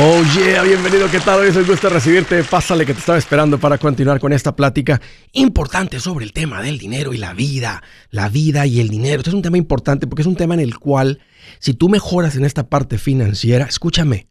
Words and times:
Oh 0.00 0.22
yeah, 0.36 0.62
bienvenido, 0.62 1.10
¿qué 1.10 1.18
tal? 1.18 1.40
Hoy 1.40 1.48
es 1.48 1.56
un 1.56 1.66
gusto 1.66 1.88
recibirte. 1.88 2.44
Pásale 2.44 2.86
que 2.86 2.94
te 2.94 3.00
estaba 3.00 3.18
esperando 3.18 3.58
para 3.58 3.78
continuar 3.78 4.20
con 4.20 4.32
esta 4.32 4.54
plática 4.54 5.00
importante 5.32 5.98
sobre 5.98 6.24
el 6.24 6.32
tema 6.32 6.62
del 6.62 6.78
dinero 6.78 7.12
y 7.12 7.16
la 7.18 7.34
vida. 7.34 7.82
La 8.10 8.28
vida 8.28 8.64
y 8.64 8.78
el 8.78 8.90
dinero. 8.90 9.16
Este 9.16 9.30
es 9.30 9.34
un 9.34 9.42
tema 9.42 9.58
importante 9.58 10.06
porque 10.06 10.22
es 10.22 10.28
un 10.28 10.36
tema 10.36 10.54
en 10.54 10.60
el 10.60 10.78
cual, 10.78 11.18
si 11.58 11.74
tú 11.74 11.88
mejoras 11.88 12.36
en 12.36 12.44
esta 12.44 12.68
parte 12.68 12.96
financiera, 12.96 13.64
escúchame, 13.64 14.28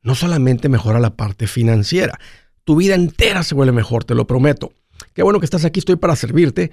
no 0.00 0.14
solamente 0.14 0.68
mejora 0.68 1.00
la 1.00 1.16
parte 1.16 1.48
financiera, 1.48 2.16
tu 2.62 2.76
vida 2.76 2.94
entera 2.94 3.42
se 3.42 3.56
vuelve 3.56 3.72
mejor, 3.72 4.04
te 4.04 4.14
lo 4.14 4.28
prometo. 4.28 4.72
Qué 5.12 5.24
bueno 5.24 5.40
que 5.40 5.46
estás 5.46 5.64
aquí, 5.64 5.80
estoy 5.80 5.96
para 5.96 6.14
servirte. 6.14 6.70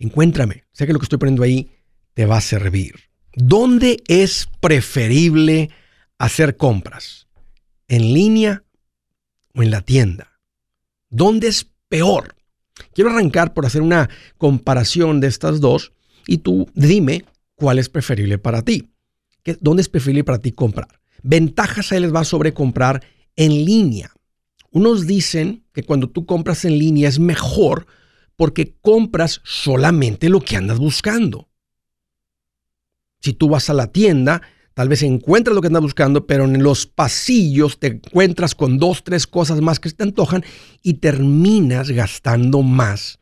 encuéntrame. 0.00 0.64
Sé 0.72 0.86
que 0.86 0.92
lo 0.92 0.98
que 0.98 1.04
estoy 1.04 1.18
poniendo 1.18 1.44
ahí 1.44 1.70
te 2.14 2.26
va 2.26 2.38
a 2.38 2.40
servir. 2.40 2.94
¿Dónde 3.34 4.02
es 4.08 4.48
preferible 4.60 5.70
hacer 6.18 6.56
compras? 6.56 7.28
¿En 7.86 8.12
línea 8.12 8.64
o 9.54 9.62
en 9.62 9.70
la 9.70 9.82
tienda? 9.82 10.40
¿Dónde 11.08 11.48
es 11.48 11.66
peor? 11.88 12.34
Quiero 12.94 13.10
arrancar 13.10 13.54
por 13.54 13.66
hacer 13.66 13.82
una 13.82 14.08
comparación 14.38 15.20
de 15.20 15.28
estas 15.28 15.60
dos 15.60 15.92
y 16.26 16.38
tú 16.38 16.68
dime 16.74 17.24
cuál 17.54 17.78
es 17.78 17.88
preferible 17.88 18.38
para 18.38 18.62
ti. 18.62 18.90
¿Dónde 19.60 19.82
es 19.82 19.88
preferible 19.88 20.24
para 20.24 20.38
ti 20.38 20.52
comprar? 20.52 20.88
Ventajas 21.22 21.92
ahí 21.92 22.00
les 22.00 22.14
va 22.14 22.24
sobre 22.24 22.54
comprar 22.54 23.02
en 23.36 23.64
línea. 23.64 24.12
Unos 24.70 25.06
dicen 25.06 25.64
que 25.72 25.82
cuando 25.82 26.08
tú 26.08 26.26
compras 26.26 26.64
en 26.64 26.78
línea 26.78 27.08
es 27.08 27.18
mejor 27.18 27.86
porque 28.40 28.74
compras 28.80 29.42
solamente 29.44 30.30
lo 30.30 30.40
que 30.40 30.56
andas 30.56 30.78
buscando. 30.78 31.50
Si 33.20 33.34
tú 33.34 33.50
vas 33.50 33.68
a 33.68 33.74
la 33.74 33.88
tienda, 33.88 34.40
tal 34.72 34.88
vez 34.88 35.02
encuentras 35.02 35.54
lo 35.54 35.60
que 35.60 35.66
andas 35.66 35.82
buscando, 35.82 36.26
pero 36.26 36.46
en 36.46 36.62
los 36.62 36.86
pasillos 36.86 37.78
te 37.78 37.88
encuentras 37.88 38.54
con 38.54 38.78
dos, 38.78 39.04
tres 39.04 39.26
cosas 39.26 39.60
más 39.60 39.78
que 39.78 39.90
te 39.90 40.04
antojan 40.04 40.42
y 40.82 40.94
terminas 40.94 41.90
gastando 41.90 42.62
más 42.62 43.18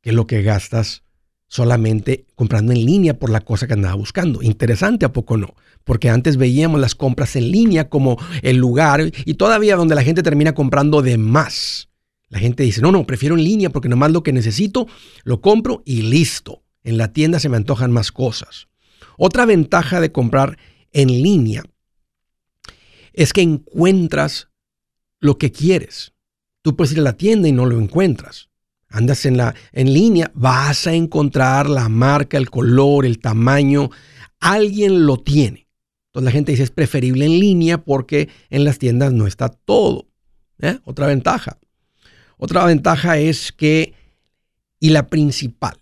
que 0.00 0.12
lo 0.12 0.26
que 0.26 0.40
gastas 0.40 1.02
solamente 1.46 2.24
comprando 2.34 2.72
en 2.72 2.86
línea 2.86 3.18
por 3.18 3.28
la 3.28 3.42
cosa 3.42 3.66
que 3.66 3.74
andaba 3.74 3.96
buscando. 3.96 4.40
Interesante, 4.40 5.04
¿a 5.04 5.12
poco 5.12 5.36
no? 5.36 5.56
Porque 5.84 6.08
antes 6.08 6.38
veíamos 6.38 6.80
las 6.80 6.94
compras 6.94 7.36
en 7.36 7.50
línea 7.50 7.90
como 7.90 8.16
el 8.40 8.56
lugar 8.56 9.12
y 9.26 9.34
todavía 9.34 9.76
donde 9.76 9.94
la 9.94 10.04
gente 10.04 10.22
termina 10.22 10.54
comprando 10.54 11.02
de 11.02 11.18
más. 11.18 11.90
La 12.28 12.38
gente 12.38 12.62
dice, 12.62 12.80
no, 12.80 12.90
no, 12.90 13.06
prefiero 13.06 13.36
en 13.36 13.44
línea 13.44 13.70
porque 13.70 13.88
nomás 13.88 14.10
lo 14.10 14.22
que 14.22 14.32
necesito 14.32 14.86
lo 15.24 15.40
compro 15.40 15.82
y 15.84 16.02
listo. 16.02 16.62
En 16.82 16.98
la 16.98 17.12
tienda 17.12 17.38
se 17.38 17.48
me 17.48 17.56
antojan 17.56 17.92
más 17.92 18.12
cosas. 18.12 18.68
Otra 19.16 19.46
ventaja 19.46 20.00
de 20.00 20.12
comprar 20.12 20.58
en 20.92 21.08
línea 21.08 21.62
es 23.12 23.32
que 23.32 23.42
encuentras 23.42 24.48
lo 25.20 25.38
que 25.38 25.52
quieres. 25.52 26.12
Tú 26.62 26.76
puedes 26.76 26.92
ir 26.92 26.98
a 27.00 27.02
la 27.02 27.16
tienda 27.16 27.48
y 27.48 27.52
no 27.52 27.66
lo 27.66 27.78
encuentras. 27.78 28.50
Andas 28.88 29.26
en, 29.26 29.36
la, 29.36 29.54
en 29.72 29.92
línea, 29.92 30.30
vas 30.34 30.86
a 30.86 30.94
encontrar 30.94 31.68
la 31.68 31.88
marca, 31.88 32.36
el 32.36 32.50
color, 32.50 33.06
el 33.06 33.18
tamaño. 33.18 33.90
Alguien 34.40 35.06
lo 35.06 35.16
tiene. 35.18 35.68
Entonces 36.06 36.24
la 36.24 36.30
gente 36.30 36.52
dice 36.52 36.62
es 36.62 36.70
preferible 36.70 37.26
en 37.26 37.40
línea 37.40 37.78
porque 37.78 38.28
en 38.50 38.64
las 38.64 38.78
tiendas 38.78 39.12
no 39.12 39.26
está 39.26 39.48
todo. 39.48 40.06
¿Eh? 40.60 40.78
Otra 40.84 41.06
ventaja. 41.06 41.58
Otra 42.44 42.66
ventaja 42.66 43.16
es 43.16 43.52
que, 43.52 43.94
y 44.78 44.90
la 44.90 45.06
principal, 45.06 45.78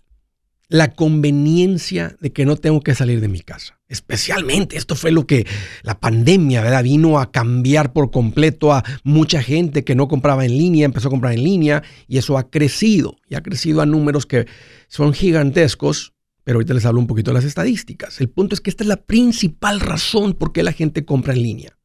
la 0.69 0.93
conveniencia 0.93 2.15
de 2.21 2.31
que 2.31 2.45
no 2.45 2.55
tengo 2.55 2.79
que 2.79 2.95
salir 2.95 3.19
de 3.19 3.27
mi 3.27 3.41
casa. 3.41 3.81
Especialmente, 3.89 4.77
esto 4.77 4.95
fue 4.95 5.11
lo 5.11 5.27
que 5.27 5.45
la 5.81 5.99
pandemia 5.99 6.61
¿verdad? 6.61 6.81
vino 6.81 7.19
a 7.19 7.33
cambiar 7.33 7.91
por 7.91 8.11
completo 8.11 8.71
a 8.71 8.81
mucha 9.03 9.43
gente 9.43 9.83
que 9.83 9.93
no 9.93 10.07
compraba 10.07 10.45
en 10.45 10.57
línea, 10.57 10.85
empezó 10.85 11.09
a 11.09 11.11
comprar 11.11 11.33
en 11.33 11.43
línea 11.43 11.83
y 12.07 12.17
eso 12.17 12.37
ha 12.37 12.49
crecido 12.49 13.17
y 13.27 13.35
ha 13.35 13.43
crecido 13.43 13.81
a 13.81 13.85
números 13.85 14.25
que 14.25 14.47
son 14.87 15.11
gigantescos, 15.11 16.13
pero 16.45 16.59
ahorita 16.59 16.73
les 16.75 16.85
hablo 16.85 17.01
un 17.01 17.07
poquito 17.07 17.31
de 17.31 17.35
las 17.35 17.45
estadísticas. 17.45 18.21
El 18.21 18.29
punto 18.29 18.55
es 18.55 18.61
que 18.61 18.69
esta 18.69 18.85
es 18.85 18.87
la 18.87 19.03
principal 19.03 19.81
razón 19.81 20.31
por 20.31 20.53
qué 20.53 20.63
la 20.63 20.71
gente 20.71 21.03
compra 21.03 21.33
en 21.33 21.43
línea. 21.43 21.77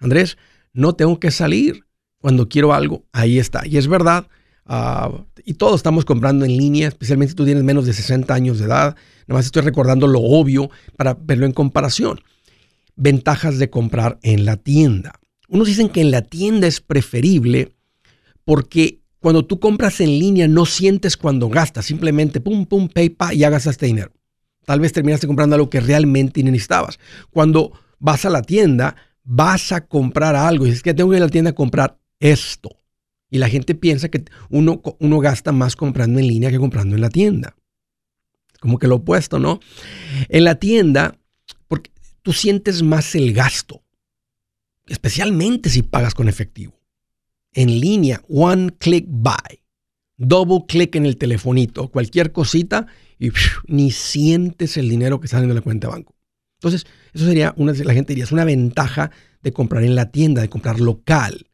Andrés, 0.00 0.36
no 0.74 0.92
tengo 0.92 1.18
que 1.18 1.30
salir 1.30 1.87
cuando 2.20 2.48
quiero 2.48 2.72
algo, 2.72 3.04
ahí 3.12 3.38
está. 3.38 3.66
Y 3.66 3.76
es 3.76 3.88
verdad, 3.88 4.26
ah, 4.66 5.10
y 5.44 5.54
todos 5.54 5.76
estamos 5.76 6.04
comprando 6.04 6.44
en 6.44 6.56
línea, 6.56 6.88
especialmente 6.88 7.30
si 7.30 7.36
tú 7.36 7.44
tienes 7.44 7.64
menos 7.64 7.86
de 7.86 7.92
60 7.92 8.32
años 8.34 8.58
de 8.58 8.66
edad. 8.66 8.96
Nada 9.26 9.38
más 9.38 9.46
estoy 9.46 9.62
recordando 9.62 10.06
lo 10.06 10.20
obvio 10.20 10.70
para 10.96 11.14
verlo 11.14 11.46
en 11.46 11.52
comparación. 11.52 12.20
Ventajas 12.96 13.58
de 13.58 13.70
comprar 13.70 14.18
en 14.22 14.44
la 14.44 14.56
tienda. 14.56 15.20
Unos 15.48 15.68
dicen 15.68 15.88
que 15.88 16.00
en 16.00 16.10
la 16.10 16.22
tienda 16.22 16.66
es 16.66 16.80
preferible 16.80 17.74
porque 18.44 19.00
cuando 19.20 19.44
tú 19.44 19.60
compras 19.60 20.00
en 20.00 20.18
línea 20.18 20.48
no 20.48 20.66
sientes 20.66 21.16
cuando 21.16 21.48
gastas, 21.48 21.86
simplemente 21.86 22.40
pum, 22.40 22.66
pum, 22.66 22.88
PayPal 22.88 23.34
y 23.34 23.44
hagas 23.44 23.66
este 23.66 23.86
dinero. 23.86 24.12
Tal 24.64 24.80
vez 24.80 24.92
terminaste 24.92 25.26
comprando 25.26 25.54
algo 25.54 25.70
que 25.70 25.80
realmente 25.80 26.42
necesitabas. 26.42 26.98
Cuando 27.30 27.72
vas 27.98 28.24
a 28.24 28.30
la 28.30 28.42
tienda, 28.42 28.96
vas 29.24 29.72
a 29.72 29.86
comprar 29.86 30.36
algo 30.36 30.66
y 30.66 30.70
dices 30.70 30.82
que 30.82 30.94
tengo 30.94 31.10
que 31.10 31.16
ir 31.16 31.22
a 31.22 31.26
la 31.26 31.30
tienda 31.30 31.50
a 31.50 31.54
comprar 31.54 31.97
esto. 32.20 32.70
Y 33.30 33.38
la 33.38 33.48
gente 33.48 33.74
piensa 33.74 34.08
que 34.08 34.24
uno, 34.48 34.82
uno 34.98 35.18
gasta 35.18 35.52
más 35.52 35.76
comprando 35.76 36.18
en 36.18 36.28
línea 36.28 36.50
que 36.50 36.58
comprando 36.58 36.94
en 36.94 37.02
la 37.02 37.10
tienda. 37.10 37.56
Como 38.60 38.78
que 38.78 38.88
lo 38.88 38.96
opuesto, 38.96 39.38
¿no? 39.38 39.60
En 40.28 40.44
la 40.44 40.56
tienda, 40.56 41.18
porque 41.68 41.90
tú 42.22 42.32
sientes 42.32 42.82
más 42.82 43.14
el 43.14 43.32
gasto, 43.32 43.84
especialmente 44.86 45.68
si 45.70 45.82
pagas 45.82 46.14
con 46.14 46.28
efectivo. 46.28 46.80
En 47.52 47.80
línea, 47.80 48.22
one 48.28 48.70
click 48.78 49.06
buy, 49.08 49.62
double 50.16 50.64
click 50.66 50.96
en 50.96 51.06
el 51.06 51.16
telefonito, 51.16 51.88
cualquier 51.88 52.32
cosita 52.32 52.86
y 53.18 53.30
ni 53.66 53.90
sientes 53.90 54.76
el 54.76 54.88
dinero 54.88 55.20
que 55.20 55.28
sale 55.28 55.46
de 55.46 55.54
la 55.54 55.60
cuenta 55.60 55.88
de 55.88 55.94
banco. 55.94 56.14
Entonces, 56.58 56.86
eso 57.12 57.24
sería 57.24 57.54
una, 57.56 57.72
la 57.72 57.94
gente 57.94 58.12
diría, 58.12 58.24
es 58.24 58.32
una 58.32 58.44
ventaja 58.44 59.10
de 59.42 59.52
comprar 59.52 59.84
en 59.84 59.94
la 59.94 60.10
tienda, 60.10 60.42
de 60.42 60.48
comprar 60.48 60.80
local. 60.80 61.47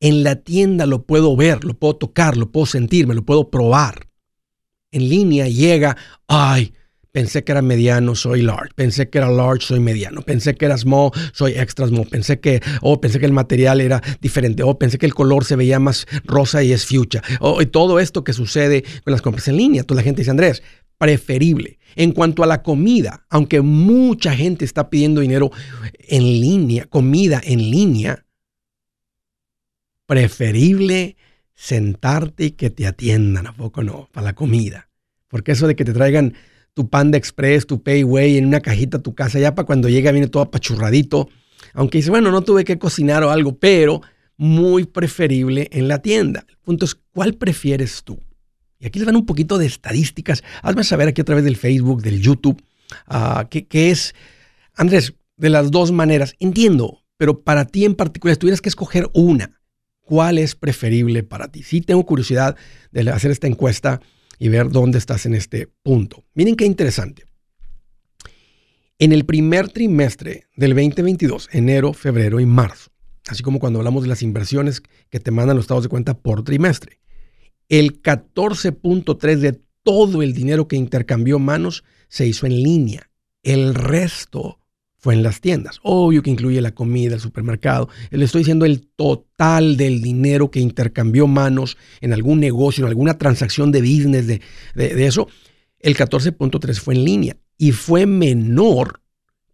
En 0.00 0.22
la 0.22 0.36
tienda 0.36 0.86
lo 0.86 1.04
puedo 1.04 1.34
ver, 1.36 1.64
lo 1.64 1.74
puedo 1.74 1.96
tocar, 1.96 2.36
lo 2.36 2.50
puedo 2.50 2.66
sentir, 2.66 3.06
me 3.06 3.14
lo 3.14 3.24
puedo 3.24 3.50
probar. 3.50 4.08
En 4.90 5.08
línea 5.08 5.48
llega, 5.48 5.96
ay, 6.28 6.74
pensé 7.12 7.44
que 7.44 7.52
era 7.52 7.62
mediano, 7.62 8.14
soy 8.14 8.42
large. 8.42 8.74
Pensé 8.74 9.08
que 9.08 9.16
era 9.16 9.30
large, 9.30 9.66
soy 9.66 9.80
mediano. 9.80 10.20
Pensé 10.20 10.54
que 10.54 10.66
era 10.66 10.76
small, 10.76 11.12
soy 11.32 11.52
extra 11.52 11.86
small. 11.86 12.06
Pensé 12.06 12.40
que, 12.40 12.60
oh, 12.82 13.00
pensé 13.00 13.18
que 13.18 13.24
el 13.24 13.32
material 13.32 13.80
era 13.80 14.02
diferente. 14.20 14.62
Oh, 14.62 14.78
pensé 14.78 14.98
que 14.98 15.06
el 15.06 15.14
color 15.14 15.44
se 15.46 15.56
veía 15.56 15.78
más 15.78 16.06
rosa 16.24 16.62
y 16.62 16.72
es 16.72 16.84
fuchsia. 16.84 17.22
Oh, 17.40 17.62
y 17.62 17.66
todo 17.66 18.00
esto 18.00 18.22
que 18.22 18.34
sucede 18.34 18.84
con 19.02 19.12
las 19.12 19.22
compras 19.22 19.48
en 19.48 19.56
línea. 19.56 19.82
Toda 19.82 20.00
la 20.00 20.04
gente 20.04 20.20
dice, 20.20 20.30
Andrés, 20.30 20.62
preferible. 20.98 21.78
En 21.94 22.12
cuanto 22.12 22.42
a 22.42 22.46
la 22.46 22.62
comida, 22.62 23.24
aunque 23.30 23.62
mucha 23.62 24.36
gente 24.36 24.66
está 24.66 24.90
pidiendo 24.90 25.22
dinero 25.22 25.50
en 26.08 26.22
línea, 26.22 26.84
comida 26.84 27.40
en 27.42 27.70
línea, 27.70 28.25
preferible 30.06 31.16
sentarte 31.54 32.46
y 32.46 32.50
que 32.52 32.70
te 32.70 32.86
atiendan, 32.86 33.46
¿a 33.46 33.52
poco 33.52 33.82
no? 33.82 34.08
Para 34.12 34.26
la 34.26 34.34
comida. 34.34 34.88
Porque 35.28 35.52
eso 35.52 35.66
de 35.66 35.74
que 35.74 35.84
te 35.84 35.92
traigan 35.92 36.34
tu 36.74 36.88
Panda 36.88 37.16
Express, 37.18 37.66
tu 37.66 37.82
Payway 37.82 38.36
en 38.36 38.46
una 38.46 38.60
cajita 38.60 38.98
a 38.98 39.02
tu 39.02 39.14
casa, 39.14 39.38
ya 39.38 39.54
para 39.54 39.66
cuando 39.66 39.88
llega 39.88 40.12
viene 40.12 40.28
todo 40.28 40.42
apachurradito. 40.42 41.28
Aunque 41.72 41.98
dice, 41.98 42.10
bueno, 42.10 42.30
no 42.30 42.42
tuve 42.42 42.64
que 42.64 42.78
cocinar 42.78 43.24
o 43.24 43.30
algo, 43.30 43.58
pero 43.58 44.02
muy 44.36 44.84
preferible 44.84 45.68
en 45.72 45.88
la 45.88 46.02
tienda. 46.02 46.44
El 46.48 46.58
punto 46.58 46.84
es, 46.84 46.94
¿cuál 46.94 47.34
prefieres 47.34 48.02
tú? 48.04 48.20
Y 48.78 48.86
aquí 48.86 48.98
les 48.98 49.06
dan 49.06 49.16
un 49.16 49.24
poquito 49.24 49.56
de 49.56 49.66
estadísticas. 49.66 50.44
Hazme 50.62 50.84
saber 50.84 51.08
aquí 51.08 51.22
a 51.22 51.24
través 51.24 51.44
del 51.44 51.56
Facebook, 51.56 52.02
del 52.02 52.20
YouTube, 52.20 52.62
uh, 53.08 53.48
qué 53.48 53.90
es, 53.90 54.14
Andrés, 54.74 55.14
de 55.36 55.48
las 55.48 55.70
dos 55.70 55.92
maneras. 55.92 56.34
Entiendo, 56.38 57.02
pero 57.16 57.40
para 57.40 57.64
ti 57.64 57.84
en 57.84 57.94
particular, 57.94 58.34
si 58.34 58.40
tuvieras 58.40 58.60
que 58.60 58.68
escoger 58.68 59.08
una, 59.14 59.55
¿Cuál 60.06 60.38
es 60.38 60.54
preferible 60.54 61.24
para 61.24 61.48
ti? 61.48 61.64
Sí 61.64 61.80
tengo 61.80 62.06
curiosidad 62.06 62.54
de 62.92 63.10
hacer 63.10 63.32
esta 63.32 63.48
encuesta 63.48 64.00
y 64.38 64.48
ver 64.48 64.70
dónde 64.70 64.98
estás 64.98 65.26
en 65.26 65.34
este 65.34 65.68
punto. 65.82 66.24
Miren 66.32 66.54
qué 66.54 66.64
interesante. 66.64 67.24
En 69.00 69.12
el 69.12 69.26
primer 69.26 69.68
trimestre 69.68 70.46
del 70.54 70.74
2022, 70.76 71.48
enero, 71.50 71.92
febrero 71.92 72.38
y 72.38 72.46
marzo, 72.46 72.92
así 73.26 73.42
como 73.42 73.58
cuando 73.58 73.80
hablamos 73.80 74.04
de 74.04 74.08
las 74.08 74.22
inversiones 74.22 74.80
que 75.10 75.18
te 75.18 75.32
mandan 75.32 75.56
los 75.56 75.64
estados 75.64 75.82
de 75.82 75.88
cuenta 75.88 76.16
por 76.16 76.44
trimestre, 76.44 77.00
el 77.68 78.00
14.3 78.00 79.36
de 79.38 79.60
todo 79.82 80.22
el 80.22 80.34
dinero 80.34 80.68
que 80.68 80.76
intercambió 80.76 81.40
manos 81.40 81.82
se 82.08 82.28
hizo 82.28 82.46
en 82.46 82.62
línea. 82.62 83.10
El 83.42 83.74
resto 83.74 84.60
fue 84.98 85.14
en 85.14 85.22
las 85.22 85.40
tiendas. 85.40 85.78
Obvio 85.82 86.22
que 86.22 86.30
incluye 86.30 86.60
la 86.60 86.72
comida, 86.72 87.14
el 87.14 87.20
supermercado. 87.20 87.88
Le 88.10 88.24
estoy 88.24 88.40
diciendo 88.40 88.64
el 88.64 88.88
total 88.96 89.76
del 89.76 90.02
dinero 90.02 90.50
que 90.50 90.60
intercambió 90.60 91.26
manos 91.26 91.76
en 92.00 92.12
algún 92.12 92.40
negocio, 92.40 92.84
en 92.84 92.88
alguna 92.88 93.18
transacción 93.18 93.72
de 93.72 93.80
business, 93.80 94.26
de, 94.26 94.40
de 94.74 95.06
eso. 95.06 95.28
El 95.78 95.96
14.3 95.96 96.74
fue 96.80 96.94
en 96.94 97.04
línea 97.04 97.36
y 97.58 97.72
fue 97.72 98.06
menor 98.06 99.00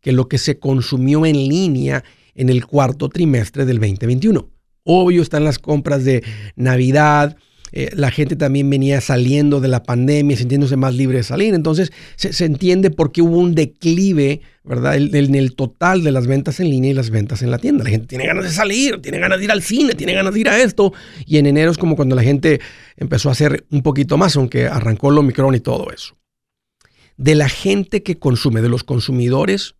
que 0.00 0.12
lo 0.12 0.28
que 0.28 0.38
se 0.38 0.58
consumió 0.58 1.26
en 1.26 1.36
línea 1.36 2.04
en 2.34 2.48
el 2.48 2.66
cuarto 2.66 3.08
trimestre 3.08 3.64
del 3.64 3.78
2021. 3.78 4.48
Obvio 4.84 5.22
están 5.22 5.44
las 5.44 5.58
compras 5.58 6.04
de 6.04 6.24
Navidad, 6.56 7.36
eh, 7.72 7.90
la 7.94 8.10
gente 8.10 8.36
también 8.36 8.68
venía 8.68 9.00
saliendo 9.00 9.60
de 9.60 9.68
la 9.68 9.82
pandemia, 9.82 10.36
sintiéndose 10.36 10.76
más 10.76 10.94
libre 10.94 11.18
de 11.18 11.24
salir. 11.24 11.54
Entonces 11.54 11.90
se, 12.16 12.44
entiende 12.44 12.90
por 12.90 13.12
qué 13.12 13.22
hubo 13.22 13.38
un 13.38 13.54
declive, 13.54 14.42
¿verdad? 14.64 14.96
En 14.96 15.34
el, 15.34 15.54
total 15.54 16.04
de 16.04 16.12
las 16.12 16.26
ventas 16.26 16.60
en 16.60 16.70
línea 16.70 16.90
y 16.90 16.94
las 16.94 17.10
ventas 17.10 17.42
en 17.42 17.50
la 17.50 17.58
tienda. 17.58 17.84
La 17.84 17.90
gente 17.90 18.06
tiene 18.06 18.26
ganas 18.26 18.44
de 18.44 18.50
salir, 18.50 19.00
tiene 19.02 19.18
ganas 19.18 19.38
de 19.38 19.44
ir 19.44 19.52
al 19.52 19.62
cine, 19.62 19.94
tiene 19.94 20.14
ganas 20.14 20.34
de 20.34 20.40
ir 20.40 20.48
a 20.48 20.60
esto. 20.60 20.92
Y 21.26 21.38
en 21.38 21.46
enero 21.46 21.70
es 21.70 21.78
como 21.78 21.96
cuando 21.96 22.14
la 22.14 22.22
gente 22.22 22.60
empezó 22.96 23.28
a 23.28 23.32
hacer 23.32 23.66
un 23.70 23.82
poquito 23.82 24.16
más, 24.16 24.36
aunque 24.36 24.66
arrancó 24.66 25.10
el 25.10 25.18
Omicron 25.18 25.54
y 25.54 25.60
todo 25.60 25.90
eso. 25.90 26.16
De 27.16 27.34
la 27.34 27.48
gente 27.48 28.02
que 28.02 28.18
consume, 28.18 28.62
de 28.62 28.68
los 28.68 28.84
consumidores, 28.84 29.74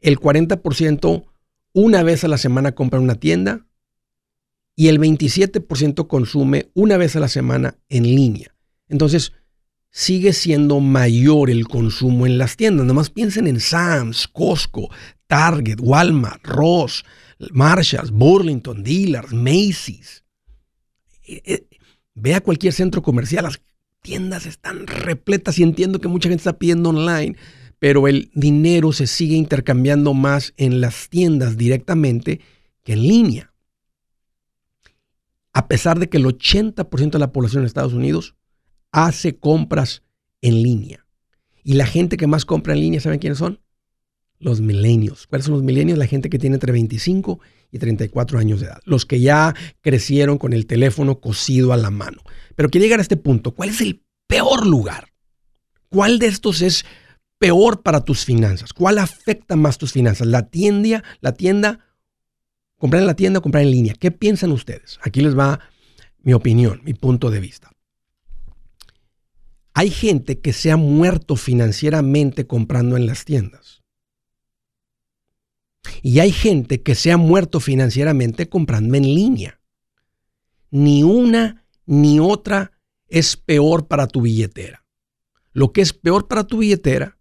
el 0.00 0.18
40% 0.18 1.24
una 1.72 2.02
vez 2.02 2.24
a 2.24 2.28
la 2.28 2.38
semana 2.38 2.72
compra 2.72 2.98
en 2.98 3.04
una 3.04 3.16
tienda, 3.16 3.66
y 4.76 4.88
el 4.88 5.00
27% 5.00 6.06
consume 6.06 6.70
una 6.74 6.98
vez 6.98 7.16
a 7.16 7.20
la 7.20 7.28
semana 7.28 7.78
en 7.88 8.04
línea. 8.04 8.54
Entonces, 8.88 9.32
sigue 9.96 10.34
siendo 10.34 10.78
mayor 10.80 11.48
el 11.48 11.66
consumo 11.66 12.26
en 12.26 12.36
las 12.36 12.58
tiendas. 12.58 12.84
Nomás 12.84 13.08
piensen 13.08 13.46
en 13.46 13.60
Sam's, 13.60 14.28
Costco, 14.28 14.90
Target, 15.26 15.78
Walmart, 15.80 16.46
Ross, 16.46 17.02
Marshalls, 17.50 18.10
Burlington, 18.10 18.82
Dealers, 18.82 19.32
Macy's. 19.32 20.22
Eh, 21.26 21.40
eh, 21.46 21.66
ve 22.14 22.34
a 22.34 22.42
cualquier 22.42 22.74
centro 22.74 23.00
comercial, 23.00 23.44
las 23.44 23.58
tiendas 24.02 24.44
están 24.44 24.86
repletas 24.86 25.58
y 25.58 25.62
entiendo 25.62 25.98
que 25.98 26.08
mucha 26.08 26.28
gente 26.28 26.42
está 26.42 26.58
pidiendo 26.58 26.90
online, 26.90 27.34
pero 27.78 28.06
el 28.06 28.30
dinero 28.34 28.92
se 28.92 29.06
sigue 29.06 29.36
intercambiando 29.36 30.12
más 30.12 30.52
en 30.58 30.82
las 30.82 31.08
tiendas 31.08 31.56
directamente 31.56 32.42
que 32.84 32.92
en 32.92 33.02
línea 33.02 33.52
a 35.56 35.68
pesar 35.68 35.98
de 35.98 36.10
que 36.10 36.18
el 36.18 36.26
80% 36.26 37.12
de 37.12 37.18
la 37.18 37.32
población 37.32 37.62
en 37.62 37.66
Estados 37.66 37.94
Unidos 37.94 38.35
hace 38.96 39.36
compras 39.36 40.02
en 40.40 40.62
línea. 40.62 41.06
Y 41.62 41.74
la 41.74 41.86
gente 41.86 42.16
que 42.16 42.26
más 42.26 42.46
compra 42.46 42.72
en 42.72 42.80
línea, 42.80 43.00
¿saben 43.00 43.18
quiénes 43.18 43.38
son? 43.38 43.60
Los 44.38 44.60
milenios. 44.60 45.26
¿Cuáles 45.26 45.44
son 45.44 45.54
los 45.54 45.62
milenios? 45.62 45.98
La 45.98 46.06
gente 46.06 46.30
que 46.30 46.38
tiene 46.38 46.54
entre 46.54 46.72
25 46.72 47.40
y 47.72 47.78
34 47.78 48.38
años 48.38 48.60
de 48.60 48.66
edad. 48.66 48.80
Los 48.84 49.04
que 49.04 49.20
ya 49.20 49.54
crecieron 49.82 50.38
con 50.38 50.52
el 50.52 50.66
teléfono 50.66 51.20
cosido 51.20 51.72
a 51.72 51.76
la 51.76 51.90
mano. 51.90 52.22
Pero 52.54 52.70
quiero 52.70 52.84
llegar 52.84 53.00
a 53.00 53.02
este 53.02 53.18
punto. 53.18 53.52
¿Cuál 53.52 53.68
es 53.68 53.82
el 53.82 54.02
peor 54.26 54.66
lugar? 54.66 55.08
¿Cuál 55.90 56.18
de 56.18 56.28
estos 56.28 56.62
es 56.62 56.86
peor 57.38 57.82
para 57.82 58.02
tus 58.02 58.24
finanzas? 58.24 58.72
¿Cuál 58.72 58.96
afecta 58.96 59.56
más 59.56 59.76
tus 59.76 59.92
finanzas? 59.92 60.26
¿La 60.26 60.48
tienda, 60.48 61.04
la 61.20 61.32
tienda 61.32 61.80
comprar 62.78 63.02
en 63.02 63.06
la 63.06 63.16
tienda 63.16 63.40
o 63.40 63.42
comprar 63.42 63.64
en 63.64 63.70
línea. 63.70 63.94
¿Qué 63.98 64.10
piensan 64.10 64.52
ustedes? 64.52 64.98
Aquí 65.02 65.20
les 65.20 65.36
va 65.36 65.60
mi 66.22 66.32
opinión, 66.32 66.80
mi 66.84 66.94
punto 66.94 67.30
de 67.30 67.40
vista. 67.40 67.70
Hay 69.78 69.90
gente 69.90 70.40
que 70.40 70.54
se 70.54 70.70
ha 70.72 70.78
muerto 70.78 71.36
financieramente 71.36 72.46
comprando 72.46 72.96
en 72.96 73.04
las 73.04 73.26
tiendas. 73.26 73.82
Y 76.00 76.20
hay 76.20 76.32
gente 76.32 76.80
que 76.80 76.94
se 76.94 77.12
ha 77.12 77.18
muerto 77.18 77.60
financieramente 77.60 78.48
comprando 78.48 78.96
en 78.96 79.02
línea. 79.02 79.60
Ni 80.70 81.02
una 81.02 81.66
ni 81.84 82.18
otra 82.18 82.72
es 83.08 83.36
peor 83.36 83.86
para 83.86 84.06
tu 84.06 84.22
billetera. 84.22 84.86
Lo 85.52 85.74
que 85.74 85.82
es 85.82 85.92
peor 85.92 86.26
para 86.26 86.44
tu 86.44 86.56
billetera 86.56 87.18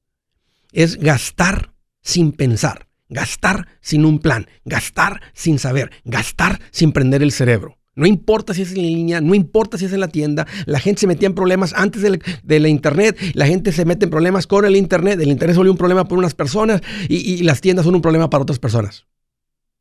es 0.72 0.96
gastar 0.96 1.74
sin 2.02 2.32
pensar. 2.32 2.88
Gastar 3.10 3.68
sin 3.82 4.06
un 4.06 4.20
plan, 4.20 4.48
gastar 4.64 5.22
sin 5.34 5.60
saber, 5.60 5.92
gastar 6.06 6.62
sin 6.72 6.94
prender 6.94 7.22
el 7.22 7.34
cerebro. 7.34 7.78
No 7.96 8.06
importa 8.06 8.54
si 8.54 8.62
es 8.62 8.72
en 8.72 8.82
línea, 8.82 9.22
no 9.22 9.34
importa 9.34 9.78
si 9.78 9.86
es 9.86 9.94
en 9.94 10.02
la 10.02 10.10
tienda. 10.10 10.46
La 10.66 10.80
gente 10.80 11.02
se 11.02 11.08
metía 11.08 11.28
en 11.28 11.36
problemas 11.36 11.74
antes 11.74 12.02
de 12.02 12.60
la, 12.60 12.68
internet. 12.68 13.18
La 13.34 13.48
gente 13.48 13.72
se 13.72 13.86
mete 13.86 14.06
en 14.06 14.12
problemas 14.12 14.48
con 14.48 14.66
el 14.66 14.76
internet. 14.76 15.20
El 15.22 15.30
internet 15.30 15.58
es 15.58 15.58
un 15.58 15.78
problema 15.78 16.04
para 16.04 16.20
unas 16.20 16.36
personas 16.36 16.82
y, 17.08 17.16
y 17.16 17.44
las 17.44 17.62
tiendas 17.62 17.86
son 17.86 17.96
un 17.96 18.02
problema 18.02 18.30
para 18.30 18.44
otras 18.44 18.60
personas. 18.60 19.06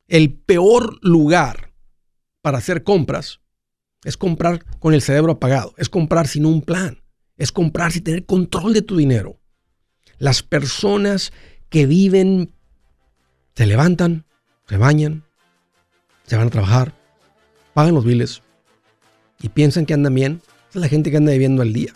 El 0.06 0.32
peor 0.32 0.98
lugar 1.02 1.72
para 2.40 2.58
hacer 2.58 2.84
compras 2.84 3.40
es 4.04 4.16
comprar 4.16 4.64
con 4.78 4.94
el 4.94 5.02
cerebro 5.02 5.32
apagado. 5.32 5.74
Es 5.76 5.88
comprar 5.88 6.28
sin 6.28 6.46
un 6.46 6.62
plan. 6.62 7.02
Es 7.36 7.50
comprar 7.50 7.90
sin 7.90 8.04
tener 8.04 8.26
control 8.26 8.74
de 8.74 8.82
tu 8.82 8.96
dinero. 8.96 9.40
Las 10.18 10.44
personas 10.44 11.32
que 11.68 11.86
viven 11.86 12.54
se 13.56 13.66
levantan, 13.66 14.24
se 14.68 14.76
bañan, 14.76 15.24
se 16.24 16.36
van 16.36 16.46
a 16.46 16.50
trabajar, 16.50 16.94
pagan 17.74 17.94
los 17.94 18.04
biles 18.04 18.42
y 19.42 19.50
piensan 19.50 19.84
que 19.84 19.94
andan 19.94 20.14
bien. 20.14 20.40
Esa 20.70 20.78
es 20.78 20.82
la 20.82 20.88
gente 20.88 21.10
que 21.10 21.16
anda 21.18 21.32
viviendo 21.32 21.62
al 21.62 21.72
día. 21.72 21.92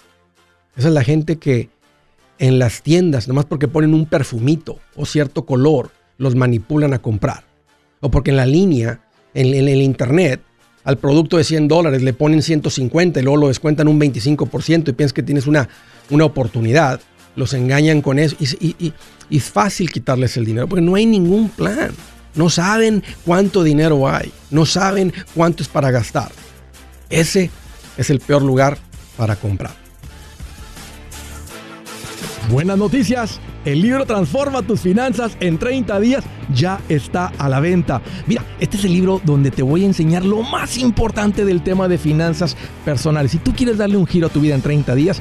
Esa 0.76 0.88
es 0.88 0.94
la 0.94 1.04
gente 1.04 1.38
que 1.38 1.70
en 2.38 2.58
las 2.58 2.82
tiendas, 2.82 3.26
nomás 3.26 3.46
porque 3.46 3.68
ponen 3.68 3.94
un 3.94 4.06
perfumito 4.06 4.78
o 4.94 5.06
cierto 5.06 5.44
color, 5.44 5.90
los 6.18 6.34
manipulan 6.34 6.94
a 6.94 7.00
comprar. 7.00 7.44
O 8.00 8.10
porque 8.10 8.30
en 8.30 8.36
la 8.36 8.46
línea, 8.46 9.00
en, 9.34 9.54
el 9.54 9.82
internet, 9.82 10.40
al 10.84 10.98
producto 10.98 11.36
de 11.36 11.44
100 11.44 11.68
dólares 11.68 12.02
le 12.02 12.12
ponen 12.12 12.42
150 12.42 13.18
y 13.18 13.22
luego 13.22 13.38
lo 13.38 13.48
descuentan 13.48 13.88
un 13.88 14.00
25% 14.00 14.88
y 14.88 14.92
piensas 14.92 15.12
que 15.12 15.22
tienes 15.22 15.46
una, 15.46 15.68
una 16.10 16.24
oportunidad. 16.24 17.00
Los 17.34 17.54
engañan 17.54 18.02
con 18.02 18.18
eso 18.18 18.36
y, 18.40 18.76
y 18.78 19.36
es 19.36 19.44
fácil 19.44 19.90
quitarles 19.90 20.36
el 20.36 20.44
dinero 20.44 20.68
porque 20.68 20.82
no 20.84 20.94
hay 20.94 21.06
ningún 21.06 21.48
plan. 21.48 21.92
No 22.34 22.50
saben 22.50 23.02
cuánto 23.24 23.62
dinero 23.62 24.08
hay. 24.08 24.32
No 24.50 24.66
saben 24.66 25.12
cuánto 25.34 25.62
es 25.62 25.68
para 25.68 25.90
gastar. 25.90 26.30
Ese 27.10 27.50
es 27.96 28.10
el 28.10 28.20
peor 28.20 28.42
lugar 28.42 28.78
para 29.16 29.36
comprar. 29.36 29.72
Buenas 32.50 32.78
noticias. 32.78 33.40
El 33.64 33.82
libro 33.82 34.06
Transforma 34.06 34.62
tus 34.62 34.80
finanzas 34.80 35.36
en 35.40 35.58
30 35.58 36.00
días 36.00 36.24
ya 36.54 36.80
está 36.88 37.32
a 37.36 37.48
la 37.48 37.60
venta. 37.60 38.00
Mira, 38.26 38.42
este 38.60 38.78
es 38.78 38.84
el 38.84 38.94
libro 38.94 39.20
donde 39.24 39.50
te 39.50 39.62
voy 39.62 39.82
a 39.82 39.86
enseñar 39.86 40.24
lo 40.24 40.42
más 40.42 40.78
importante 40.78 41.44
del 41.44 41.62
tema 41.62 41.88
de 41.88 41.98
finanzas 41.98 42.56
personales. 42.86 43.32
Si 43.32 43.38
tú 43.38 43.52
quieres 43.54 43.76
darle 43.76 43.98
un 43.98 44.06
giro 44.06 44.28
a 44.28 44.30
tu 44.30 44.40
vida 44.40 44.54
en 44.54 44.62
30 44.62 44.94
días, 44.94 45.20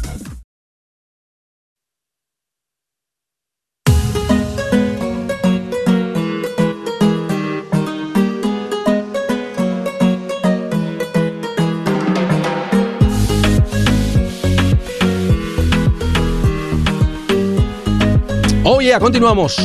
Oye, 18.81 18.97
continuamos. 18.97 19.57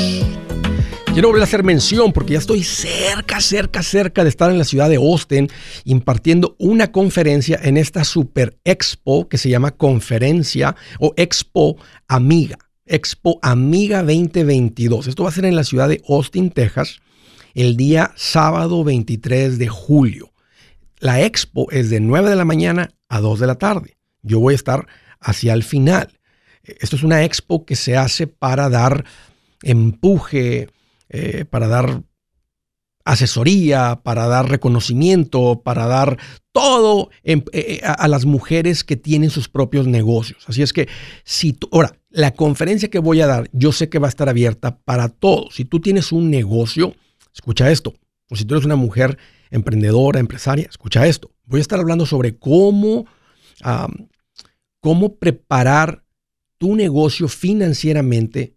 Quiero 1.14 1.28
volver 1.28 1.40
a 1.40 1.44
hacer 1.44 1.64
mención 1.64 2.12
porque 2.12 2.34
ya 2.34 2.38
estoy 2.38 2.62
cerca, 2.62 3.40
cerca, 3.40 3.82
cerca 3.82 4.22
de 4.22 4.28
estar 4.28 4.50
en 4.50 4.58
la 4.58 4.64
ciudad 4.66 4.90
de 4.90 4.96
Austin 4.96 5.48
impartiendo 5.86 6.54
una 6.58 6.92
conferencia 6.92 7.58
en 7.62 7.78
esta 7.78 8.04
super 8.04 8.58
expo 8.64 9.26
que 9.26 9.38
se 9.38 9.48
llama 9.48 9.70
Conferencia 9.70 10.76
o 11.00 11.14
Expo 11.16 11.78
Amiga. 12.08 12.58
Expo 12.84 13.38
Amiga 13.40 14.02
2022. 14.02 15.06
Esto 15.06 15.22
va 15.22 15.30
a 15.30 15.32
ser 15.32 15.46
en 15.46 15.56
la 15.56 15.64
ciudad 15.64 15.88
de 15.88 16.02
Austin, 16.06 16.50
Texas, 16.50 17.00
el 17.54 17.78
día 17.78 18.12
sábado 18.16 18.84
23 18.84 19.58
de 19.58 19.68
julio. 19.68 20.34
La 20.98 21.22
expo 21.22 21.70
es 21.70 21.88
de 21.88 22.00
9 22.00 22.28
de 22.28 22.36
la 22.36 22.44
mañana 22.44 22.90
a 23.08 23.20
2 23.20 23.40
de 23.40 23.46
la 23.46 23.54
tarde. 23.54 23.96
Yo 24.20 24.40
voy 24.40 24.52
a 24.52 24.56
estar 24.56 24.86
hacia 25.20 25.54
el 25.54 25.62
final. 25.62 26.16
Esto 26.80 26.96
es 26.96 27.02
una 27.02 27.24
expo 27.24 27.64
que 27.64 27.76
se 27.76 27.96
hace 27.96 28.26
para 28.26 28.68
dar 28.68 29.04
empuje, 29.62 30.68
eh, 31.08 31.44
para 31.48 31.68
dar 31.68 32.02
asesoría, 33.04 34.00
para 34.02 34.26
dar 34.26 34.50
reconocimiento, 34.50 35.62
para 35.62 35.86
dar 35.86 36.18
todo 36.50 37.10
eh, 37.22 37.42
eh, 37.52 37.80
a, 37.84 38.08
las 38.08 38.24
mujeres 38.24 38.82
que 38.82 38.96
tienen 38.96 39.30
sus 39.30 39.48
propios 39.48 39.86
negocios. 39.86 40.44
Así 40.48 40.62
es 40.62 40.72
que, 40.72 40.88
si 41.24 41.52
tú, 41.52 41.68
ahora, 41.70 41.96
la 42.10 42.32
conferencia 42.32 42.90
que 42.90 42.98
voy 42.98 43.20
a 43.20 43.28
dar, 43.28 43.48
yo 43.52 43.70
sé 43.70 43.88
que 43.88 44.00
va 44.00 44.08
a 44.08 44.10
estar 44.10 44.28
abierta 44.28 44.78
para 44.78 45.08
todos. 45.08 45.54
Si 45.54 45.64
tú 45.64 45.80
tienes 45.80 46.10
un 46.10 46.30
negocio, 46.30 46.96
escucha 47.32 47.70
esto. 47.70 47.94
O 48.28 48.34
si 48.34 48.44
tú 48.44 48.54
eres 48.54 48.66
una 48.66 48.76
mujer 48.76 49.18
emprendedora, 49.50 50.18
empresaria, 50.18 50.66
escucha 50.68 51.06
esto. 51.06 51.30
Voy 51.44 51.58
a 51.58 51.62
estar 51.62 51.78
hablando 51.78 52.06
sobre 52.06 52.36
cómo, 52.36 53.06
cómo 54.80 55.14
preparar 55.14 56.02
tu 56.58 56.76
negocio 56.76 57.28
financieramente 57.28 58.56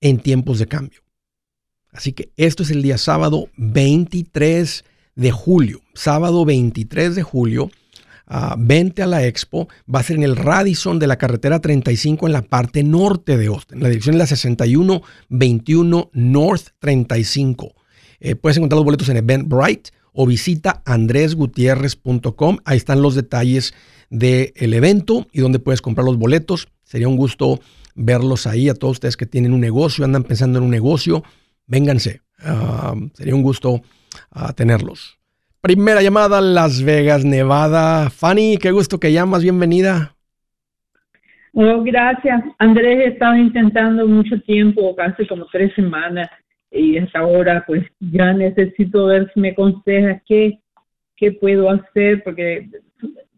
en 0.00 0.18
tiempos 0.18 0.58
de 0.58 0.66
cambio. 0.66 1.00
Así 1.92 2.12
que 2.12 2.32
esto 2.36 2.62
es 2.62 2.70
el 2.70 2.82
día 2.82 2.98
sábado 2.98 3.48
23 3.56 4.84
de 5.14 5.30
julio. 5.30 5.80
Sábado 5.94 6.44
23 6.44 7.14
de 7.14 7.22
julio, 7.22 7.70
uh, 8.28 8.54
vente 8.58 9.02
a 9.02 9.06
la 9.06 9.24
expo. 9.24 9.68
Va 9.92 10.00
a 10.00 10.02
ser 10.02 10.16
en 10.16 10.24
el 10.24 10.36
Radisson 10.36 10.98
de 10.98 11.06
la 11.06 11.18
carretera 11.18 11.60
35 11.60 12.26
en 12.26 12.32
la 12.32 12.42
parte 12.42 12.82
norte 12.82 13.36
de 13.38 13.46
Austin. 13.46 13.80
La 13.80 13.88
dirección 13.88 14.16
es 14.16 14.18
la 14.18 14.26
6121 14.26 16.10
North 16.12 16.68
35. 16.80 17.74
Eh, 18.20 18.34
puedes 18.34 18.56
encontrar 18.56 18.78
los 18.78 18.84
boletos 18.84 19.08
en 19.08 19.18
Eventbrite 19.18 19.90
o 20.14 20.26
visita 20.26 20.82
andresgutierrez.com. 20.86 22.58
Ahí 22.64 22.78
están 22.78 23.02
los 23.02 23.14
detalles 23.14 23.74
del 24.08 24.72
evento 24.72 25.26
y 25.32 25.40
donde 25.40 25.58
puedes 25.58 25.82
comprar 25.82 26.06
los 26.06 26.16
boletos. 26.16 26.68
Sería 26.84 27.08
un 27.08 27.16
gusto 27.16 27.60
verlos 27.94 28.46
ahí 28.46 28.68
a 28.68 28.74
todos 28.74 28.92
ustedes 28.92 29.16
que 29.16 29.26
tienen 29.26 29.52
un 29.52 29.60
negocio, 29.60 30.04
andan 30.04 30.22
pensando 30.22 30.58
en 30.58 30.64
un 30.64 30.70
negocio. 30.70 31.22
Vénganse. 31.66 32.20
Ah, 32.40 32.94
sería 33.12 33.34
un 33.34 33.42
gusto 33.42 33.82
ah, 34.30 34.52
tenerlos. 34.52 35.18
Primera 35.60 36.02
llamada, 36.02 36.40
Las 36.40 36.82
Vegas, 36.82 37.24
Nevada. 37.24 38.10
Fanny, 38.10 38.58
qué 38.58 38.70
gusto 38.70 39.00
que 39.00 39.12
llamas. 39.12 39.42
Bienvenida. 39.42 40.14
Oh, 41.54 41.82
gracias. 41.82 42.42
Andrés, 42.58 42.98
he 42.98 43.08
estado 43.12 43.36
intentando 43.36 44.06
mucho 44.06 44.40
tiempo, 44.42 44.94
casi 44.96 45.26
como 45.26 45.46
tres 45.46 45.72
semanas, 45.74 46.28
y 46.74 46.98
hasta 46.98 47.20
ahora 47.20 47.64
pues 47.66 47.84
ya 48.00 48.32
necesito 48.32 49.06
ver 49.06 49.30
si 49.32 49.40
me 49.40 49.50
aconsejas 49.50 50.20
qué, 50.26 50.58
qué 51.16 51.32
puedo 51.32 51.70
hacer, 51.70 52.22
porque 52.24 52.68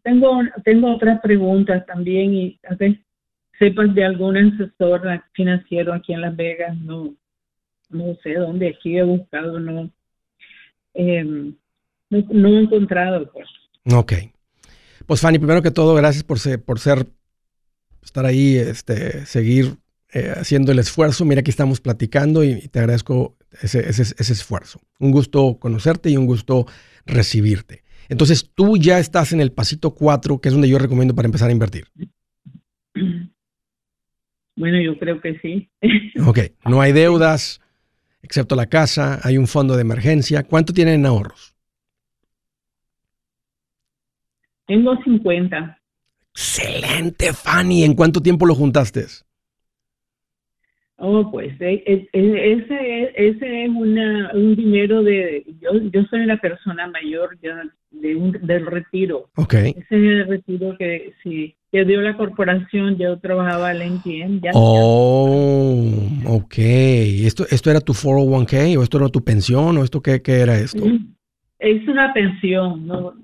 tengo, 0.02 0.40
tengo 0.64 0.94
otras 0.94 1.20
preguntas 1.20 1.84
también 1.86 2.34
y 2.34 2.58
a 2.68 2.74
veces 2.74 2.98
sepas 3.58 3.94
de 3.94 4.04
algún 4.04 4.36
asesor 4.36 5.02
financiero 5.32 5.92
aquí 5.92 6.14
en 6.14 6.22
Las 6.22 6.34
Vegas, 6.34 6.76
no, 6.78 7.14
no 7.90 8.14
sé 8.22 8.34
dónde, 8.34 8.68
aquí 8.68 8.96
he 8.96 9.02
buscado, 9.02 9.60
no, 9.60 9.90
em, 10.94 11.54
no, 12.10 12.48
he 12.48 12.62
encontrado. 12.62 13.30
Pues. 13.32 13.48
Ok. 13.92 14.12
Pues 15.06 15.20
Fanny, 15.20 15.38
primero 15.38 15.62
que 15.62 15.70
todo, 15.70 15.94
gracias 15.94 16.24
por 16.24 16.38
ser, 16.38 16.62
por 16.62 16.78
ser 16.78 17.06
estar 18.02 18.24
ahí, 18.24 18.56
este, 18.56 19.26
seguir 19.26 19.76
eh, 20.16 20.32
haciendo 20.34 20.72
el 20.72 20.78
esfuerzo. 20.78 21.26
Mira, 21.26 21.40
aquí 21.40 21.50
estamos 21.50 21.82
platicando 21.82 22.42
y, 22.42 22.68
te 22.68 22.78
agradezco 22.78 23.36
ese, 23.60 23.80
ese, 23.86 24.00
ese, 24.00 24.32
esfuerzo. 24.32 24.80
Un 24.98 25.10
gusto 25.10 25.58
conocerte 25.58 26.08
y 26.08 26.16
un 26.16 26.24
gusto 26.24 26.64
recibirte. 27.04 27.82
Entonces, 28.08 28.50
tú 28.54 28.78
ya 28.78 28.98
estás 28.98 29.34
en 29.34 29.42
el 29.42 29.52
pasito 29.52 29.94
4, 29.94 30.40
que 30.40 30.48
es 30.48 30.54
donde 30.54 30.70
yo 30.70 30.78
recomiendo 30.78 31.14
para 31.14 31.26
empezar 31.26 31.50
a 31.50 31.52
invertir. 31.52 31.84
Bueno, 34.56 34.80
yo 34.80 34.98
creo 34.98 35.20
que 35.20 35.38
sí. 35.40 35.68
Ok, 36.26 36.38
no 36.64 36.80
hay 36.80 36.92
deudas, 36.92 37.60
excepto 38.22 38.56
la 38.56 38.64
casa, 38.64 39.20
hay 39.22 39.36
un 39.36 39.46
fondo 39.46 39.74
de 39.74 39.82
emergencia. 39.82 40.44
¿Cuánto 40.44 40.72
tienen 40.72 40.94
en 40.94 41.04
ahorros? 41.04 41.54
Tengo 44.66 44.96
50. 45.04 45.78
Excelente, 46.32 47.34
Fanny. 47.34 47.84
¿En 47.84 47.92
cuánto 47.92 48.22
tiempo 48.22 48.46
lo 48.46 48.54
juntaste? 48.54 49.04
Oh, 50.98 51.30
pues 51.30 51.52
e, 51.60 51.82
e, 51.86 52.08
e, 52.12 52.52
ese, 52.52 53.12
ese 53.14 53.64
es 53.64 53.68
una, 53.68 54.30
un 54.32 54.56
dinero 54.56 55.02
de... 55.02 55.44
Yo, 55.60 55.78
yo 55.92 56.02
soy 56.04 56.20
una 56.20 56.38
persona 56.38 56.86
mayor 56.86 57.38
ya 57.42 57.62
de 57.90 58.16
un, 58.16 58.32
del 58.32 58.64
retiro. 58.64 59.28
Ok. 59.36 59.54
Ese 59.54 59.76
es 59.76 59.90
el 59.90 60.26
retiro 60.26 60.76
que 60.78 61.12
sí 61.22 61.54
que 61.76 61.84
dio 61.84 62.00
la 62.00 62.16
corporación, 62.16 62.96
yo 62.96 63.18
trabajaba 63.18 63.72
en 63.72 63.96
NTN. 63.96 64.40
Ya, 64.40 64.52
oh, 64.54 65.92
ok. 66.24 66.54
¿Esto, 66.56 67.44
¿Esto 67.50 67.70
era 67.70 67.80
tu 67.80 67.92
401k 67.92 68.78
o 68.78 68.82
esto 68.82 68.98
era 68.98 69.08
tu 69.08 69.22
pensión 69.22 69.76
o 69.76 69.84
esto 69.84 70.00
qué, 70.00 70.22
qué 70.22 70.40
era 70.40 70.56
esto? 70.56 70.82
Es 71.58 71.86
una 71.88 72.12
pensión 72.14 72.86
¿no? 72.86 73.14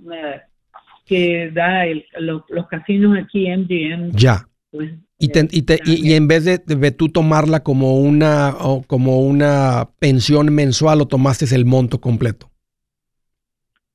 que 1.07 1.51
da 1.53 1.87
el, 1.87 2.05
los 2.19 2.67
casinos 2.69 3.17
aquí, 3.19 3.49
MGM. 3.49 4.11
Ya. 4.13 4.47
Pues, 4.73 4.91
y, 5.19 5.27
y, 5.27 5.63
te, 5.63 5.79
y, 5.85 6.15
en 6.15 6.27
vez 6.27 6.47
de, 6.47 6.59
de, 6.59 6.91
tú 6.91 7.11
tomarla 7.11 7.63
como 7.63 8.01
una, 8.01 8.55
como 8.87 9.21
una 9.21 9.91
pensión 9.99 10.53
mensual, 10.53 11.03
o 11.03 11.07
tomaste 11.07 11.45
el 11.55 11.67
monto 11.67 12.01
completo? 12.01 12.51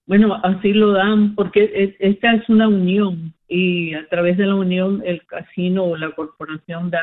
Bueno, 0.06 0.36
así 0.44 0.72
lo 0.72 0.94
dan 0.94 1.36
porque 1.36 1.96
esta 2.00 2.34
es 2.34 2.48
una 2.48 2.70
unión 2.70 3.34
y 3.50 3.94
a 3.96 4.08
través 4.08 4.38
de 4.38 4.46
la 4.46 4.56
unión 4.56 5.02
el 5.04 5.26
casino 5.26 5.84
o 5.84 5.98
la 5.98 6.12
corporación 6.12 6.92
da 6.92 7.02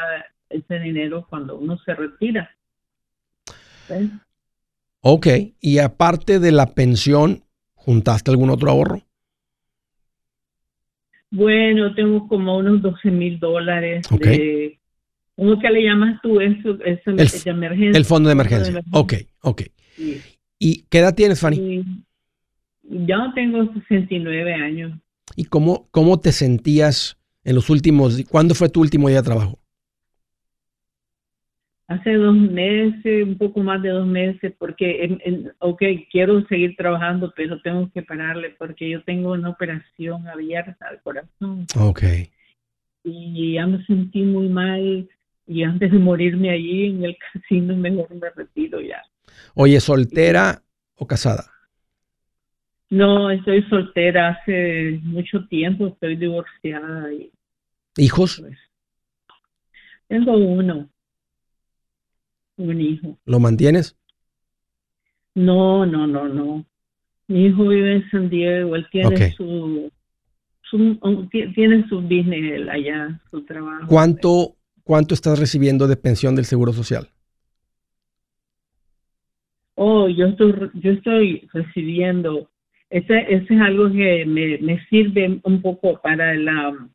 ese 0.49 0.79
dinero 0.79 1.27
cuando 1.29 1.57
uno 1.59 1.77
se 1.85 1.95
retira. 1.95 2.51
Ok, 5.01 5.27
y 5.61 5.79
aparte 5.79 6.39
de 6.39 6.53
la 6.53 6.75
pensión, 6.75 7.43
¿juntaste 7.75 8.31
algún 8.31 8.51
otro 8.51 8.71
ahorro? 8.71 9.03
Bueno, 11.35 11.95
tengo 11.95 12.29
como 12.29 12.59
unos 12.59 12.81
12 12.81 13.11
mil 13.11 13.41
dólares 13.41 14.07
de 14.09 14.79
¿Cómo 15.37 15.59
que 15.59 15.69
le 15.69 15.83
llamas 15.83 16.21
tú 16.23 16.41
eso? 16.41 16.79
eso 16.85 17.11
El, 17.11 17.17
de 17.17 17.51
emergencia. 17.51 17.99
el 17.99 18.05
fondo 18.05 18.29
de 18.29 18.35
emergencia. 18.35 18.83
Ok, 18.93 19.15
ok. 19.43 19.63
Sí. 19.97 20.23
¿Y 20.61 20.85
qué 20.89 20.99
edad 20.99 21.15
tienes, 21.15 21.41
Fanny? 21.41 21.57
Y 21.57 21.85
Yo 22.83 23.17
tengo 23.35 23.69
69 23.73 24.55
años. 24.55 24.93
¿Y 25.35 25.47
cómo, 25.47 25.89
cómo 25.91 26.21
te 26.21 26.31
sentías 26.31 27.19
en 27.43 27.57
los 27.57 27.69
últimos 27.69 28.23
¿Cuándo 28.31 28.55
fue 28.55 28.69
tu 28.69 28.81
último 28.81 29.09
día 29.09 29.19
de 29.19 29.25
trabajo? 29.25 29.59
Hace 31.87 32.15
dos 32.15 32.35
meses, 32.35 33.27
un 33.27 33.37
poco 33.37 33.61
más 33.61 33.83
de 33.83 33.91
dos 33.91 34.07
meses, 34.07 34.55
porque, 34.59 35.05
en- 35.05 35.21
en- 35.25 35.53
ok, 35.59 35.83
quiero 36.11 36.41
seguir 36.47 36.77
trabajando, 36.77 37.33
pero 37.37 37.61
tengo 37.61 37.91
que 37.93 38.03
pararle 38.03 38.51
porque 38.59 38.89
yo 38.89 39.03
tengo 39.05 39.33
una 39.33 39.51
operación 39.51 40.27
abierta 40.27 40.87
al 40.89 41.03
corazón 41.03 41.67
Ok. 41.79 42.03
y 43.05 43.55
ya 43.55 43.67
me 43.67 43.85
sentí 43.85 44.23
muy 44.23 44.49
mal 44.49 45.09
y 45.47 45.63
antes 45.63 45.93
de 45.93 45.99
morirme 45.99 46.51
allí 46.51 46.87
en 46.87 47.05
el 47.05 47.17
casino 47.33 47.77
mejor 47.77 48.09
me 48.15 48.31
retiro 48.31 48.81
ya. 48.81 49.03
Oye, 49.55 49.79
¿soltera 49.81 50.63
o 50.97 51.07
casada? 51.07 51.51
No, 52.91 53.31
estoy 53.31 53.63
soltera 53.65 54.29
hace 54.31 55.01
mucho 55.03 55.47
tiempo, 55.49 55.89
estoy 55.89 56.17
divorciada 56.17 57.13
y 57.13 57.31
¿Hijos? 57.97 58.41
pues 58.41 58.59
tengo 60.09 60.37
uno, 60.37 60.89
un 62.57 62.81
hijo. 62.81 63.19
¿Lo 63.27 63.39
mantienes? 63.41 63.97
No, 65.35 65.85
no, 65.87 66.07
no, 66.07 66.29
no. 66.29 66.65
Mi 67.29 67.47
hijo 67.47 67.69
vive 67.69 67.97
en 67.97 68.11
San 68.11 68.29
Diego, 68.31 68.77
él 68.77 68.87
tiene 68.91 69.17
Ok. 69.17 69.35
su, 69.37 69.91
su 70.63 71.29
tiene 71.55 71.87
su 71.89 72.01
business 72.03 72.69
allá, 72.69 73.21
su 73.31 73.45
trabajo. 73.45 73.87
¿Cuánto, 73.89 74.57
¿Cuánto 74.83 75.15
estás 75.15 75.39
recibiendo 75.39 75.87
de 75.89 75.97
pensión 75.97 76.37
del 76.37 76.45
Seguro 76.45 76.73
Social? 76.73 77.09
Oh, 79.77 80.09
yo 80.09 80.27
estoy, 80.27 80.71
yo 80.75 80.93
estoy 80.93 81.49
recibiendo. 81.53 82.49
Ese, 82.91 83.19
ese 83.29 83.55
es 83.55 83.61
algo 83.61 83.91
que 83.91 84.25
me, 84.25 84.59
me 84.59 84.85
sirve 84.87 85.41
un 85.43 85.63
poco 85.63 86.01
para 86.01 86.35
la. 86.35 86.89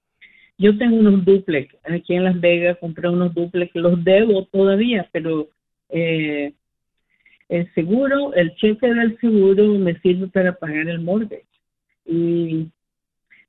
Yo 0.60 0.78
tengo 0.78 0.98
unos 0.98 1.24
duplex 1.26 1.74
aquí 1.86 2.14
en 2.16 2.26
Las 2.26 2.40
Vegas, 2.40 2.78
compré 2.80 3.10
unos 3.10 3.34
duplex, 3.34 3.74
los 3.76 4.04
debo 4.04 4.46
todavía, 4.52 5.08
pero 5.12 5.48
eh, 5.90 6.54
el 7.48 7.74
seguro, 7.74 8.34
el 8.34 8.54
cheque 8.58 8.94
del 8.94 9.18
seguro 9.20 9.66
me 9.80 9.98
sirve 10.02 10.28
para 10.28 10.54
pagar 10.54 10.88
el 10.90 11.00
mortgage. 11.00 11.46
Y 12.06 12.68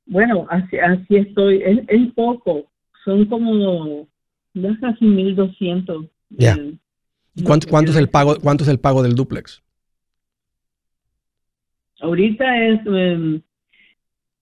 bueno, 0.06 0.46
así, 0.50 0.78
así 0.78 1.16
estoy. 1.16 1.62
Es, 1.64 1.78
es 1.88 2.12
poco, 2.14 2.70
son 3.04 3.24
como 3.26 4.06
ya 4.54 4.70
casi 4.80 5.04
1200. 5.04 6.06
Ya. 6.30 6.54
del- 6.54 6.78
¿Y 7.34 7.42
cuánto, 7.42 7.66
cuánto 7.68 7.90
es 7.90 7.96
el 7.96 8.08
pago, 8.08 8.36
cuánto 8.40 8.64
es 8.64 8.70
el 8.70 8.78
pago 8.80 9.02
del 9.02 9.14
duplex? 9.14 9.62
Ahorita 12.00 12.66
es 12.68 12.80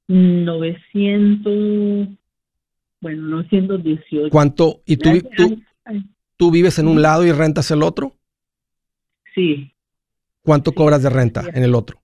900, 0.08 2.08
bueno, 3.00 3.22
918. 3.22 4.30
¿Cuánto? 4.30 4.80
¿Y 4.86 4.96
tú, 4.96 5.10
tú, 5.36 5.60
tú 6.36 6.50
vives 6.50 6.78
en 6.78 6.88
un 6.88 7.00
lado 7.02 7.24
y 7.24 7.32
rentas 7.32 7.70
el 7.70 7.82
otro? 7.82 8.14
Sí, 9.34 9.72
¿Cuánto 10.42 10.72
cobras 10.72 11.02
de 11.02 11.10
renta 11.10 11.44
en 11.52 11.62
el 11.62 11.74
otro? 11.74 12.00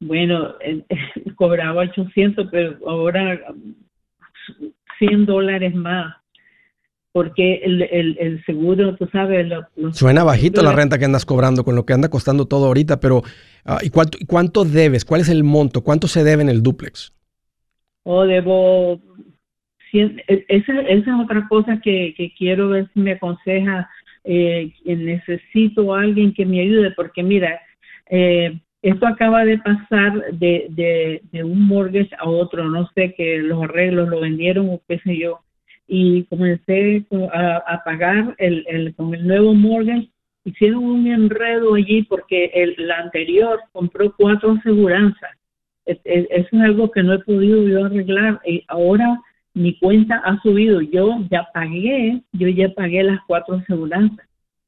bueno, 0.00 0.54
eh, 0.60 0.84
cobraba 1.36 1.82
800, 1.82 2.48
pero 2.50 2.78
ahora 2.88 3.40
um, 3.50 3.74
100 4.98 5.26
dólares 5.26 5.74
más. 5.74 6.14
Porque 7.10 7.54
el, 7.64 7.82
el, 7.82 8.16
el 8.20 8.44
seguro, 8.44 8.94
tú 8.96 9.08
sabes, 9.10 9.48
lo- 9.48 9.66
los- 9.76 9.96
Suena 9.96 10.22
bajito 10.22 10.62
la 10.62 10.72
renta 10.72 10.98
que 10.98 11.04
andas 11.06 11.24
cobrando 11.24 11.64
con 11.64 11.74
lo 11.74 11.84
que 11.84 11.94
anda 11.94 12.10
costando 12.10 12.46
todo 12.46 12.66
ahorita, 12.66 13.00
pero 13.00 13.22
ah, 13.64 13.78
¿y, 13.82 13.90
cuánto, 13.90 14.18
y 14.20 14.26
cuánto 14.26 14.64
debes? 14.64 15.04
¿Cuál 15.04 15.22
es 15.22 15.28
el 15.28 15.42
monto? 15.42 15.82
¿Cuánto 15.82 16.06
se 16.06 16.22
debe 16.22 16.42
en 16.42 16.48
el 16.50 16.62
duplex? 16.62 17.12
O 18.10 18.24
debo. 18.26 19.00
e- 19.92 20.44
esa, 20.48 20.80
esa 20.80 21.10
es 21.10 21.24
otra 21.24 21.46
cosa 21.48 21.80
que, 21.80 22.14
que 22.16 22.32
quiero 22.34 22.70
ver 22.70 22.88
si 22.94 23.00
me 23.00 23.12
aconseja. 23.12 23.88
Eh, 24.24 24.72
necesito 24.84 25.94
a 25.94 26.00
alguien 26.02 26.34
que 26.34 26.44
me 26.44 26.60
ayude, 26.60 26.90
porque 26.92 27.22
mira, 27.22 27.60
eh, 28.10 28.58
esto 28.82 29.06
acaba 29.06 29.44
de 29.44 29.58
pasar 29.58 30.12
de, 30.32 30.66
de, 31.32 31.44
un 31.44 31.66
mortgage 31.66 32.10
a 32.18 32.28
otro, 32.28 32.64
no 32.68 32.88
sé, 32.94 33.14
que 33.14 33.38
los 33.38 33.62
arreglos 33.64 34.08
lo 34.08 34.20
vendieron 34.20 34.68
o 34.70 34.82
qué 34.86 34.98
sé 35.00 35.16
yo, 35.18 35.40
y 35.86 36.24
comencé 36.24 37.04
co- 37.08 37.30
a, 37.32 37.56
a 37.58 37.84
pagar 37.84 38.34
el, 38.38 38.64
el, 38.68 38.94
con 38.94 39.14
el 39.14 39.26
nuevo 39.26 39.54
mortgage. 39.54 40.08
Hicieron 40.44 40.84
un 40.84 41.06
enredo 41.06 41.74
allí 41.74 42.02
porque 42.02 42.50
el, 42.54 42.90
anterior 42.90 43.60
compró 43.72 44.14
cuatro 44.16 44.52
aseguranzas 44.52 45.37
es- 45.88 46.26
es- 46.30 46.52
algo 46.52 46.90
que 46.90 47.02
no 47.02 47.14
he 47.14 47.18
podido 47.20 47.66
yo 47.68 47.84
arreglar. 47.86 48.40
Y 48.46 48.62
ahora 48.68 49.20
mi 49.54 49.78
cuenta 49.78 50.16
ha 50.24 50.40
subido. 50.42 50.80
Yo 50.80 51.18
ya 51.30 51.48
pagué, 51.52 52.20
yo 52.32 52.48
ya 52.48 52.68
pagué 52.74 53.02
las 53.02 53.20
cuatro 53.26 53.56
aseguranzas 53.56 54.26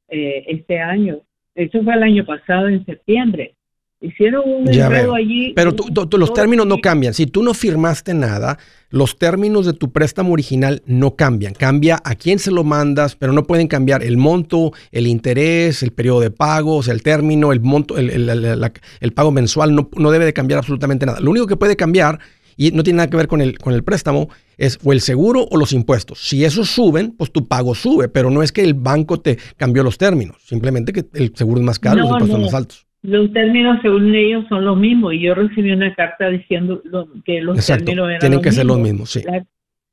eh, 0.08 0.44
este 0.48 0.78
año. 0.80 1.18
Eso 1.54 1.82
fue 1.82 1.94
el 1.94 2.02
año 2.02 2.24
pasado, 2.24 2.68
en 2.68 2.84
septiembre. 2.84 3.54
Hicieron 4.02 4.42
un 4.46 4.64
Ya 4.66 4.86
enredo 4.86 5.08
veo. 5.08 5.14
allí. 5.14 5.52
Pero 5.54 5.74
tú- 5.74 5.90
tú- 5.92 6.06
tú- 6.06 6.16
los 6.16 6.32
términos 6.32 6.66
no 6.66 6.78
cambian. 6.78 7.12
Si 7.12 7.26
tú 7.26 7.42
no 7.42 7.52
firmaste 7.52 8.14
nada, 8.14 8.58
los 8.88 9.18
términos 9.18 9.66
de 9.66 9.74
tu 9.74 9.92
préstamo 9.92 10.32
original 10.32 10.82
no 10.86 11.16
cambian. 11.16 11.52
Cambia 11.52 12.00
a 12.02 12.14
quién 12.14 12.38
se 12.38 12.50
lo 12.50 12.64
mandas, 12.64 13.14
pero 13.14 13.34
no 13.34 13.44
pueden 13.44 13.68
cambiar 13.68 14.02
el 14.02 14.16
monto, 14.16 14.72
el 14.90 15.06
interés, 15.06 15.82
el 15.82 15.90
periodo 15.92 16.20
de 16.20 16.30
pagos, 16.30 16.88
el 16.88 17.02
término, 17.02 17.52
el 17.52 17.60
monto, 17.60 17.98
el, 17.98 18.08
el- 18.08 18.28
el- 18.30 18.72
el 19.00 19.12
pago 19.12 19.32
mensual. 19.32 19.74
No, 19.74 19.90
no 19.94 20.10
debe 20.10 20.24
de 20.24 20.32
cambiar 20.32 20.58
absolutamente 20.58 21.04
nada. 21.04 21.20
Lo 21.20 21.30
único 21.30 21.46
que 21.46 21.56
puede 21.56 21.76
cambiar, 21.76 22.20
y 22.56 22.70
no 22.72 22.82
tiene 22.82 22.98
nada 22.98 23.10
que 23.10 23.16
ver 23.18 23.28
con 23.28 23.42
el, 23.42 23.58
con 23.58 23.74
el 23.74 23.84
préstamo, 23.84 24.30
es 24.56 24.78
o 24.82 24.92
el 24.94 25.02
seguro 25.02 25.46
o 25.50 25.58
los 25.58 25.72
impuestos. 25.74 26.20
Si 26.26 26.42
esos 26.44 26.70
suben, 26.70 27.12
pues 27.18 27.30
tu 27.32 27.46
pago 27.46 27.74
sube, 27.74 28.08
pero 28.08 28.30
no 28.30 28.42
es 28.42 28.50
que 28.50 28.62
el 28.62 28.72
banco 28.72 29.20
te 29.20 29.36
cambió 29.58 29.82
los 29.82 29.98
términos. 29.98 30.36
Simplemente 30.46 30.92
que 30.94 31.04
el 31.14 31.32
seguro 31.36 31.60
es 31.60 31.66
más 31.66 31.78
caro, 31.78 31.96
y 31.98 32.00
los 32.00 32.08
No, 32.08 32.14
impuestos 32.16 32.38
no. 32.38 32.44
más 32.46 32.54
altos. 32.54 32.86
Los 33.02 33.32
términos, 33.32 33.78
según 33.82 34.14
ellos, 34.14 34.44
son 34.48 34.64
los 34.64 34.76
mismos. 34.76 35.14
Y 35.14 35.20
yo 35.20 35.34
recibí 35.34 35.70
una 35.72 35.94
carta 35.94 36.28
diciendo 36.28 36.80
lo- 36.84 37.08
que 37.24 37.40
los 37.40 37.56
Exacto. 37.56 37.84
términos 37.86 38.08
eran 38.08 38.20
Tienen 38.20 38.36
los 38.36 38.42
que 38.44 38.52
ser 38.52 38.66
los 38.66 38.78
mismos. 38.78 39.10
sí. 39.10 39.22
La, 39.24 39.44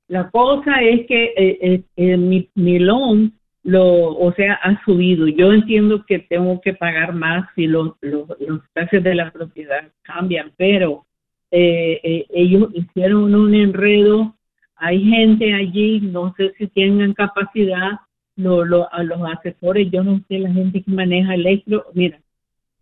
la 0.10 0.30
cosa 0.30 0.82
es 0.82 1.06
que 1.08 1.34
eh, 1.38 1.58
eh, 1.62 1.82
eh, 1.96 2.18
mi, 2.18 2.50
mi 2.56 2.80
loan, 2.80 3.34
lo, 3.64 3.84
o 4.18 4.34
sea, 4.34 4.54
ha 4.56 4.82
subido. 4.86 5.28
Yo 5.28 5.52
entiendo 5.54 6.06
que 6.06 6.20
tengo 6.20 6.60
que 6.62 6.74
pagar 6.74 7.14
más 7.14 7.48
si 7.56 7.68
los, 7.68 7.94
los, 8.02 8.26
los 8.40 8.62
taxes 8.74 9.04
de 9.04 9.16
la 9.16 9.32
propiedad 9.32 9.90
cambian, 10.04 10.52
pero 10.58 11.06
eh, 11.52 12.00
eh, 12.04 12.26
ellos 12.34 12.70
hicieron 12.74 13.34
un 13.36 13.54
enredo. 13.54 14.36
Hay 14.78 15.04
gente 15.04 15.54
allí, 15.54 16.00
no 16.02 16.34
sé 16.38 16.54
si 16.58 16.68
tengan 16.68 17.14
capacidad, 17.14 17.92
lo, 18.36 18.64
lo- 18.64 18.94
a 18.94 19.02
los 19.04 19.20
asesores, 19.30 19.90
yo 19.92 20.04
no 20.04 20.22
sé, 20.28 20.40
la 20.40 20.52
gente 20.54 20.82
que 20.84 20.92
maneja 20.92 21.34
electro. 21.36 21.86
Mira, 21.94 22.20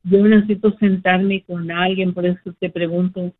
yo 0.06 0.26
necesito 0.26 0.76
sentarme 0.80 1.44
con 1.48 1.70
alguien, 1.72 2.14
por 2.14 2.26
eso 2.26 2.54
te 2.60 2.70
pregunto 2.70 3.34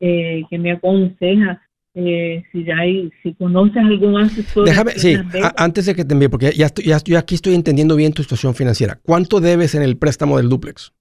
eh, 0.00 0.42
que 0.50 0.58
me 0.58 0.72
aconseja 0.72 1.62
eh, 1.94 2.42
si 2.50 2.70
hay, 2.70 3.10
si 3.22 3.34
conoces 3.34 3.76
algún 3.76 4.16
asesor. 4.18 4.64
Déjame, 4.66 4.92
sí, 4.92 5.14
a- 5.42 5.54
antes 5.64 5.86
de 5.86 5.94
que 5.94 6.04
te 6.04 6.14
envíe, 6.14 6.28
porque 6.28 6.52
ya, 6.52 6.66
estoy, 6.66 6.84
ya 6.86 7.18
aquí 7.18 7.34
estoy 7.34 7.54
entendiendo 7.54 7.96
bien 7.96 8.12
tu 8.12 8.22
situación 8.22 8.54
financiera. 8.54 8.98
¿Cuánto 9.02 9.40
debes 9.40 9.74
en 9.74 9.82
el 9.82 9.96
préstamo 9.96 10.36
del 10.38 10.48
duplex? 10.48 10.92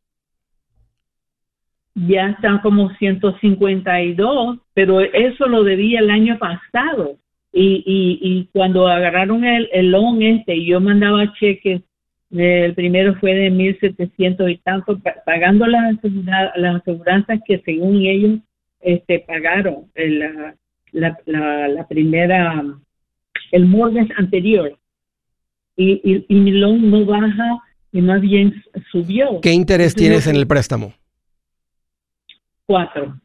ya 1.94 2.30
están 2.30 2.60
como 2.60 2.90
152, 2.96 4.60
pero 4.74 5.02
eso 5.02 5.48
lo 5.48 5.64
debía 5.64 6.00
el 6.00 6.10
año 6.10 6.38
pasado. 6.40 7.18
Y, 7.54 7.84
y, 7.86 8.20
y 8.22 8.46
cuando 8.54 8.88
agarraron 8.88 9.44
el, 9.44 9.68
el 9.74 9.92
loan 9.92 10.22
este, 10.22 10.56
y 10.56 10.68
yo 10.68 10.80
mandaba 10.80 11.34
cheques, 11.34 11.82
el 12.32 12.74
primero 12.76 13.16
fue 13.20 13.34
de 13.34 13.50
1.700 13.52 14.50
y 14.52 14.58
tanto, 14.60 14.98
pa- 15.00 15.16
pagando 15.26 15.66
las, 15.68 15.98
asegura- 15.98 16.54
las 16.56 16.82
aseguranzas 16.82 17.40
que 17.46 17.62
según 17.66 17.98
ellos 18.02 18.40
este, 18.80 19.20
pagaron 19.28 19.92
eh, 19.96 20.10
la, 20.10 20.56
la, 20.92 21.18
la, 21.26 21.68
la 21.68 21.88
primera, 21.88 22.64
el 23.52 23.66
mortgage 23.66 24.14
anterior. 24.18 24.78
Y, 25.76 26.02
y, 26.04 26.26
y 26.28 26.36
mi 26.36 26.52
loan 26.52 26.90
no 26.90 27.06
baja 27.06 27.58
y 27.92 28.02
más 28.02 28.22
bien 28.22 28.62
subió. 28.92 29.40
¿Qué 29.42 29.52
interés 29.52 29.94
Entonces, 29.94 29.96
tienes 29.96 30.28
en 30.28 30.36
el 30.36 30.48
préstamo? 30.48 30.94
Cuatro. 32.66 33.20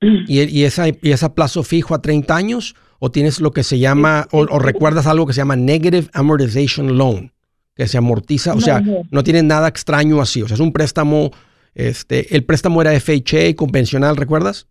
¿Y, 0.00 0.42
y 0.42 0.64
esa, 0.64 0.88
¿Y 0.88 1.10
esa 1.12 1.34
plazo 1.34 1.62
fijo 1.62 1.94
a 1.94 2.00
30 2.02 2.34
años? 2.34 2.74
¿O 2.98 3.10
tienes 3.10 3.40
lo 3.40 3.50
que 3.50 3.62
se 3.62 3.78
llama, 3.78 4.26
o, 4.30 4.40
o 4.40 4.58
recuerdas 4.58 5.06
algo 5.06 5.26
que 5.26 5.32
se 5.32 5.40
llama 5.40 5.56
Negative 5.56 6.08
Amortization 6.12 6.96
Loan? 6.98 7.32
Que 7.80 7.88
se 7.88 7.96
amortiza, 7.96 8.52
o 8.52 8.56
No, 8.56 8.60
sea, 8.60 8.80
no. 8.82 9.04
no 9.10 9.22
tiene 9.22 9.42
nada 9.42 9.66
extraño 9.66 10.20
así. 10.20 10.42
O 10.42 10.46
sea, 10.46 10.54
es 10.54 10.60
un 10.60 10.70
préstamo, 10.70 11.30
este, 11.74 12.36
el 12.36 12.44
préstamo 12.44 12.82
era 12.82 12.92
FHA 13.00 13.54
convencional, 13.56 14.18
¿recuerdas? 14.18 14.68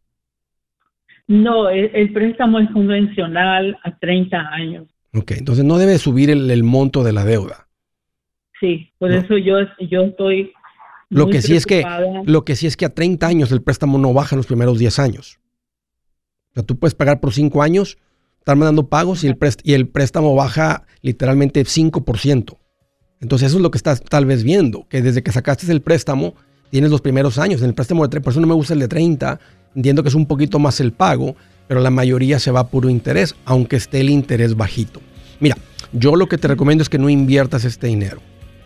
No, 1.25 1.69
el, 1.69 1.89
el 1.95 2.13
préstamo 2.13 2.59
es 2.59 2.69
convencional 2.69 3.75
a 3.83 3.97
30 3.97 4.37
años. 4.37 4.87
Ok, 5.15 5.31
entonces 5.31 5.65
no 5.65 5.79
debe 5.79 5.97
subir 5.97 6.29
el, 6.29 6.51
el 6.51 6.63
monto 6.63 7.03
de 7.03 7.13
la 7.13 7.25
deuda. 7.25 7.67
Sí, 8.59 8.91
por 8.99 9.09
No. 9.09 9.17
eso 9.17 9.39
yo, 9.39 9.55
yo 9.89 10.01
estoy. 10.03 10.51
Lo 11.09 11.31
que 11.31 11.41
sí 11.41 11.55
es 11.55 11.65
que 11.65 11.83
lo 12.25 12.45
que 12.45 12.55
sí 12.55 12.67
es 12.67 12.77
que 12.77 12.85
a 12.85 12.93
30 12.93 13.25
años 13.25 13.51
el 13.51 13.63
préstamo 13.63 13.97
no 13.97 14.13
baja 14.13 14.35
en 14.35 14.37
los 14.37 14.45
primeros 14.45 14.77
10 14.77 14.99
años. 14.99 15.39
O 16.51 16.53
sea, 16.53 16.61
tú 16.63 16.77
puedes 16.77 16.93
pagar 16.93 17.19
por 17.21 17.33
5 17.33 17.63
años, 17.63 17.97
estar 18.37 18.55
mandando 18.55 18.87
pagos 18.87 19.23
y 19.23 19.29
el, 19.29 19.37
y 19.63 19.73
el 19.73 19.87
préstamo 19.87 20.35
baja 20.35 20.85
literalmente 21.01 21.59
5%. 21.63 22.58
Entonces 23.21 23.47
eso 23.47 23.57
es 23.57 23.61
lo 23.61 23.71
que 23.71 23.77
estás 23.77 24.01
tal 24.01 24.25
vez 24.25 24.43
viendo, 24.43 24.85
que 24.87 25.01
desde 25.01 25.23
que 25.23 25.31
sacaste 25.31 25.69
el 25.71 25.81
préstamo 25.81 26.35
tienes 26.69 26.89
los 26.89 27.01
primeros 27.01 27.37
años. 27.37 27.61
En 27.61 27.67
el 27.67 27.73
préstamo 27.73 28.03
de 28.03 28.09
30, 28.09 28.23
por 28.23 28.31
eso 28.31 28.39
no 28.39 28.47
me 28.47 28.53
gusta 28.53 28.73
el 28.73 28.79
de 28.79 28.87
30, 28.87 29.39
entiendo 29.75 30.03
que 30.03 30.09
es 30.09 30.15
un 30.15 30.25
poquito 30.25 30.59
más 30.59 30.79
el 30.79 30.93
pago, 30.93 31.35
pero 31.67 31.81
la 31.81 31.89
mayoría 31.89 32.39
se 32.39 32.51
va 32.51 32.67
puro 32.67 32.89
interés, 32.89 33.35
aunque 33.45 33.75
esté 33.75 33.99
el 33.99 34.09
interés 34.09 34.55
bajito. 34.55 35.01
Mira, 35.39 35.57
yo 35.91 36.15
lo 36.15 36.27
que 36.27 36.37
te 36.37 36.47
recomiendo 36.47 36.81
es 36.81 36.89
que 36.89 36.97
no 36.97 37.09
inviertas 37.09 37.65
este 37.65 37.87
dinero. 37.87 38.21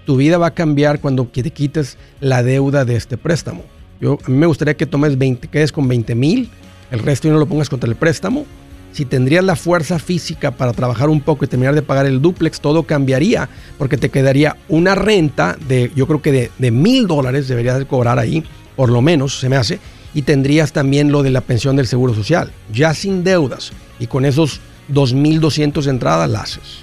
Tu 0.05 0.17
vida 0.17 0.37
va 0.37 0.47
a 0.47 0.53
cambiar 0.53 0.99
cuando 0.99 1.25
te 1.25 1.49
quites 1.49 1.97
la 2.19 2.43
deuda 2.43 2.85
de 2.85 2.95
este 2.95 3.17
préstamo. 3.17 3.63
Yo, 4.01 4.17
a 4.23 4.29
mí 4.29 4.37
me 4.37 4.45
gustaría 4.45 4.75
que 4.75 4.85
tomes 4.85 5.17
20, 5.17 5.47
quedes 5.47 5.71
con 5.71 5.87
20 5.87 6.13
mil, 6.15 6.49
el 6.91 6.99
resto 6.99 7.27
y 7.27 7.31
no 7.31 7.39
lo 7.39 7.45
pongas 7.45 7.69
contra 7.69 7.89
el 7.89 7.95
préstamo. 7.95 8.45
Si 8.93 9.05
tendrías 9.05 9.43
la 9.43 9.55
fuerza 9.55 9.97
física 9.97 10.51
para 10.51 10.71
trabajar 10.71 11.09
un 11.09 11.19
poco 11.19 11.43
y 11.43 11.47
terminar 11.47 11.73
de 11.73 11.81
pagar 11.81 12.05
el 12.05 12.21
duplex, 12.21 12.61
todo 12.61 12.83
cambiaría 12.83 13.49
porque 13.79 13.97
te 13.97 14.09
quedaría 14.09 14.55
una 14.69 14.93
renta 14.93 15.57
de, 15.67 15.91
yo 15.95 16.05
creo 16.05 16.21
que 16.21 16.51
de, 16.57 16.71
mil 16.71 17.07
dólares 17.07 17.47
deberías 17.47 17.79
de 17.79 17.87
cobrar 17.87 18.19
ahí, 18.19 18.43
por 18.75 18.91
lo 18.91 19.01
menos 19.01 19.39
se 19.39 19.49
me 19.49 19.55
hace, 19.55 19.79
y 20.13 20.21
tendrías 20.21 20.73
también 20.73 21.11
lo 21.11 21.23
de 21.23 21.31
la 21.31 21.41
pensión 21.41 21.75
del 21.75 21.87
seguro 21.87 22.13
social, 22.13 22.51
ya 22.71 22.93
sin 22.93 23.23
deudas 23.23 23.73
y 23.99 24.05
con 24.05 24.25
esos 24.25 24.61
2.200 24.93 25.83
de 25.83 25.89
entrada 25.89 26.27
la 26.27 26.41
haces. 26.41 26.82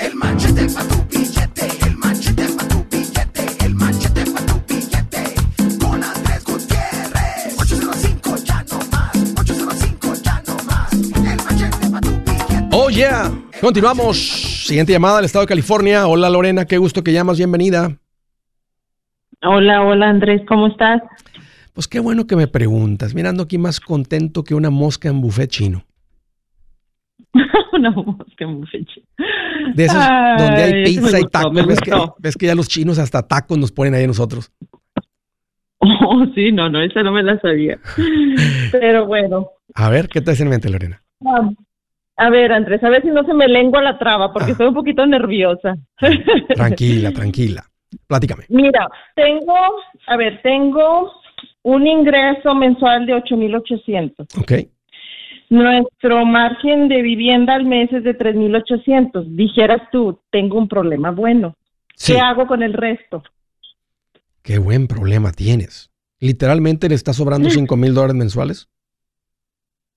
El 0.00 0.14
machete 0.14 0.66
para 0.72 0.88
tu 0.88 1.04
billete, 1.10 1.68
el 1.86 1.96
machete 1.98 2.46
para 2.56 2.68
tu 2.68 2.84
billete, 2.90 3.66
el 3.66 3.74
machete 3.74 4.24
para 4.30 4.46
tu 4.46 4.54
billete. 4.66 5.34
Con 5.78 6.02
Andrés 6.02 6.44
Gutiérrez. 6.44 7.60
805 7.60 8.36
ya 8.44 8.64
no 8.70 8.78
más, 8.90 9.34
805 9.38 10.14
ya 10.22 10.42
no 10.46 10.56
más. 10.64 10.92
El 10.94 11.36
machete 11.36 11.90
para 11.90 12.00
tu 12.00 12.10
billete. 12.24 12.68
Oh 12.72 12.88
yeah, 12.88 13.30
continuamos. 13.60 14.16
Siguiente 14.66 14.92
llamada 14.92 15.18
al 15.18 15.26
estado 15.26 15.44
de 15.44 15.48
California. 15.48 16.06
Hola 16.06 16.30
Lorena, 16.30 16.64
qué 16.64 16.78
gusto 16.78 17.04
que 17.04 17.12
llamas, 17.12 17.36
bienvenida. 17.36 17.98
Hola, 19.42 19.82
hola 19.82 20.08
Andrés, 20.08 20.40
¿cómo 20.48 20.68
estás? 20.68 21.02
Pues 21.74 21.86
qué 21.88 22.00
bueno 22.00 22.26
que 22.26 22.36
me 22.36 22.46
preguntas. 22.46 23.14
Mirando 23.14 23.42
aquí 23.42 23.58
más 23.58 23.80
contento 23.80 24.44
que 24.44 24.54
una 24.54 24.70
mosca 24.70 25.08
en 25.10 25.20
buffet 25.20 25.50
chino. 25.50 25.84
Una 27.72 27.90
mosca 27.90 28.46
muy 28.46 28.66
fecha. 28.66 29.00
De 29.74 29.84
esos 29.84 29.96
Ay, 30.00 30.36
donde 30.38 30.62
hay 30.62 30.84
pizza 30.84 31.18
y 31.20 31.24
tacos. 31.24 31.66
¿Ves 31.66 31.80
que, 31.80 31.92
ves 32.18 32.36
que 32.36 32.46
ya 32.46 32.54
los 32.54 32.68
chinos 32.68 32.98
hasta 32.98 33.26
tacos 33.26 33.56
nos 33.58 33.70
ponen 33.72 33.94
ahí 33.94 34.04
a 34.04 34.08
nosotros. 34.08 34.52
Oh, 35.82 36.26
sí, 36.34 36.52
no, 36.52 36.68
no, 36.68 36.82
esa 36.82 37.02
no 37.02 37.10
me 37.10 37.22
la 37.22 37.40
sabía. 37.40 37.78
Pero 38.72 39.06
bueno. 39.06 39.48
A 39.74 39.88
ver, 39.88 40.08
¿qué 40.08 40.20
te 40.20 40.32
hace 40.32 40.42
en 40.42 40.50
mente, 40.50 40.68
Lorena? 40.68 41.02
Ah, 41.24 41.48
A 42.16 42.28
ver, 42.28 42.52
Andrés, 42.52 42.84
a 42.84 42.90
ver 42.90 43.00
si 43.00 43.08
no 43.08 43.24
se 43.24 43.32
me 43.32 43.48
lengua 43.48 43.80
la 43.80 43.98
traba, 43.98 44.30
porque 44.30 44.50
Ah. 44.50 44.52
estoy 44.52 44.66
un 44.68 44.74
poquito 44.74 45.06
nerviosa. 45.06 45.76
Tranquila, 46.54 47.12
tranquila. 47.12 47.64
Platícame. 48.06 48.44
Mira, 48.50 48.88
tengo, 49.14 49.54
a 50.06 50.16
ver, 50.18 50.42
tengo 50.42 51.12
un 51.62 51.86
ingreso 51.86 52.54
mensual 52.54 53.06
de 53.06 53.14
8,800. 53.14 54.26
Ok. 54.38 54.52
Nuestro 55.50 56.24
margen 56.24 56.88
de 56.88 57.02
vivienda 57.02 57.54
al 57.54 57.64
mes 57.64 57.92
es 57.92 58.04
de 58.04 58.14
3,800. 58.14 59.36
Dijeras 59.36 59.82
tú, 59.90 60.20
tengo 60.30 60.56
un 60.56 60.68
problema 60.68 61.10
bueno. 61.10 61.56
Sí. 61.96 62.12
¿Qué 62.12 62.20
hago 62.20 62.46
con 62.46 62.62
el 62.62 62.72
resto? 62.72 63.22
Qué 64.42 64.58
buen 64.58 64.86
problema 64.86 65.32
tienes. 65.32 65.90
Literalmente 66.20 66.88
le 66.88 66.94
está 66.94 67.12
sobrando 67.12 67.50
5 67.50 67.76
mil 67.76 67.94
dólares 67.94 68.14
mensuales. 68.14 68.68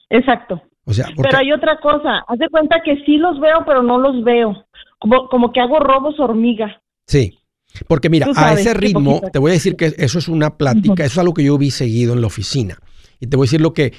Exacto. 0.09 0.61
O 0.85 0.93
sea, 0.93 1.07
Pero 1.15 1.37
hay 1.37 1.51
otra 1.51 1.79
cosa. 1.79 2.23
Haz 2.27 2.39
de 2.39 2.49
cuenta 2.49 2.81
que 2.83 2.97
sí 3.05 3.17
los 3.17 3.39
veo, 3.39 3.63
pero 3.65 3.83
no 3.83 3.99
los 3.99 4.23
veo. 4.23 4.65
Como, 4.99 5.29
como 5.29 5.51
que 5.51 5.59
hago 5.61 5.79
robos 5.79 6.19
hormiga. 6.19 6.81
Sí, 7.05 7.39
porque 7.87 8.09
mira, 8.09 8.27
a 8.35 8.53
ese 8.53 8.73
ritmo, 8.73 9.21
te 9.31 9.39
voy 9.39 9.51
a 9.51 9.53
decir 9.53 9.75
que 9.75 9.93
eso 9.97 10.19
es 10.19 10.27
una 10.27 10.57
plática, 10.57 11.03
eso 11.03 11.13
es 11.13 11.17
algo 11.19 11.33
que 11.33 11.43
yo 11.43 11.57
vi 11.57 11.71
seguido 11.71 12.13
en 12.13 12.21
la 12.21 12.27
oficina. 12.27 12.77
Y 13.23 13.27
te 13.27 13.37
voy 13.37 13.45
a 13.45 13.47
decir 13.47 13.61
lo 13.61 13.73
que 13.73 13.93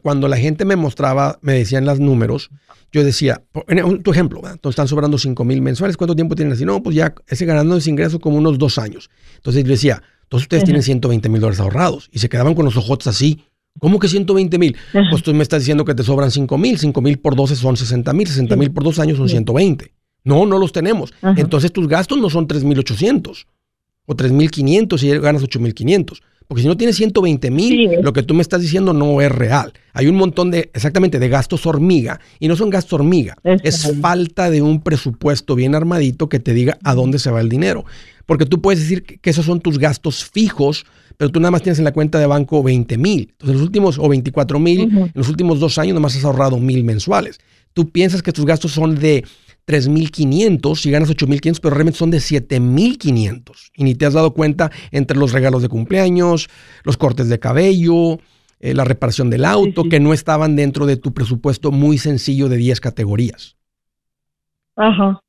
cuando, 0.00 0.26
la 0.26 0.38
gente 0.38 0.64
me 0.64 0.74
mostraba, 0.74 1.38
me 1.42 1.52
decían 1.52 1.84
los 1.84 2.00
números, 2.00 2.48
yo 2.92 3.04
decía, 3.04 3.42
en 3.68 3.84
un- 3.84 4.02
tu 4.02 4.10
ejemplo, 4.10 4.40
¿verdad? 4.40 4.54
entonces 4.54 4.72
están 4.74 4.88
sobrando 4.88 5.18
5 5.18 5.44
mil 5.44 5.60
mensuales, 5.60 5.98
¿cuánto 5.98 6.14
tiempo 6.16 6.34
tienen 6.34 6.54
así? 6.54 6.64
No, 6.64 6.82
pues 6.82 6.96
ya 6.96 7.14
ese 7.28 7.44
ganando 7.44 7.76
ese 7.76 7.90
ingreso 7.90 8.18
como 8.20 8.38
unos 8.38 8.56
dos 8.56 8.78
años. 8.78 9.10
Entonces 9.36 9.64
yo 9.64 9.68
decía, 9.70 10.02
entonces 10.22 10.44
ustedes 10.46 10.62
Ajá. 10.62 10.66
tienen 10.66 10.82
120 10.82 11.28
mil 11.28 11.42
dólares 11.42 11.60
ahorrados 11.60 12.08
y 12.10 12.20
se 12.20 12.30
quedaban 12.30 12.54
con 12.54 12.64
los 12.64 12.74
ojotes 12.78 13.06
así. 13.08 13.44
¿Cómo 13.80 13.98
que 13.98 14.08
120 14.08 14.56
mil? 14.58 14.74
Pues 15.10 15.22
tú 15.22 15.34
me 15.34 15.42
estás 15.42 15.60
diciendo 15.60 15.84
que 15.84 15.94
te 15.94 16.02
sobran 16.02 16.30
5 16.30 16.56
mil, 16.56 16.78
5 16.78 17.02
mil 17.02 17.18
por 17.18 17.36
12 17.36 17.56
son 17.56 17.76
60 17.76 18.14
mil, 18.14 18.26
60 18.26 18.56
mil 18.56 18.70
por 18.72 18.82
dos 18.84 18.98
años 18.98 19.18
son 19.18 19.28
Sí. 19.28 19.32
120. 19.32 19.92
No, 20.24 20.46
no 20.46 20.58
los 20.58 20.72
tenemos. 20.72 21.12
Ajá. 21.20 21.34
Entonces 21.38 21.70
tus 21.70 21.86
gastos 21.86 22.16
no 22.16 22.30
son 22.30 22.46
3.800 22.48 23.46
o 24.06 24.14
3.500 24.14 25.00
si 25.00 25.10
ganas 25.18 25.42
8.500. 25.42 26.22
Porque 26.46 26.62
si 26.62 26.68
no 26.68 26.76
tienes 26.76 26.96
120 26.96 27.50
mil, 27.50 27.90
Sí. 27.90 27.96
lo 28.02 28.12
que 28.12 28.22
tú 28.22 28.34
me 28.34 28.42
estás 28.42 28.60
diciendo 28.60 28.92
no 28.92 29.20
es 29.20 29.32
real. 29.32 29.72
Hay 29.92 30.06
un 30.08 30.16
montón 30.16 30.50
de, 30.50 30.70
exactamente, 30.74 31.18
de 31.18 31.28
gastos 31.28 31.66
hormiga. 31.66 32.20
Y 32.38 32.48
no 32.48 32.56
son 32.56 32.70
gastos 32.70 32.94
hormiga. 32.94 33.36
Es 33.62 33.90
falta 34.00 34.50
de 34.50 34.60
un 34.62 34.82
presupuesto 34.82 35.54
bien 35.54 35.74
armadito 35.74 36.28
que 36.28 36.40
te 36.40 36.52
diga 36.52 36.78
a 36.84 36.94
dónde 36.94 37.18
se 37.18 37.30
va 37.30 37.40
el 37.40 37.48
dinero. 37.48 37.84
Porque 38.26 38.46
tú 38.46 38.60
puedes 38.60 38.80
decir 38.80 39.02
que 39.04 39.30
esos 39.30 39.46
son 39.46 39.60
tus 39.60 39.78
gastos 39.78 40.24
fijos, 40.24 40.84
pero 41.16 41.30
tú 41.30 41.40
nada 41.40 41.50
más 41.50 41.62
tienes 41.62 41.78
en 41.78 41.84
la 41.84 41.92
cuenta 41.92 42.18
de 42.18 42.26
banco 42.26 42.62
20 42.62 42.98
mil. 42.98 43.28
Entonces, 43.32 43.54
los 43.56 43.62
últimos, 43.62 43.98
o 43.98 44.08
24 44.08 44.58
mil, 44.58 44.80
en 44.80 45.12
los 45.14 45.28
últimos 45.28 45.60
dos 45.60 45.78
años 45.78 45.94
nomás 45.94 46.16
has 46.16 46.24
ahorrado 46.24 46.58
mil 46.58 46.84
mensuales. 46.84 47.38
Tú 47.72 47.90
piensas 47.90 48.22
que 48.22 48.32
tus 48.32 48.44
gastos 48.46 48.72
son 48.72 48.94
de 48.94 49.24
3.500 49.66 50.84
y 50.86 50.90
ganas 50.90 51.10
8.500, 51.10 51.58
pero 51.60 51.74
realmente 51.74 51.98
son 51.98 52.10
de 52.10 52.18
7.500. 52.18 53.70
Y 53.74 53.84
ni 53.84 53.94
te 53.94 54.06
has 54.06 54.12
dado 54.14 54.32
cuenta 54.34 54.70
entre 54.90 55.16
los 55.16 55.32
regalos 55.32 55.62
de 55.62 55.68
cumpleaños, 55.68 56.48
los 56.84 56.96
cortes 56.96 57.28
de 57.28 57.38
cabello, 57.38 58.18
eh, 58.60 58.74
la 58.74 58.84
reparación 58.84 59.30
del 59.30 59.44
auto, 59.44 59.82
sí. 59.82 59.88
que 59.88 60.00
no 60.00 60.12
estaban 60.12 60.56
dentro 60.56 60.86
de 60.86 60.96
tu 60.96 61.12
presupuesto 61.14 61.70
muy 61.70 61.98
sencillo 61.98 62.48
de 62.48 62.56
10 62.56 62.80
categorías. 62.80 63.56
Ajá. 64.76 65.20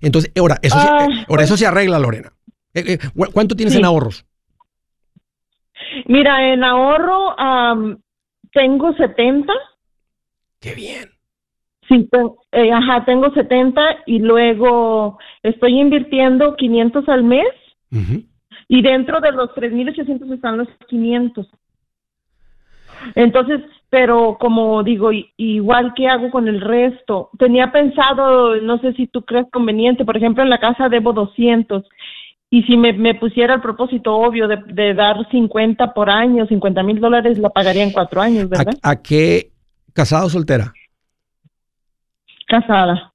Entonces, 0.00 0.32
ahora, 0.36 0.58
eso, 0.62 0.78
se- 0.80 0.86
Ah, 0.88 1.06
eh, 1.10 1.24
ahora, 1.28 1.44
eso 1.44 1.56
se 1.56 1.66
arregla, 1.66 1.98
Lorena. 1.98 2.32
Eh, 2.74 2.98
¿cu- 3.14 3.30
¿Cuánto 3.32 3.54
tienes 3.54 3.72
Sí. 3.74 3.78
en 3.78 3.84
ahorros? 3.84 4.24
Mira, 6.06 6.52
en 6.52 6.64
ahorro 6.64 7.36
tengo 8.52 8.92
70. 8.94 9.52
Qué 10.60 10.74
bien. 10.74 11.10
Sí, 11.88 12.08
eh, 12.52 12.72
ajá, 12.72 13.04
tengo 13.04 13.32
70 13.32 13.82
y 14.06 14.20
luego 14.20 15.18
estoy 15.42 15.80
invirtiendo 15.80 16.54
500 16.56 17.08
al 17.08 17.24
mes 17.24 17.46
y 18.68 18.82
dentro 18.82 19.20
de 19.20 19.32
los 19.32 19.50
3.800 19.50 20.32
están 20.32 20.58
los 20.58 20.68
500. 20.88 21.46
Entonces, 23.14 23.60
pero 23.90 24.38
como 24.40 24.82
digo, 24.82 25.10
igual 25.36 25.92
que 25.94 26.08
hago 26.08 26.30
con 26.30 26.48
el 26.48 26.60
resto. 26.60 27.30
Tenía 27.38 27.72
pensado, 27.72 28.56
no 28.56 28.78
sé 28.78 28.94
si 28.94 29.08
tú 29.08 29.22
crees 29.22 29.46
conveniente, 29.50 30.04
por 30.04 30.16
ejemplo, 30.16 30.42
en 30.42 30.50
la 30.50 30.60
casa 30.60 30.88
debo 30.88 31.12
200 31.12 31.84
y 32.48 32.62
si 32.62 32.76
me, 32.76 32.92
me 32.92 33.14
pusiera 33.14 33.54
el 33.54 33.60
propósito 33.60 34.14
obvio 34.14 34.46
de, 34.46 34.58
de 34.68 34.94
dar 34.94 35.28
50 35.30 35.94
por 35.94 36.10
año, 36.10 36.46
50 36.46 36.82
mil 36.82 37.00
dólares, 37.00 37.38
la 37.38 37.50
pagaría 37.50 37.82
en 37.82 37.92
cuatro 37.92 38.20
años, 38.20 38.48
¿verdad? 38.48 38.74
¿A, 38.82 38.90
a 38.90 39.02
qué? 39.02 39.50
¿Casado 39.94 40.26
o 40.26 40.30
soltera? 40.30 40.72
Casada. 42.52 43.14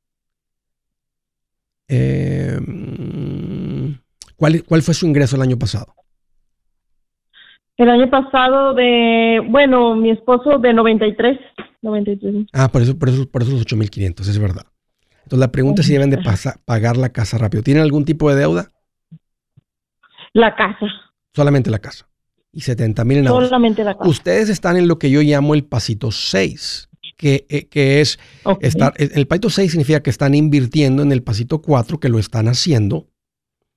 Eh, 1.87 2.57
mm, 2.59 3.91
¿cuál, 4.35 4.63
¿Cuál 4.63 4.81
fue 4.81 4.95
su 4.95 5.05
ingreso 5.05 5.35
el 5.35 5.43
año 5.43 5.59
pasado? 5.59 5.93
El 7.77 7.87
año 7.91 8.09
pasado 8.09 8.73
de, 8.73 9.39
bueno, 9.47 9.95
mi 9.95 10.09
esposo 10.09 10.57
de 10.57 10.73
93, 10.73 11.37
93. 11.83 12.47
Ah, 12.51 12.67
por 12.69 12.81
eso, 12.81 12.97
por 12.97 13.09
eso, 13.09 13.29
por 13.29 13.43
eso 13.43 13.51
los 13.51 13.63
8.500, 13.67 14.21
es 14.21 14.39
verdad. 14.39 14.65
Entonces 15.17 15.39
la 15.39 15.51
pregunta 15.51 15.81
es 15.81 15.87
si 15.87 15.93
deben 15.93 16.09
de 16.09 16.17
pagar 16.65 16.97
la 16.97 17.09
casa 17.09 17.37
rápido. 17.37 17.61
¿Tienen 17.61 17.83
algún 17.83 18.05
tipo 18.05 18.31
de 18.31 18.37
deuda? 18.37 18.71
La 20.33 20.55
casa, 20.55 20.87
Solamente 21.35 21.69
la 21.69 21.77
casa. 21.77 22.09
Y 22.51 22.61
70 22.61 23.05
mil 23.05 23.19
en 23.19 23.27
solamente 23.27 23.83
la 23.83 23.95
casa. 23.95 24.09
Ustedes 24.09 24.49
están 24.49 24.77
en 24.77 24.87
lo 24.87 24.97
que 24.97 25.11
yo 25.11 25.21
llamo 25.21 25.53
el 25.53 25.63
pasito 25.63 26.11
6, 26.11 26.89
que, 27.17 27.45
eh, 27.49 27.65
que 27.67 27.99
es 28.01 28.19
estar, 28.61 28.93
el 28.97 29.27
pasito 29.27 29.49
6 29.49 29.71
significa 29.71 30.01
que 30.01 30.09
están 30.09 30.35
invirtiendo 30.35 31.01
en 31.03 31.11
el 31.11 31.23
pasito 31.23 31.61
4, 31.61 31.99
que 31.99 32.09
lo 32.09 32.19
están 32.19 32.47
haciendo. 32.47 33.07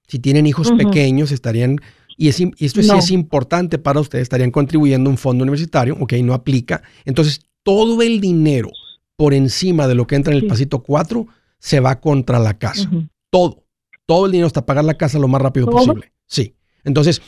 Si 0.07 0.19
tienen 0.19 0.47
hijos 0.47 0.73
pequeños, 0.73 1.33
estarían, 1.33 1.79
y, 2.17 2.29
es 2.29 2.41
y 2.41 2.53
esto 2.61 2.83
sí 2.83 2.91
es 2.97 3.11
importante 3.11 3.79
para 3.79 4.01
ustedes, 4.01 4.23
estarían 4.25 4.51
contribuyendo 4.51 5.09
a 5.09 5.13
un 5.13 5.19
fondo 5.19 5.43
universitario, 5.43 5.97
ok, 5.99 6.13
no 6.23 6.35
aplica. 6.35 6.83
Entonces, 7.05 7.41
todo 7.63 8.03
el 8.03 8.21
dinero 8.21 8.71
por 9.17 9.35
encima 9.35 9.87
de 9.87 9.95
lo 9.95 10.07
que 10.07 10.17
entra 10.17 10.33
en 10.33 10.39
el 10.39 10.43
Sí. 10.45 10.49
pasito 10.49 10.83
4 10.83 11.27
se 11.59 11.81
va 11.81 12.01
contra 12.01 12.39
la 12.39 12.59
casa. 12.59 12.91
Todo. 13.31 13.65
Todo 14.07 14.27
el 14.27 14.33
dinero 14.33 14.47
hasta 14.47 14.67
pagar 14.67 14.85
la 14.85 14.95
casa 14.95 15.19
lo 15.19 15.29
más 15.29 15.41
rápido 15.41 15.67
¿Todo? 15.67 15.77
posible. 15.77 16.13
Sí. 16.27 16.55
Entonces, 16.85 17.23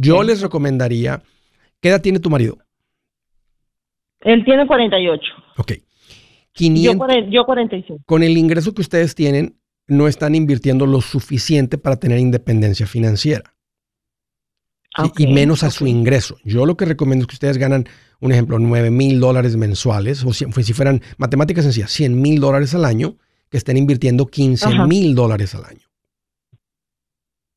yo 0.00 0.22
les 0.22 0.40
recomendaría, 0.40 1.22
¿qué 1.80 1.88
edad 1.88 2.00
tiene 2.00 2.20
tu 2.20 2.30
marido? 2.30 2.58
Él 4.20 4.44
tiene 4.44 4.66
48. 4.66 5.22
Ok. 5.58 5.72
Yo, 5.72 5.82
500, 6.52 6.96
cuaren- 6.96 7.30
yo 7.30 7.44
45. 7.44 8.02
con 8.06 8.22
el 8.22 8.36
ingreso 8.36 8.72
que 8.74 8.80
ustedes 8.80 9.14
tienen, 9.14 9.60
no 9.86 10.08
están 10.08 10.34
invirtiendo 10.34 10.86
lo 10.86 11.00
suficiente 11.00 11.78
para 11.78 11.96
tener 11.96 12.18
independencia 12.18 12.86
financiera. 12.86 13.54
y 15.16 15.28
menos 15.28 15.62
a 15.62 15.70
su 15.70 15.86
ingreso. 15.86 16.38
Yo 16.44 16.66
lo 16.66 16.76
que 16.76 16.84
recomiendo 16.84 17.22
es 17.22 17.28
que 17.28 17.34
ustedes 17.36 17.56
ganan, 17.58 17.84
un 18.20 18.32
ejemplo, 18.32 18.58
9 18.58 18.90
mil 18.90 19.20
dólares 19.20 19.54
mensuales, 19.56 20.24
o 20.24 20.32
si, 20.32 20.44
si 20.62 20.72
fueran 20.72 21.02
matemáticas 21.18 21.62
sencillas, 21.64 21.92
100 21.92 22.20
mil 22.20 22.40
dólares 22.40 22.74
al 22.74 22.84
año, 22.84 23.16
que 23.48 23.58
estén 23.58 23.76
invirtiendo 23.76 24.26
15 24.26 24.66
Ajá. 24.66 24.86
mil 24.88 25.14
dólares 25.14 25.54
al 25.54 25.66
año. 25.66 25.87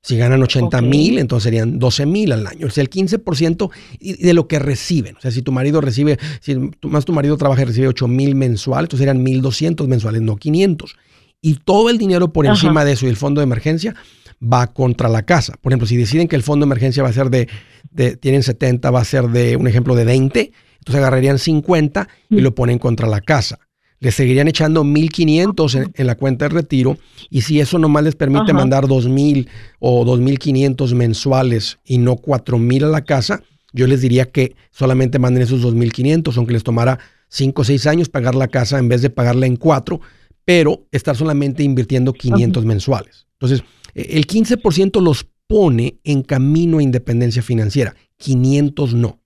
Si 0.03 0.17
ganan 0.17 0.41
80 0.41 0.79
Ok. 0.79 0.83
mil, 0.83 1.19
entonces 1.19 1.43
serían 1.43 1.77
12 1.77 2.07
mil 2.07 2.31
al 2.31 2.47
año. 2.47 2.65
O 2.67 2.69
sea, 2.71 2.81
el 2.81 2.89
15% 2.89 3.69
y- 3.99 4.13
de 4.23 4.33
lo 4.33 4.47
que 4.47 4.57
reciben. 4.57 5.15
O 5.15 5.21
sea, 5.21 5.29
si 5.29 5.43
tu 5.43 5.51
marido 5.51 5.79
recibe, 5.79 6.17
si 6.39 6.55
más 6.83 7.05
tu 7.05 7.13
marido 7.13 7.37
trabaja 7.37 7.61
y 7.61 7.65
recibe 7.65 7.87
8 7.87 8.07
mil 8.07 8.33
mensual, 8.35 8.85
entonces 8.85 9.05
serían 9.05 9.23
1.200 9.23 9.87
mensuales, 9.87 10.21
no 10.23 10.37
500. 10.37 10.95
Y 11.39 11.55
todo 11.63 11.89
el 11.91 11.99
dinero 11.99 12.33
por 12.33 12.45
Ajá. 12.47 12.55
encima 12.55 12.83
de 12.83 12.93
eso 12.93 13.05
y 13.05 13.09
el 13.09 13.15
fondo 13.15 13.41
de 13.41 13.43
emergencia 13.43 13.93
va 14.41 14.67
contra 14.73 15.07
la 15.07 15.21
casa. 15.23 15.53
Por 15.61 15.71
ejemplo, 15.71 15.87
si 15.87 15.97
deciden 15.97 16.27
que 16.27 16.35
el 16.35 16.41
fondo 16.43 16.65
de 16.65 16.67
emergencia 16.69 17.03
va 17.03 17.09
a 17.09 17.13
ser 17.13 17.29
de, 17.29 17.47
de- 17.91 18.15
tienen 18.17 18.41
70, 18.41 18.89
va 18.89 19.01
a 19.01 19.05
ser 19.05 19.27
de 19.27 19.55
un 19.55 19.67
ejemplo 19.67 19.93
de 19.93 20.05
20, 20.05 20.51
entonces 20.79 20.95
agarrarían 20.99 21.37
50 21.37 22.07
y 22.29 22.37
Mm. 22.37 22.39
lo 22.39 22.55
ponen 22.55 22.79
contra 22.79 23.07
la 23.07 23.21
casa. 23.21 23.59
Le 24.01 24.11
seguirían 24.11 24.49
echando 24.49 24.83
1.500 24.83 25.75
en, 25.75 25.91
en 25.95 26.07
la 26.07 26.15
cuenta 26.15 26.45
de 26.45 26.49
retiro 26.49 26.97
y 27.29 27.41
si 27.41 27.61
eso 27.61 27.79
nomás 27.79 28.03
les 28.03 28.15
permite 28.15 28.51
Ajá. 28.51 28.53
mandar 28.53 28.87
2.000 28.87 29.47
o 29.79 30.03
2.500 30.03 30.93
mensuales 30.95 31.79
y 31.85 31.99
no 31.99 32.17
4.000 32.17 32.83
a 32.83 32.87
la 32.87 33.05
casa, 33.05 33.43
yo 33.73 33.87
les 33.87 34.01
diría 34.01 34.25
que 34.31 34.55
solamente 34.71 35.19
manden 35.19 35.43
esos 35.43 35.63
2.500, 35.63 36.35
aunque 36.35 36.53
les 36.53 36.63
tomara 36.63 36.99
5 37.29 37.61
o 37.61 37.65
6 37.65 37.87
años 37.87 38.09
pagar 38.09 38.35
la 38.35 38.49
casa 38.49 38.77
en 38.77 38.89
vez 38.89 39.01
de 39.01 39.09
pagarla 39.09 39.45
en 39.45 39.55
4, 39.55 40.01
pero 40.43 40.87
estar 40.91 41.15
solamente 41.15 41.63
invirtiendo 41.63 42.13
500 42.13 42.65
mensuales. 42.65 43.27
Entonces, 43.33 43.63
eh, 43.95 44.07
el 44.11 44.27
15% 44.27 45.01
los 45.01 45.27
pone 45.47 45.99
en 46.03 46.23
camino 46.23 46.79
a 46.79 46.83
independencia 46.83 47.41
financiera, 47.41 47.95
500 48.17 48.93
no. 48.95 49.20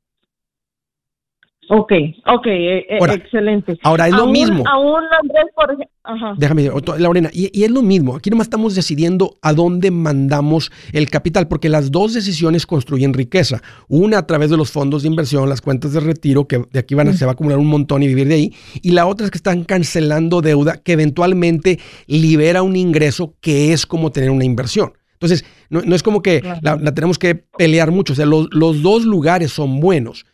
Ok, 1.67 1.91
ok, 2.27 2.45
eh, 2.47 2.85
Ahora, 2.99 3.13
excelente. 3.15 3.79
Ahora 3.81 4.07
es 4.07 4.13
lo 4.13 4.23
Aún- 4.23 4.31
mismo. 4.31 4.63
Aún 4.67 5.01
Andrés, 5.19 5.45
por 5.55 5.65
ejemplo, 5.65 5.89
ajá. 6.03 6.33
Déjame 6.37 6.69
Lorena, 6.99 7.29
y, 7.33 7.49
y 7.59 7.63
es 7.63 7.71
lo 7.71 7.81
mismo. 7.81 8.15
Aquí 8.15 8.29
nomás 8.29 8.45
estamos 8.45 8.75
decidiendo 8.75 9.37
a 9.41 9.51
dónde 9.53 9.89
mandamos 9.89 10.71
el 10.93 11.09
capital, 11.09 11.47
porque 11.47 11.67
las 11.69 11.91
dos 11.91 12.13
decisiones 12.13 12.67
construyen 12.67 13.13
riqueza. 13.15 13.63
Una 13.87 14.19
a 14.19 14.27
través 14.27 14.51
de 14.51 14.57
los 14.57 14.69
fondos 14.71 15.01
de 15.01 15.07
inversión, 15.09 15.49
las 15.49 15.61
cuentas 15.61 15.93
de 15.93 16.01
retiro, 16.01 16.47
que 16.47 16.61
de 16.71 16.79
aquí 16.79 16.93
van 16.93 17.07
a, 17.07 17.13
se 17.13 17.25
va 17.25 17.31
a 17.31 17.33
acumular 17.33 17.57
un 17.57 17.67
montón 17.67 18.03
y 18.03 18.07
vivir 18.07 18.27
de 18.27 18.35
ahí. 18.35 18.53
Y 18.83 18.91
la 18.91 19.07
otra 19.07 19.25
es 19.25 19.31
que 19.31 19.37
están 19.39 19.63
cancelando 19.63 20.41
deuda 20.41 20.77
que 20.83 20.93
eventualmente 20.93 21.79
libera 22.05 22.61
un 22.61 22.75
ingreso 22.75 23.33
que 23.41 23.73
es 23.73 23.87
como 23.87 24.11
tener 24.11 24.29
una 24.29 24.45
inversión. 24.45 24.93
Entonces, 25.13 25.45
no, 25.69 25.81
no 25.81 25.95
es 25.95 26.03
como 26.03 26.21
que 26.21 26.43
la, 26.61 26.75
la 26.75 26.93
tenemos 26.93 27.17
que 27.17 27.33
pelear 27.35 27.89
mucho. 27.89 28.13
O 28.13 28.15
sea, 28.15 28.25
los, 28.27 28.47
los 28.51 28.83
dos 28.83 29.05
lugares 29.05 29.51
son 29.51 29.79
buenos. 29.79 30.25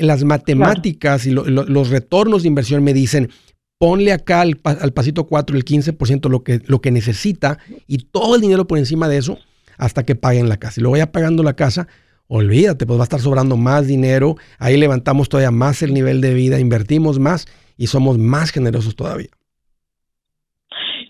Las 0.00 0.24
matemáticas 0.24 1.26
y 1.26 1.30
lo- 1.30 1.44
lo- 1.44 1.64
los 1.64 1.90
retornos 1.90 2.42
de 2.42 2.48
inversión 2.48 2.82
me 2.82 2.92
dicen, 2.92 3.30
ponle 3.78 4.12
acá 4.12 4.40
al, 4.40 4.56
pa- 4.56 4.72
al 4.80 4.92
pasito 4.92 5.24
4 5.24 5.56
el 5.56 5.64
15% 5.64 6.28
lo 6.28 6.42
que, 6.42 6.60
lo 6.66 6.80
que 6.80 6.90
necesita 6.90 7.58
y 7.86 7.98
todo 7.98 8.34
el 8.36 8.40
dinero 8.40 8.66
por 8.66 8.78
encima 8.78 9.08
de 9.08 9.18
eso 9.18 9.38
hasta 9.78 10.04
que 10.04 10.14
paguen 10.16 10.48
la 10.48 10.56
casa. 10.56 10.80
Y 10.80 10.82
luego 10.82 10.96
ya 10.96 11.12
pagando 11.12 11.42
la 11.42 11.54
casa, 11.54 11.86
olvídate, 12.28 12.86
pues 12.86 12.98
va 12.98 13.02
a 13.02 13.04
estar 13.04 13.20
sobrando 13.20 13.56
más 13.56 13.86
dinero, 13.86 14.36
ahí 14.58 14.76
levantamos 14.76 15.28
todavía 15.28 15.50
más 15.50 15.82
el 15.82 15.92
nivel 15.94 16.20
de 16.20 16.34
vida, 16.34 16.58
invertimos 16.58 17.18
más 17.18 17.46
y 17.76 17.86
somos 17.88 18.18
más 18.18 18.50
generosos 18.50 18.96
todavía. 18.96 19.28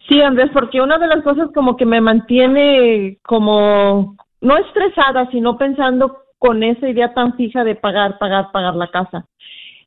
Sí, 0.08 0.20
Andrés, 0.20 0.50
porque 0.52 0.80
una 0.80 0.98
de 0.98 1.06
las 1.06 1.22
cosas 1.22 1.48
como 1.54 1.76
que 1.76 1.86
me 1.86 2.00
mantiene 2.00 3.18
como, 3.22 4.16
no 4.40 4.56
estresada, 4.58 5.30
sino 5.30 5.56
pensando 5.56 6.21
con 6.42 6.60
esa 6.64 6.88
idea 6.88 7.14
tan 7.14 7.36
fija 7.36 7.62
de 7.62 7.76
pagar, 7.76 8.18
pagar, 8.18 8.50
pagar 8.52 8.74
la 8.74 8.90
casa. 8.90 9.26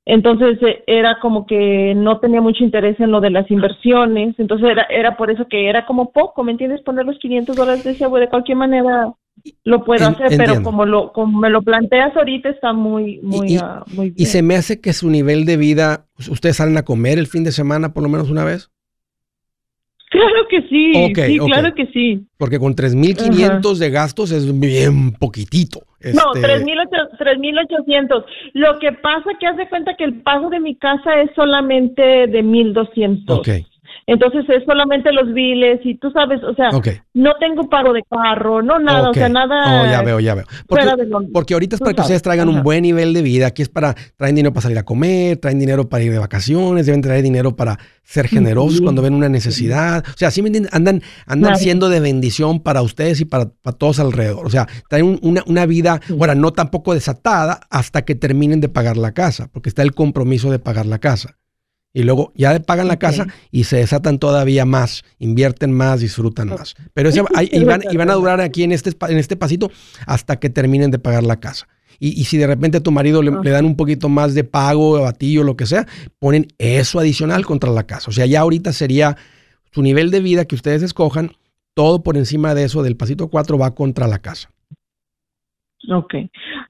Entonces 0.05 0.57
eh, 0.61 0.83
era 0.87 1.19
como 1.19 1.45
que 1.45 1.93
no 1.97 2.19
tenía 2.19 2.39
mucho 2.39 2.63
interés 2.63 2.97
en 3.01 3.11
lo 3.11 3.19
de 3.19 3.29
las 3.29 3.51
inversiones, 3.51 4.35
entonces 4.37 4.69
era, 4.69 4.83
era 4.83 5.17
por 5.17 5.29
eso 5.31 5.47
que 5.49 5.67
era 5.67 5.85
como 5.85 6.13
poco, 6.13 6.45
¿me 6.45 6.53
entiendes? 6.53 6.81
Poner 6.81 7.05
los 7.05 7.19
500 7.19 7.57
dólares 7.57 7.83
de 7.83 7.91
ese, 7.91 8.05
de 8.07 8.29
cualquier 8.29 8.57
manera 8.57 9.11
lo 9.65 9.83
puedo 9.83 10.07
En- 10.07 10.13
hacer, 10.13 10.37
pero 10.37 10.63
como 10.63 10.85
lo 10.85 11.11
como 11.11 11.39
me 11.39 11.49
lo 11.49 11.61
planteas 11.61 12.15
ahorita 12.15 12.49
está 12.49 12.71
muy, 12.71 13.19
muy, 13.21 13.47
Y- 13.49 13.55
y- 13.55 13.57
ah, 13.57 13.83
muy 13.87 14.07
Y 14.11 14.13
bien. 14.13 14.27
se 14.27 14.41
me 14.43 14.55
hace 14.55 14.79
que 14.79 14.93
su 14.93 15.09
nivel 15.09 15.43
de 15.45 15.57
vida, 15.57 16.05
ustedes 16.31 16.55
salen 16.55 16.77
a 16.77 16.83
comer 16.83 17.19
el 17.19 17.27
fin 17.27 17.43
de 17.43 17.51
semana 17.51 17.91
por 17.93 18.01
lo 18.03 18.07
menos 18.09 18.29
una 18.31 18.45
vez, 18.45 18.71
Claro 20.15 20.47
que 20.49 20.61
sí, 20.69 20.93
sí, 21.13 21.39
claro 21.39 21.73
que 21.73 21.87
sí. 21.87 22.25
porque 22.37 22.59
con 22.59 22.75
3.500 22.75 23.77
de 23.77 23.89
gastos 23.89 24.31
es 24.31 24.59
bien 24.59 25.11
poquitito. 25.13 25.81
No, 26.13 26.33
Este, 26.35 26.47
3.800. 26.47 28.25
Lo 28.53 28.79
que 28.79 28.91
pasa 28.93 29.31
que 29.39 29.47
haz 29.47 29.57
de 29.57 29.67
cuenta 29.67 29.95
que 29.97 30.03
el 30.03 30.21
pago 30.21 30.49
de 30.49 30.59
mi 30.59 30.75
casa 30.75 31.21
es 31.21 31.31
solamente 31.35 32.27
de 32.27 32.43
1.200. 32.43 33.23
Ok, 33.27 33.49
Entonces 34.07 34.45
es 34.49 34.63
solamente 34.67 35.11
los 35.11 35.33
biles 35.33 35.79
y 35.83 35.95
tú 35.97 36.11
sabes, 36.11 36.39
o 36.43 36.53
sea, 36.53 36.69
no 37.15 37.33
tengo 37.39 37.67
pago 37.67 37.91
de 37.91 38.03
carro, 38.07 38.61
no 38.61 38.77
nada, 38.77 39.09
o 39.09 39.13
sea, 39.15 39.29
nada. 39.29 39.81
Oh, 39.81 39.85
ya 39.87 40.03
veo, 40.03 40.19
ya 40.19 40.35
veo. 40.35 40.45
Porque, 41.33 41.55
ahorita 41.55 41.75
es 41.75 41.79
para 41.79 41.93
que 41.95 42.01
ustedes 42.01 42.21
traigan 42.21 42.47
un 42.47 42.61
buen 42.61 42.83
nivel 42.83 43.13
de 43.15 43.23
vida. 43.23 43.47
Aquí 43.47 43.63
es 43.63 43.69
para, 43.69 43.95
traen 44.15 44.35
dinero 44.35 44.53
para 44.53 44.61
salir 44.61 44.77
a 44.77 44.83
comer, 44.83 45.37
traen 45.37 45.57
dinero 45.57 45.89
para 45.89 46.03
ir 46.03 46.11
de 46.11 46.19
vacaciones, 46.19 46.85
deben 46.85 47.01
traer 47.01 47.23
dinero 47.23 47.55
para 47.55 47.79
ser 48.03 48.27
generosos 48.27 48.79
cuando 48.81 49.01
ven 49.01 49.15
una 49.15 49.27
necesidad. 49.27 50.03
O 50.07 50.17
sea, 50.17 50.27
así 50.27 50.43
me 50.43 50.49
entienden? 50.49 50.69
andan, 50.71 51.01
andan 51.25 51.49
Claro. 51.53 51.63
siendo 51.63 51.89
de 51.89 51.99
bendición 51.99 52.59
para 52.59 52.83
ustedes 52.83 53.19
y 53.21 53.25
para, 53.25 53.49
para 53.63 53.75
todos 53.75 53.99
alrededor. 53.99 54.45
O 54.45 54.49
sea, 54.51 54.67
traen 54.87 55.05
un- 55.05 55.19
una, 55.23 55.41
una 55.47 55.65
vida, 55.65 55.99
ahora 56.19 56.35
no 56.35 56.53
tampoco 56.53 56.93
desatada 56.93 57.59
hasta 57.71 58.03
que 58.05 58.13
terminen 58.13 58.61
de 58.61 58.69
pagar 58.69 58.97
la 58.97 59.13
casa, 59.13 59.49
porque 59.51 59.69
está 59.69 59.81
el 59.81 59.93
compromiso 59.95 60.51
de 60.51 60.59
pagar 60.59 60.85
la 60.85 60.99
casa. 60.99 61.37
Y 61.95 62.03
luego 62.03 62.33
ya 62.35 62.59
pagan 62.59 62.89
la 62.89 62.97
casa 62.97 63.25
y 63.51 63.63
se 63.63 63.77
desatan 63.77 64.19
todavía 64.19 64.65
más, 64.65 65.03
invierten 65.17 65.71
más, 65.71 66.01
disfrutan 66.01 66.49
más. 66.49 66.75
Pero 66.93 67.07
ese- 67.07 67.21
y, 67.51 67.63
van, 67.63 67.83
y 67.89 67.95
van 67.95 68.09
a 68.09 68.13
durar 68.21 68.41
aquí 68.41 68.63
en 68.63 68.73
este, 68.73 68.91
en 69.09 69.17
este 69.17 69.37
pasito 69.37 69.71
hasta 70.05 70.35
que 70.35 70.49
terminen 70.49 70.91
de 70.91 70.99
pagar 70.99 71.23
la 71.23 71.39
casa. 71.39 71.69
Y, 71.97 72.09
y 72.19 72.25
si 72.25 72.37
de 72.37 72.47
repente 72.47 72.79
a 72.79 72.83
tu 72.83 72.91
marido 72.91 73.21
le, 73.21 73.31
le 73.41 73.49
dan 73.49 73.63
un 73.63 73.77
poquito 73.77 74.09
más 74.09 74.33
de 74.33 74.43
pago, 74.43 74.99
batillo, 75.01 75.43
lo 75.43 75.55
que 75.55 75.65
sea, 75.65 75.87
ponen 76.19 76.47
eso 76.57 76.99
adicional 76.99 77.45
contra 77.45 77.71
la 77.71 77.83
casa. 77.83 78.09
O 78.09 78.13
sea, 78.13 78.25
ya 78.25 78.41
ahorita 78.41 78.73
sería 78.73 79.15
su 79.71 79.81
nivel 79.81 80.11
de 80.11 80.19
vida 80.19 80.43
que 80.43 80.55
ustedes 80.55 80.83
escojan, 80.83 81.31
todo 81.75 82.03
por 82.03 82.17
encima 82.17 82.53
de 82.55 82.65
eso 82.65 82.83
del 82.83 82.97
pasito 82.97 83.29
4 83.29 83.57
va 83.57 83.73
contra 83.73 84.07
la 84.09 84.19
casa. 84.19 84.49
Ok. 85.89 86.13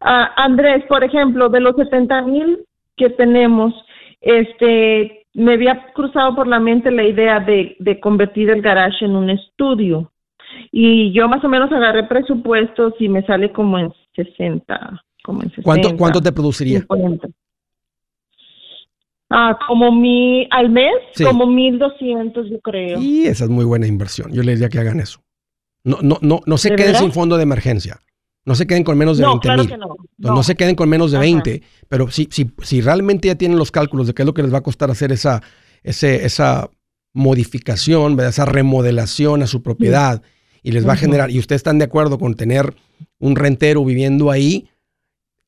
Ah, 0.01 0.29
Andrés, 0.37 0.83
por 0.87 1.03
ejemplo, 1.03 1.49
de 1.49 1.61
los 1.61 1.75
70 1.75 2.21
mil 2.23 2.59
que 2.97 3.09
tenemos, 3.09 3.73
este, 4.25 5.27
me 5.35 5.53
había 5.53 5.93
cruzado 5.93 6.35
por 6.35 6.47
la 6.47 6.59
mente 6.59 6.89
la 6.89 7.03
idea 7.03 7.39
de, 7.39 7.75
de 7.79 7.99
convertir 7.99 8.49
el 8.49 8.61
garage 8.61 9.05
en 9.05 9.15
un 9.15 9.29
estudio. 9.29 10.11
Y 10.71 11.13
yo 11.13 11.27
más 11.29 11.43
o 11.43 11.47
menos 11.47 11.71
agarré 11.71 12.03
presupuestos 12.05 12.93
y 12.99 13.07
me 13.07 13.23
sale 13.25 13.51
como 13.51 13.77
en 13.77 13.93
60. 14.15 15.03
Como 15.23 15.43
en 15.43 15.49
60 15.49 15.63
¿Cuánto, 15.63 15.95
cuánto 15.95 16.21
te 16.21 16.31
produciría? 16.31 16.79
50. 16.79 17.27
Ah, 19.29 19.57
como 19.67 19.91
mi, 19.91 20.47
al 20.49 20.69
mes, 20.69 20.93
Sí. 21.13 21.23
como 21.23 21.45
1200 21.45 22.49
yo 22.49 22.59
creo. 22.61 22.99
Y 22.99 23.25
esa 23.25 23.43
es 23.43 23.49
muy 23.49 23.65
buena 23.65 23.85
inversión. 23.87 24.31
Yo 24.33 24.41
les 24.41 24.59
diría 24.59 24.69
que 24.69 24.79
hagan 24.79 24.99
eso. 24.99 25.19
No, 25.83 25.97
no, 26.01 26.17
no, 26.21 26.39
no 26.45 26.57
se 26.57 26.71
¿De 26.71 26.75
queden 26.77 26.95
sin 26.95 27.11
fondo 27.11 27.37
de 27.37 27.43
emergencia. 27.43 27.99
No 28.45 28.53
se 28.55 28.67
queden 28.67 28.83
con 28.83 28.97
menos 28.97 29.17
de 29.17 29.23
no, 29.23 29.31
20 29.31 29.47
claro 29.47 29.63
mil. 29.63 29.71
que 29.71 29.77
no. 29.77 29.95
No. 30.35 30.43
se 30.43 30.55
queden 30.55 30.75
con 30.75 30.87
menos 30.87 31.11
de 31.11 31.17
Ajá. 31.17 31.23
20, 31.23 31.63
pero 31.89 32.11
si, 32.11 32.27
si, 32.31 32.51
si 32.61 32.81
realmente 32.81 33.27
ya 33.27 33.35
tienen 33.35 33.57
los 33.57 33.71
cálculos 33.71 34.05
de 34.07 34.13
qué 34.13 34.21
es 34.21 34.25
lo 34.25 34.33
que 34.33 34.43
les 34.43 34.53
va 34.53 34.59
a 34.59 34.63
costar 34.63 34.91
hacer 34.91 35.11
esa, 35.11 35.41
ese, 35.83 36.25
esa 36.25 36.69
modificación, 37.13 38.15
¿verdad? 38.15 38.29
esa 38.29 38.45
remodelación 38.45 39.41
a 39.41 39.47
su 39.47 39.63
propiedad 39.63 40.21
y 40.61 40.71
les 40.71 40.87
va 40.87 40.93
a 40.93 40.97
generar, 40.97 41.31
y 41.31 41.39
ustedes 41.39 41.59
están 41.59 41.79
de 41.79 41.85
acuerdo 41.85 42.19
con 42.19 42.35
tener 42.35 42.75
un 43.19 43.35
rentero 43.35 43.83
viviendo 43.83 44.31
ahí, 44.31 44.69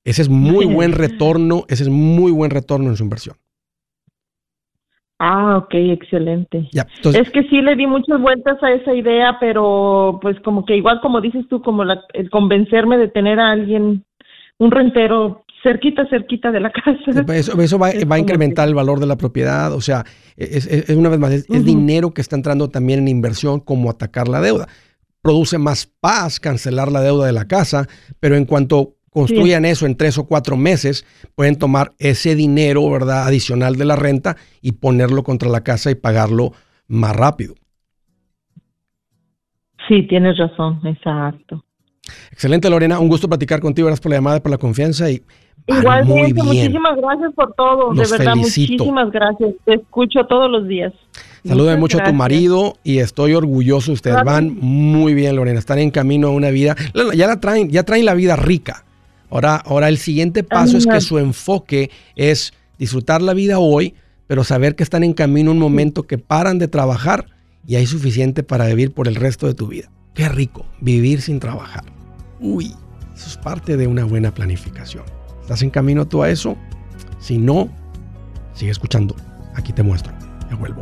ese 0.04 0.22
es 0.22 0.30
muy 0.30 0.66
buen 0.66 0.92
retorno, 0.94 1.66
ese 1.68 1.84
es 1.84 1.90
muy 1.90 2.32
buen 2.32 2.50
retorno 2.50 2.90
en 2.90 2.98
su 2.98 3.04
inversión. 3.04 3.36
Ah, 5.20 5.58
ok, 5.58 5.74
excelente. 5.74 6.68
Ya, 6.72 6.86
entonces, 6.98 7.24
es 7.24 7.32
que 7.32 7.44
sí 7.50 7.62
le 7.62 7.76
di 7.76 7.88
muchas 7.88 8.22
vueltas 8.22 8.62
a 8.62 8.72
esa 8.72 8.94
idea, 8.94 9.38
pero 9.40 10.20
pues 10.22 10.40
como 10.42 10.64
que 10.66 10.76
igual 10.78 11.00
como 11.02 11.22
dices 11.22 11.46
tú, 11.50 11.62
como 11.62 11.84
la, 11.84 12.02
el 12.14 12.30
convencerme 12.30 12.98
de 12.98 13.08
tener 13.08 13.40
a 13.40 13.52
alguien, 13.52 14.04
un 14.60 14.72
rentero 14.72 15.44
cerquita, 15.64 16.08
cerquita 16.08 16.52
de 16.52 16.60
la 16.60 16.70
casa. 16.86 17.24
pues, 17.26 17.48
eso, 17.50 17.60
eso 17.60 17.80
va, 17.80 17.90
Es 17.90 18.10
va 18.10 18.16
a 18.16 18.20
incrementar 18.20 18.66
que- 18.66 18.70
el 18.70 18.76
valor 18.76 19.00
de 19.00 19.08
la 19.08 19.16
propiedad, 19.18 19.74
o 19.74 19.82
sea, 19.82 20.06
es, 20.36 20.68
es- 20.68 20.90
es 20.90 20.96
una 20.96 21.10
vez 21.10 21.18
más, 21.20 21.32
es, 21.32 21.66
dinero 21.66 22.12
que 22.14 22.22
está 22.22 22.36
entrando 22.36 22.70
también 22.70 23.00
en 23.00 23.08
inversión 23.08 23.60
como 23.60 23.90
atacar 23.90 24.28
la 24.28 24.40
deuda. 24.40 24.68
Produce 25.24 25.58
más 25.58 25.88
paz 26.00 26.40
cancelar 26.40 26.92
la 26.92 27.02
deuda 27.02 27.26
de 27.26 27.34
la 27.34 27.48
casa, 27.48 27.88
pero 28.20 28.36
en 28.36 28.46
cuanto 28.46 28.97
construyan 29.18 29.66
eso 29.66 29.86
en 29.88 29.96
tres 29.98 30.18
o 30.20 30.26
cuatro 30.26 30.58
meses, 30.58 31.06
pueden 31.36 31.58
tomar 31.58 31.94
ese 31.98 32.36
dinero, 32.36 32.88
¿verdad?, 32.90 33.26
adicional 33.26 33.76
de 33.76 33.86
la 33.86 33.96
renta 33.96 34.38
y 34.62 34.74
ponerlo 34.74 35.24
contra 35.24 35.50
la 35.50 35.62
casa 35.64 35.90
y 35.90 35.96
pagarlo 35.96 36.52
más 36.88 37.16
rápido. 37.16 37.56
Sí, 39.88 40.04
tienes 40.08 40.38
razón, 40.38 40.80
exacto. 40.86 41.64
Excelente, 42.32 42.70
Lorena. 42.70 43.00
Un 43.00 43.08
gusto 43.10 43.28
platicar 43.28 43.60
contigo. 43.60 43.88
Gracias 43.88 44.02
por 44.04 44.12
la 44.12 44.18
llamada, 44.18 44.40
por 44.42 44.52
la 44.52 44.58
confianza 44.58 45.10
y 45.10 45.22
Ah, 45.70 46.02
muy 46.06 46.32
bien. 46.32 46.46
muchísimas 46.46 46.96
gracias 46.96 47.34
por 47.36 47.54
todo, 47.56 47.94
Los 47.94 48.10
de 48.10 48.18
verdad, 48.18 48.34
felicito. 48.36 48.72
muchísimas 48.86 49.12
gracias. 49.12 49.54
Te 49.66 49.74
escucho 49.74 50.26
todos 50.30 50.50
los 50.50 50.66
días. 50.68 50.94
Saluda 51.44 51.76
Muchas 51.76 51.80
mucho 51.80 51.98
a 52.00 52.04
tu 52.06 52.14
marido 52.14 52.76
y 52.86 53.00
estoy 53.00 53.34
orgulloso. 53.34 53.92
Ustedes 53.92 54.16
Gracias. 54.16 54.34
van 54.34 54.58
muy 54.62 55.14
bien, 55.14 55.36
Lorena. 55.36 55.60
Están 55.60 55.80
en 55.80 55.92
camino 55.92 56.28
a 56.28 56.32
una 56.32 56.52
vida. 56.52 56.76
Ya 57.16 57.28
la 57.28 57.40
traen, 57.42 57.70
ya 57.70 57.84
traen 57.84 58.06
la 58.06 58.14
vida 58.14 58.38
rica. 58.38 58.86
Ahora, 59.30 59.56
ahora 59.58 59.90
el 59.90 59.98
siguiente 59.98 60.44
paso 60.44 60.78
es 60.78 60.88
que 60.88 61.02
su 61.02 61.18
enfoque 61.18 61.92
es 62.16 62.54
disfrutar 62.80 63.22
la 63.22 63.34
vida 63.34 63.60
hoy, 63.60 63.94
pero 64.28 64.44
saber 64.44 64.76
que 64.76 64.84
están 64.84 65.04
en 65.04 65.14
camino 65.14 65.52
un 65.52 65.60
momento 65.60 66.04
que 66.04 66.18
paran 66.18 66.60
de 66.60 66.68
trabajar 66.68 67.28
y 67.66 67.76
hay 67.76 67.86
suficiente 67.86 68.44
para 68.44 68.68
vivir 68.68 68.94
por 68.94 69.08
el 69.08 69.16
resto 69.16 69.48
de 69.48 69.54
tu 69.54 69.68
vida. 69.68 69.92
Qué 70.14 70.30
rico, 70.30 70.66
vivir 70.80 71.22
sin 71.22 71.40
trabajar. 71.40 71.84
Uy, 72.40 72.74
eso 73.16 73.28
es 73.28 73.38
parte 73.38 73.78
de 73.78 73.88
una 73.88 74.06
buena 74.06 74.34
planificación. 74.34 75.04
¿Estás 75.42 75.62
en 75.62 75.70
camino 75.70 76.08
tú 76.08 76.24
a 76.24 76.30
eso? 76.30 76.58
Si 77.20 77.38
no, 77.38 77.70
sigue 78.54 78.72
escuchando. 78.72 79.16
Aquí 79.56 79.74
te 79.74 79.84
muestro. 79.84 80.14
Ya 80.50 80.56
vuelvo. 80.56 80.82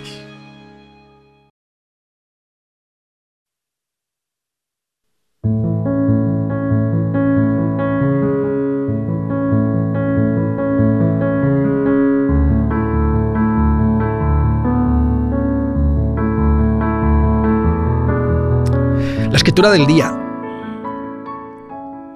Escritura 19.51 19.71
del 19.71 19.85
día. 19.85 20.17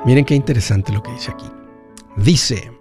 Miren 0.05 0.23
qué 0.23 0.35
interesante 0.35 0.93
lo 0.93 1.03
que 1.03 1.11
dice 1.11 1.31
aquí. 1.31 1.47
Dice, 2.15 2.71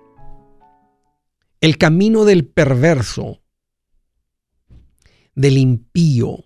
el 1.61 1.77
camino 1.77 2.25
del 2.25 2.47
perverso, 2.47 3.43
del 5.35 5.59
impío, 5.59 6.45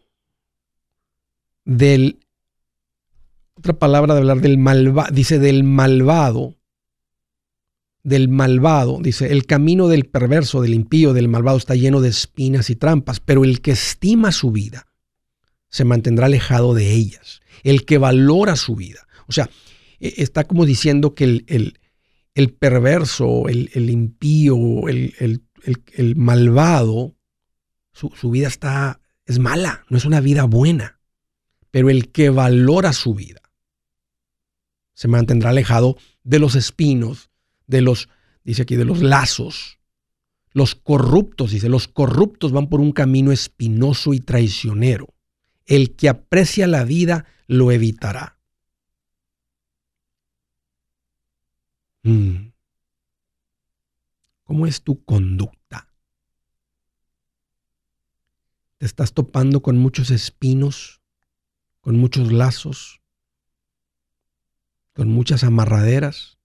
del... 1.66 2.20
Otra 3.56 3.78
palabra 3.78 4.14
de 4.14 4.20
hablar 4.20 4.40
del 4.40 4.56
malvado, 4.56 5.12
dice 5.12 5.38
del 5.38 5.62
malvado, 5.62 6.56
del 8.04 8.30
malvado, 8.30 9.00
dice, 9.02 9.32
el 9.32 9.44
camino 9.44 9.86
del 9.86 10.06
perverso, 10.06 10.62
del 10.62 10.72
impío, 10.72 11.12
del 11.12 11.28
malvado 11.28 11.58
está 11.58 11.74
lleno 11.74 12.00
de 12.00 12.08
espinas 12.08 12.70
y 12.70 12.76
trampas, 12.76 13.20
pero 13.20 13.44
el 13.44 13.60
que 13.60 13.72
estima 13.72 14.32
su 14.32 14.50
vida 14.50 14.86
se 15.68 15.84
mantendrá 15.84 16.24
alejado 16.24 16.72
de 16.72 16.90
ellas. 16.94 17.42
El 17.62 17.84
que 17.84 17.98
valora 17.98 18.56
su 18.56 18.74
vida. 18.76 19.06
O 19.26 19.32
sea, 19.32 19.48
e- 20.00 20.14
está 20.18 20.44
como 20.44 20.64
diciendo 20.66 21.14
que 21.14 21.24
el, 21.24 21.44
el- 21.48 21.78
el 22.34 22.52
perverso, 22.52 23.48
el, 23.48 23.70
el 23.74 23.90
impío, 23.90 24.88
el, 24.88 25.42
malvado, 26.16 27.16
su, 27.92 28.10
su 28.14 28.30
vida 28.30 28.46
está, 28.46 29.00
es 29.26 29.38
mala, 29.40 29.84
no 29.88 29.96
es 29.98 30.04
una 30.04 30.20
vida 30.20 30.44
buena. 30.44 31.00
Pero 31.72 31.90
el 31.90 32.12
que 32.12 32.30
valora 32.30 32.92
su 32.92 33.14
vida 33.14 33.40
se 34.94 35.08
mantendrá 35.08 35.50
alejado 35.50 35.96
de 36.24 36.38
los 36.38 36.54
espinos, 36.54 37.30
de 37.66 37.82
los, 37.82 38.08
dice 38.44 38.62
aquí, 38.62 38.76
de 38.76 38.84
los 38.84 39.02
lazos. 39.02 39.78
Los 40.52 40.74
corruptos, 40.74 41.50
dice, 41.50 41.68
los 41.68 41.88
corruptos 41.88 42.52
van 42.52 42.68
por 42.68 42.80
un 42.80 42.92
camino 42.92 43.32
espinoso 43.32 44.14
y 44.14 44.20
traicionero. 44.20 45.14
El 45.68 45.94
que 45.96 46.08
aprecia 46.08 46.66
la 46.66 46.82
vida 46.82 47.26
lo 47.46 47.70
evitará. 47.70 48.38
Mm. 52.02 52.52
¿Cómo 54.44 54.66
es 54.66 54.82
tu 54.82 55.04
conducta? 55.04 55.92
¿Te 58.78 58.86
estás 58.86 59.12
topando 59.12 59.60
con 59.60 59.76
muchos 59.76 60.10
espinos, 60.10 61.02
con 61.82 61.98
muchos 61.98 62.32
lazos, 62.32 63.02
con 64.94 65.08
muchas 65.08 65.44
amarraderas? 65.44 66.38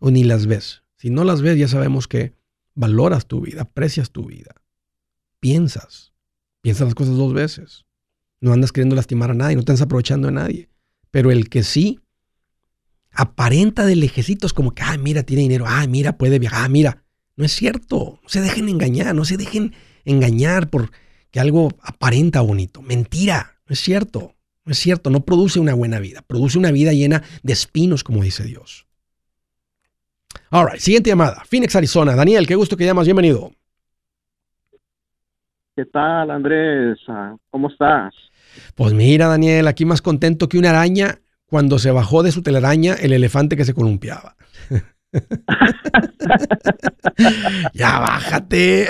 ¿O 0.00 0.10
ni 0.10 0.24
las 0.24 0.46
ves? 0.46 0.84
Si 0.96 1.10
no 1.10 1.22
las 1.24 1.42
ves, 1.42 1.58
ya 1.58 1.68
sabemos 1.68 2.08
que 2.08 2.34
valoras 2.74 3.26
tu 3.26 3.42
vida, 3.42 3.62
aprecias 3.62 4.10
tu 4.10 4.24
vida, 4.24 4.54
piensas, 5.38 6.15
piensas 6.66 6.86
las 6.86 6.96
cosas 6.96 7.16
dos 7.16 7.32
veces. 7.32 7.84
No 8.40 8.52
andas 8.52 8.72
queriendo 8.72 8.96
lastimar 8.96 9.30
a 9.30 9.34
nadie, 9.34 9.54
no 9.54 9.62
te 9.62 9.70
estás 9.70 9.84
aprovechando 9.84 10.26
de 10.26 10.32
nadie. 10.32 10.68
Pero 11.12 11.30
el 11.30 11.48
que 11.48 11.62
sí 11.62 12.00
aparenta 13.12 13.86
de 13.86 13.94
lejecitos 13.94 14.52
como 14.52 14.74
que, 14.74 14.82
ah, 14.82 14.98
mira, 14.98 15.22
tiene 15.22 15.42
dinero, 15.42 15.66
ah, 15.68 15.86
mira, 15.86 16.18
puede 16.18 16.40
viajar, 16.40 16.64
ah, 16.64 16.68
mira, 16.68 17.04
No 17.36 17.44
es 17.44 17.52
cierto. 17.52 18.18
No 18.20 18.28
se 18.28 18.40
dejen 18.40 18.68
engañar, 18.68 19.14
no 19.14 19.24
se 19.24 19.36
dejen 19.36 19.74
engañar 20.04 20.68
por 20.68 20.90
que 21.30 21.38
algo 21.38 21.68
aparenta 21.82 22.40
bonito. 22.40 22.82
Mentira, 22.82 23.60
no 23.68 23.74
es 23.74 23.78
cierto. 23.78 24.34
No 24.64 24.72
es 24.72 24.78
cierto, 24.78 25.10
no 25.10 25.24
produce 25.24 25.60
una 25.60 25.74
buena 25.74 26.00
vida. 26.00 26.22
Produce 26.22 26.58
una 26.58 26.72
vida 26.72 26.92
llena 26.92 27.22
de 27.44 27.52
espinos, 27.52 28.02
como 28.02 28.24
dice 28.24 28.42
Dios. 28.42 28.88
All 30.50 30.66
right, 30.68 30.80
siguiente 30.80 31.10
llamada. 31.10 31.44
Phoenix, 31.48 31.76
Arizona. 31.76 32.16
Daniel, 32.16 32.44
qué 32.44 32.56
gusto 32.56 32.76
que 32.76 32.84
llamas. 32.84 33.06
Bienvenido. 33.06 33.52
¿Qué 35.76 35.84
tal, 35.84 36.30
Andrés? 36.30 36.98
Ah, 37.06 37.36
¿Cómo 37.50 37.68
estás? 37.68 38.14
Pues 38.74 38.94
mira, 38.94 39.26
Daniel, 39.26 39.68
aquí 39.68 39.84
más 39.84 40.00
contento 40.00 40.48
que 40.48 40.58
una 40.58 40.70
araña 40.70 41.18
cuando 41.44 41.78
se 41.78 41.90
bajó 41.90 42.22
de 42.22 42.32
su 42.32 42.42
telaraña 42.42 42.94
el 42.94 43.12
elefante 43.12 43.58
que 43.58 43.66
se 43.66 43.74
columpiaba. 43.74 44.36
ya 47.74 47.98
bájate. 47.98 48.86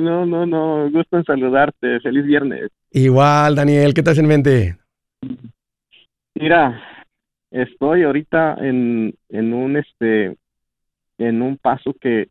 No, 0.00 0.26
no, 0.26 0.44
no, 0.44 0.90
gusto 0.90 1.16
en 1.16 1.24
saludarte. 1.24 2.00
Feliz 2.00 2.26
viernes. 2.26 2.68
Igual, 2.92 3.54
Daniel, 3.54 3.94
¿qué 3.94 4.02
te 4.02 4.10
hace 4.10 4.20
en 4.20 4.28
mente? 4.28 4.76
Mira, 6.34 6.78
estoy 7.50 8.02
ahorita 8.02 8.58
en, 8.60 9.14
en 9.30 9.54
un 9.54 9.78
este 9.78 10.36
en 11.16 11.40
un 11.40 11.56
paso 11.56 11.94
que 11.98 12.28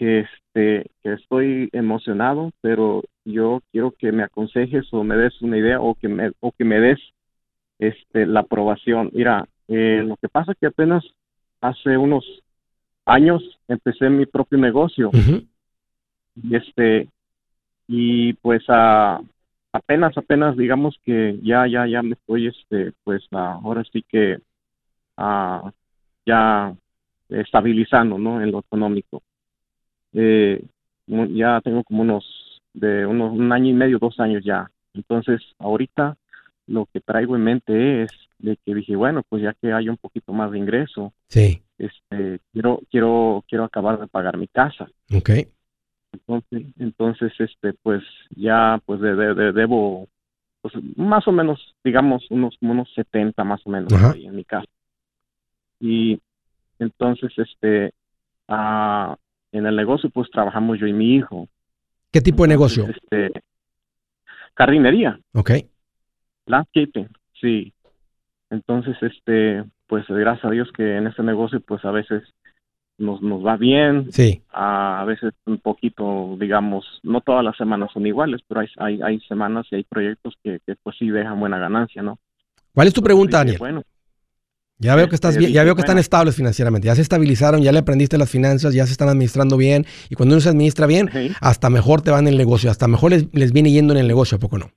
que 0.00 0.20
este 0.20 0.90
que 1.02 1.12
estoy 1.12 1.68
emocionado, 1.72 2.52
pero 2.62 3.02
yo 3.26 3.60
quiero 3.70 3.90
que 3.90 4.12
me 4.12 4.22
aconsejes 4.22 4.90
o 4.94 5.04
me 5.04 5.14
des 5.14 5.42
una 5.42 5.58
idea 5.58 5.78
o 5.78 5.94
que 5.94 6.08
me 6.08 6.32
o 6.40 6.52
que 6.52 6.64
me 6.64 6.80
des 6.80 6.98
este 7.78 8.24
la 8.24 8.40
aprobación. 8.40 9.10
Mira, 9.12 9.46
eh, 9.68 10.02
lo 10.02 10.16
que 10.16 10.30
pasa 10.30 10.52
es 10.52 10.58
que 10.58 10.68
apenas 10.68 11.04
hace 11.60 11.98
unos 11.98 12.24
años 13.04 13.42
empecé 13.68 14.08
mi 14.08 14.24
propio 14.24 14.56
negocio. 14.56 15.10
Y 16.34 16.56
este 16.56 17.06
y 17.86 18.32
pues 18.34 18.64
a 18.68 19.20
apenas 19.70 20.16
apenas 20.16 20.56
digamos 20.56 20.96
que 21.04 21.38
ya 21.42 21.66
ya 21.66 21.86
ya 21.86 22.02
me 22.02 22.14
estoy 22.14 22.46
este 22.46 22.92
pues 23.04 23.22
ah, 23.32 23.60
ahora 23.62 23.84
sí 23.92 24.02
que 24.08 24.38
ah, 25.18 25.70
ya 26.24 26.74
estabilizando 27.28 28.16
no 28.16 28.40
en 28.40 28.50
lo 28.50 28.60
económico 28.60 29.22
eh, 30.12 30.62
ya 31.06 31.60
tengo 31.62 31.82
como 31.84 32.02
unos 32.02 32.60
de 32.72 33.04
unos 33.06 33.32
un 33.32 33.52
año 33.52 33.70
y 33.70 33.74
medio 33.74 33.98
dos 33.98 34.18
años 34.20 34.44
ya 34.44 34.70
entonces 34.94 35.40
ahorita 35.58 36.16
lo 36.66 36.86
que 36.92 37.00
traigo 37.00 37.36
en 37.36 37.42
mente 37.44 38.02
es 38.04 38.10
de 38.38 38.56
que 38.64 38.74
dije 38.74 38.94
bueno 38.96 39.22
pues 39.28 39.42
ya 39.42 39.54
que 39.54 39.72
hay 39.72 39.88
un 39.88 39.96
poquito 39.96 40.32
más 40.32 40.50
de 40.52 40.58
ingreso 40.58 41.12
Sí, 41.28 41.62
este 41.78 42.40
quiero 42.52 42.80
quiero 42.90 43.44
quiero 43.48 43.64
acabar 43.64 43.98
de 43.98 44.06
pagar 44.06 44.36
mi 44.36 44.46
casa 44.48 44.88
ok. 45.12 45.30
entonces, 46.12 46.66
entonces, 46.78 47.32
este, 47.38 47.72
pues 47.82 48.02
ya, 48.30 48.80
pues 48.84 49.00
de, 49.00 49.14
de- 49.14 49.34
de- 49.34 49.52
debo, 49.52 50.08
pues 50.60 50.74
más 50.96 51.26
o 51.28 51.32
menos, 51.32 51.74
digamos, 51.84 52.28
unos, 52.30 52.56
como 52.58 52.72
unos 52.72 52.92
70 52.94 53.44
más 53.44 53.60
o 53.64 53.70
menos 53.70 53.92
ahí 54.12 54.26
en 54.26 54.36
mi 54.36 54.44
casa. 54.44 54.68
Y 55.80 56.20
entonces, 56.78 57.32
este, 57.38 57.92
ah, 58.48 59.16
en 59.52 59.66
el 59.66 59.76
negocio, 59.76 60.10
pues 60.10 60.30
trabajamos 60.30 60.78
yo 60.78 60.86
y 60.86 60.92
mi 60.92 61.14
hijo. 61.16 61.48
¿Qué 62.12 62.20
tipo 62.20 62.42
de 62.44 62.48
negocio? 62.48 62.86
Este, 62.88 63.30
jardinería, 64.56 65.18
Ok. 65.34 65.50
landscaping, 66.46 67.08
sí. 67.40 67.72
Entonces, 68.50 68.96
este, 69.02 69.64
pues 69.86 70.04
gracias 70.08 70.44
a 70.44 70.50
Dios 70.50 70.68
que 70.72 70.96
en 70.96 71.06
este 71.06 71.22
negocio, 71.22 71.60
pues 71.60 71.84
a 71.84 71.90
veces 71.92 72.22
nos, 72.98 73.22
nos 73.22 73.44
va 73.44 73.56
bien, 73.56 74.10
Sí, 74.12 74.42
a, 74.50 75.00
a 75.00 75.04
veces 75.04 75.32
un 75.46 75.58
poquito, 75.58 76.36
digamos, 76.38 76.84
no 77.02 77.20
todas 77.20 77.44
las 77.44 77.56
semanas 77.56 77.90
son 77.92 78.06
iguales, 78.06 78.40
pero 78.46 78.60
hay, 78.60 78.68
hay, 78.78 79.02
hay 79.02 79.20
semanas 79.20 79.66
y 79.70 79.76
hay 79.76 79.84
proyectos 79.84 80.34
que, 80.42 80.60
que, 80.66 80.74
pues 80.82 80.96
sí 80.98 81.08
dejan 81.08 81.38
buena 81.40 81.58
ganancia, 81.58 82.02
¿no? 82.02 82.18
¿cuál 82.74 82.88
es 82.88 82.94
tu 82.94 83.02
pregunta, 83.02 83.38
Daniel? 83.38 83.58
Bueno, 83.58 83.82
Ya 84.80 84.96
veo 84.96 85.08
que 85.08 85.14
estás 85.14 85.32
este, 85.32 85.40
bien, 85.40 85.52
ya 85.52 85.62
veo 85.62 85.74
que 85.74 85.82
están 85.82 85.98
estables 85.98 86.34
financieramente, 86.34 86.86
ya 86.86 86.94
se 86.94 87.02
estabilizaron, 87.02 87.62
ya 87.62 87.70
le 87.70 87.80
aprendiste 87.80 88.16
las 88.16 88.30
finanzas, 88.30 88.72
ya 88.74 88.86
se 88.86 88.92
están 88.92 89.08
administrando 89.08 89.58
bien 89.58 89.84
y 90.08 90.14
cuando 90.14 90.34
uno 90.34 90.40
se 90.40 90.48
administra 90.48 90.86
bien, 90.86 91.10
sí, 91.12 91.30
hasta 91.40 91.68
mejor 91.68 92.00
te 92.00 92.10
va 92.10 92.18
en 92.18 92.28
el 92.28 92.38
negocio, 92.38 92.70
hasta 92.70 92.88
mejor 92.88 93.10
les, 93.10 93.26
les 93.34 93.52
viene 93.52 93.70
yendo 93.70 93.92
en 93.92 94.00
el 94.00 94.08
negocio, 94.08 94.36
¿a 94.36 94.40
poco 94.40 94.58
no? 94.58 94.70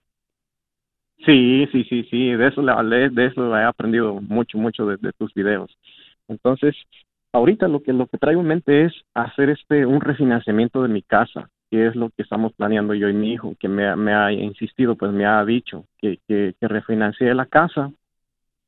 sí, 1.25 1.67
sí, 1.71 1.85
sí, 1.85 2.03
sí, 2.11 2.31
de 2.33 2.47
eso, 2.47 2.61
de 2.61 3.25
eso 3.25 3.57
he 3.57 3.63
aprendido 3.63 4.19
mucho, 4.21 4.57
mucho 4.57 4.85
de, 4.85 4.97
de 4.97 5.13
tus 5.13 5.33
videos. 5.33 5.71
Entonces, 6.27 6.75
ahorita 7.31 7.67
lo 7.67 7.81
que, 7.81 7.93
lo 7.93 8.07
que 8.07 8.17
traigo 8.17 8.41
en 8.41 8.47
mente 8.47 8.85
es 8.85 8.93
hacer 9.13 9.49
este, 9.49 9.85
un 9.85 10.01
refinanciamiento 10.01 10.83
de 10.83 10.89
mi 10.89 11.01
casa, 11.01 11.49
que 11.71 11.87
es 11.87 11.95
lo 11.95 12.09
que 12.09 12.23
estamos 12.23 12.53
planeando 12.53 12.93
yo 12.93 13.07
y 13.09 13.13
mi 13.13 13.31
hijo, 13.33 13.55
que 13.59 13.67
me, 13.69 13.87
ha- 13.87 13.95
me 13.95 14.13
ha 14.13 14.31
insistido, 14.31 14.95
pues 14.95 15.11
me 15.11 15.25
ha 15.25 15.43
dicho 15.45 15.85
que, 15.97 16.19
que, 16.27 16.55
que 16.59 16.67
refinancie 16.67 17.33
la 17.33 17.45
casa 17.45 17.91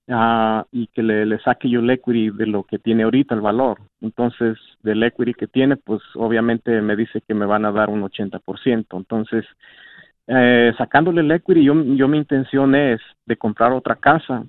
ah, 0.10 0.66
y 0.72 0.88
que 0.88 1.04
le, 1.04 1.26
le 1.26 1.40
saque 1.40 1.70
yo 1.70 1.80
el 1.80 1.90
equity 1.90 2.30
de 2.32 2.48
lo 2.48 2.64
que 2.64 2.80
tiene 2.80 3.04
ahorita 3.04 3.36
el 3.36 3.42
valor. 3.42 3.80
Entonces, 4.02 4.58
del 4.84 5.04
equity 5.04 5.34
que 5.34 5.48
tiene, 5.48 5.78
pues 5.78 6.02
obviamente 6.16 6.82
me 6.82 6.96
dice 6.96 7.22
que 7.22 7.34
me 7.34 7.46
van 7.46 7.66
a 7.66 7.72
dar 7.72 7.90
un 7.90 8.02
80%. 8.02 8.98
Entonces, 8.98 9.46
eh, 10.28 10.74
sacándole 10.78 11.22
el 11.22 11.32
equity, 11.32 11.64
yo, 11.64 11.74
yo 11.96 12.08
mi 12.08 12.18
intención 12.18 12.76
es 12.76 13.00
de 13.26 13.38
comprar 13.38 13.72
otra 13.72 13.96
casa, 13.96 14.44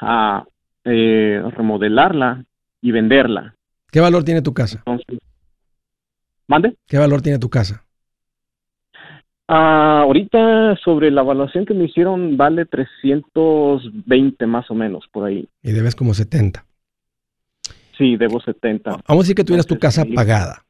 a 0.00 0.44
eh, 0.84 1.42
remodelarla 1.56 2.44
y 2.80 2.90
venderla. 2.90 3.54
¿Qué 3.90 4.00
valor 4.00 4.24
tiene 4.24 4.42
tu 4.42 4.54
casa? 4.54 4.78
Entonces, 4.78 5.18
¿mande? 6.46 6.76
¿Qué 6.86 6.98
valor 6.98 7.22
tiene 7.22 7.38
tu 7.38 7.50
casa? 7.50 7.84
Ah, 9.52 10.02
ahorita 10.02 10.76
sobre 10.76 11.10
la 11.10 11.22
evaluación 11.22 11.66
que 11.66 11.74
me 11.74 11.86
hicieron 11.86 12.36
vale 12.36 12.66
320 12.66 14.46
más 14.46 14.70
o 14.70 14.74
menos 14.74 15.08
por 15.10 15.26
ahí. 15.26 15.48
Y 15.60 15.72
debes 15.72 15.96
como 15.96 16.14
70. 16.14 16.64
Sí, 17.98 18.16
debo 18.16 18.40
70. 18.40 18.90
Vamos 18.90 19.04
a 19.08 19.24
decir 19.24 19.34
que 19.34 19.42
tuvieras 19.42 19.66
tu 19.66 19.76
casa 19.76 20.04
pagada. 20.14 20.64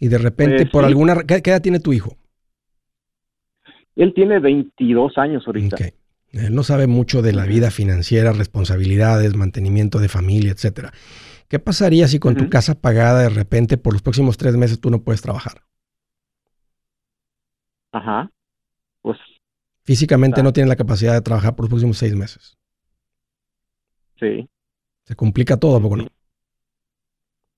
Y 0.00 0.08
de 0.08 0.18
repente, 0.18 0.56
Pues, 0.56 0.70
por 0.70 0.82
sí. 0.82 0.88
alguna... 0.88 1.22
¿qué, 1.22 1.40
qué 1.40 1.50
edad 1.50 1.62
tiene 1.62 1.78
tu 1.78 1.92
hijo? 1.92 2.16
Él 3.94 4.12
tiene 4.12 4.40
22 4.40 5.16
años 5.16 5.44
ahorita. 5.46 5.76
Ok. 5.76 5.82
Él 6.32 6.52
no 6.52 6.64
sabe 6.64 6.88
mucho 6.88 7.22
de 7.22 7.32
la 7.32 7.44
vida 7.44 7.70
financiera, 7.70 8.32
responsabilidades, 8.32 9.36
mantenimiento 9.36 10.00
de 10.00 10.08
familia, 10.08 10.50
etcétera. 10.50 10.92
¿Qué 11.46 11.60
pasaría 11.60 12.08
si 12.08 12.18
con 12.18 12.34
tu 12.34 12.48
casa 12.48 12.74
pagada 12.80 13.22
de 13.22 13.28
repente 13.28 13.76
por 13.76 13.92
los 13.92 14.02
próximos 14.02 14.36
tres 14.36 14.56
meses 14.56 14.80
tú 14.80 14.90
no 14.90 15.02
puedes 15.02 15.22
trabajar? 15.22 15.62
Ajá. 17.92 18.30
Pues 19.02 19.18
Físicamente 19.84 20.42
no 20.42 20.52
tienes 20.52 20.68
la 20.68 20.76
capacidad 20.76 21.14
de 21.14 21.20
trabajar 21.22 21.56
por 21.56 21.64
los 21.64 21.70
próximos 21.70 21.98
seis 21.98 22.14
meses. 22.14 22.56
sí, 24.18 24.48
Se 25.04 25.16
complica 25.16 25.56
todo, 25.56 25.76
¿a 25.76 25.80
poco 25.80 25.96
no? 25.96 26.06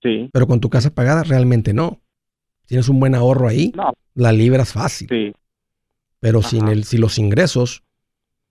sí. 0.01 0.29
Pero 0.33 0.47
con 0.47 0.59
tu 0.59 0.69
casa 0.69 0.89
pagada 0.93 1.23
realmente 1.23 1.73
no. 1.73 2.01
Tienes 2.65 2.89
un 2.89 2.99
buen 2.99 3.13
ahorro 3.13 3.47
ahí, 3.47 3.71
No, 3.75 3.93
la 4.15 4.31
libras 4.31 4.71
fácil. 4.73 5.07
sí. 5.09 5.33
Pero 6.19 6.41
sin, 6.41 6.69
el, 6.69 6.85
sin 6.85 7.01
los 7.01 7.17
ingresos 7.19 7.83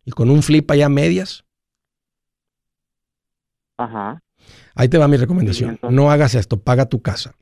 y 0.04 0.10
con 0.10 0.28
un 0.30 0.42
flip 0.42 0.70
allá 0.70 0.86
a 0.86 0.90
medias, 0.90 1.44
Ajá. 3.78 4.22
ahí 4.74 4.88
te 4.88 4.98
va 4.98 5.08
mi 5.08 5.16
recomendación. 5.16 5.78
Sí, 5.80 5.86
no 5.90 6.10
hagas 6.10 6.34
esto, 6.34 6.60
paga 6.62 6.86
tu 6.90 7.00
casa. 7.00 7.34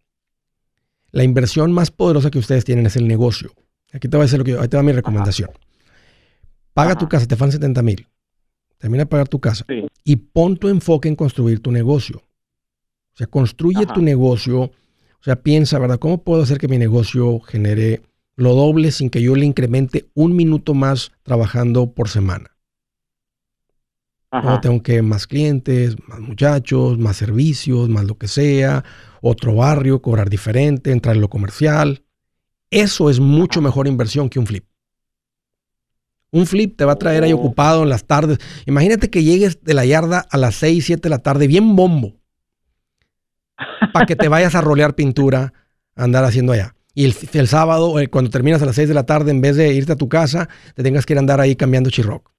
La 1.11 1.25
inversión 1.25 1.73
más 1.73 1.91
poderosa 1.91 2.31
que 2.31 2.39
ustedes 2.39 2.65
tienen 2.65 2.87
es 2.87 2.95
el 2.97 3.09
negocio. 3.09 3.53
Aquí 3.93 4.09
te 4.09 4.17
va 4.17 4.23
a 4.23 4.27
decir 4.27 4.39
lo 4.39 4.45
que 4.45 4.53
yo- 4.53 4.61
ahí 4.61 4.69
te 4.69 4.77
va 4.77 4.83
mi 4.83 4.93
recomendación. 4.93 5.51
Paga 6.73 6.97
tu 6.97 7.09
casa, 7.09 7.27
te 7.27 7.37
faltan 7.37 7.53
70 7.53 7.83
mil. 7.83 8.07
Termina 8.79 9.03
de 9.03 9.07
pagar 9.07 9.29
tu 9.29 9.41
casa 9.41 9.65
Sí. 9.69 9.87
y 10.05 10.17
pon 10.17 10.57
tu 10.57 10.69
enfoque 10.69 11.09
en 11.09 11.17
construir 11.17 11.61
tu 11.61 11.71
negocio. 11.73 12.19
O 12.19 13.17
sea, 13.17 13.27
construye 13.27 13.85
Ajá. 13.85 13.93
tu 13.95 14.01
negocio. 14.03 14.61
O 14.63 15.23
sea, 15.23 15.37
piensa, 15.43 15.79
¿verdad? 15.79 15.99
¿Cómo 15.99 16.23
puedo 16.23 16.43
hacer 16.43 16.59
que 16.59 16.69
mi 16.69 16.79
negocio 16.79 17.41
genere 17.41 18.03
lo 18.37 18.55
doble 18.55 18.91
sin 18.93 19.11
que 19.11 19.21
yo 19.21 19.35
le 19.37 19.45
incremente 19.45 20.09
un 20.15 20.35
minuto 20.35 20.73
más 20.73 21.13
trabajando 21.23 21.93
por 21.93 22.09
semana? 22.09 22.57
No, 24.33 24.61
tengo 24.61 24.81
que 24.81 25.03
más 25.03 25.27
clientes, 25.27 25.97
más 26.07 26.21
muchachos, 26.21 26.97
más 26.99 27.17
servicios, 27.17 27.89
más 27.89 28.05
lo 28.05 28.17
que 28.17 28.29
sea, 28.29 28.85
otro 29.21 29.57
barrio, 29.57 30.01
cobrar 30.01 30.31
diferente, 30.31 30.93
entrar 30.93 31.17
en 31.17 31.21
lo 31.21 31.29
comercial. 31.29 32.05
Eso 32.71 33.11
es 33.11 33.19
mucho 33.21 33.61
mejor 33.61 33.87
inversión 33.89 34.29
que 34.29 34.39
un 34.39 34.47
flip. 34.47 34.65
Un 36.33 36.47
flip 36.47 36.77
te 36.77 36.85
va 36.85 36.93
a 36.93 36.97
traer 36.99 37.25
ahí 37.25 37.33
Oh. 37.33 37.37
ocupado 37.39 37.83
en 37.83 37.89
las 37.89 38.05
tardes. 38.07 38.39
Imagínate 38.67 39.11
que 39.11 39.25
llegues 39.25 39.63
de 39.65 39.75
la 39.75 39.85
yarda 39.85 40.21
a 40.31 40.37
las 40.39 40.55
6, 40.57 40.85
7 40.87 41.03
de 41.03 41.09
la 41.11 41.19
tarde, 41.19 41.49
bien 41.49 41.75
bombo, 41.75 42.15
para 43.93 44.07
que 44.07 44.15
te 44.15 44.29
vayas 44.29 44.55
a 44.55 44.61
rolear 44.61 44.95
pintura, 44.95 45.53
a 45.97 46.05
andar 46.05 46.25
haciendo 46.25 46.53
allá. 46.53 46.77
Y 46.95 47.05
el, 47.05 47.15
el 47.33 47.49
sábado, 47.49 47.99
eh, 47.99 48.09
cuando 48.09 48.31
terminas 48.31 48.63
a 48.63 48.67
las 48.67 48.77
6 48.77 48.89
de 48.89 48.95
la 48.95 49.07
tarde, 49.07 49.31
en 49.33 49.41
vez 49.41 49.57
de 49.57 49.73
irte 49.75 49.93
a 49.93 49.97
tu 49.97 50.09
casa, 50.09 50.49
te 50.75 50.83
tengas 50.85 51.05
que 51.07 51.15
ir 51.15 51.19
a 51.19 51.21
andar 51.21 51.41
ahí 51.41 51.57
cambiando 51.57 51.91
chirroc. 51.91 52.31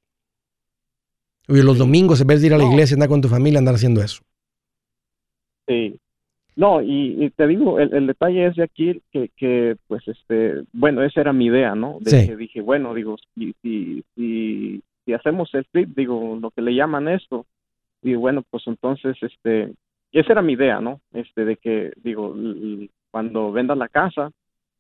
Y 1.48 1.62
los 1.62 1.78
domingos, 1.78 2.22
en 2.22 2.28
vez 2.28 2.40
de 2.40 2.48
ir 2.48 2.54
a 2.54 2.58
la 2.58 2.64
iglesia, 2.64 2.96
andar 2.96 3.10
con 3.10 3.20
tu 3.20 3.28
familia, 3.28 3.60
andar 3.60 3.76
haciendo 3.76 4.02
eso. 4.02 4.22
Sí. 5.68 6.00
No, 6.62 6.80
y, 6.80 7.16
y 7.26 7.30
te 7.32 7.48
digo, 7.48 7.80
el, 7.80 7.92
el 7.92 8.06
detalle 8.06 8.46
es 8.46 8.56
de 8.56 8.62
aquí 8.64 9.02
que, 9.12 9.30
que, 9.36 9.78
pues, 9.88 10.08
este, 10.08 10.62
bueno, 10.74 11.02
esa 11.02 11.22
era 11.22 11.34
mi 11.34 11.46
idea, 11.48 11.74
¿no? 11.74 11.98
De 12.02 12.12
Sí. 12.12 12.28
que 12.28 12.36
dije, 12.36 12.62
bueno, 12.62 12.94
digo, 12.94 13.16
si, 13.34 13.56
si, 13.64 14.04
si, 14.16 14.82
si 15.04 15.14
hacemos 15.14 15.52
el 15.56 15.66
flip, 15.66 15.90
digo, 15.96 16.38
lo 16.40 16.52
que 16.52 16.62
le 16.62 16.76
llaman 16.76 17.08
esto, 17.08 17.48
y 18.04 18.14
bueno, 18.14 18.44
pues 18.52 18.68
entonces, 18.68 19.18
este, 19.24 19.74
esa 20.12 20.34
era 20.34 20.44
mi 20.44 20.54
idea, 20.54 20.80
¿no? 20.80 21.02
Este, 21.14 21.46
de 21.46 21.56
que, 21.58 21.94
digo, 22.04 22.36
cuando 23.10 23.52
venda 23.52 23.74
la 23.74 23.88
casa, 23.90 24.30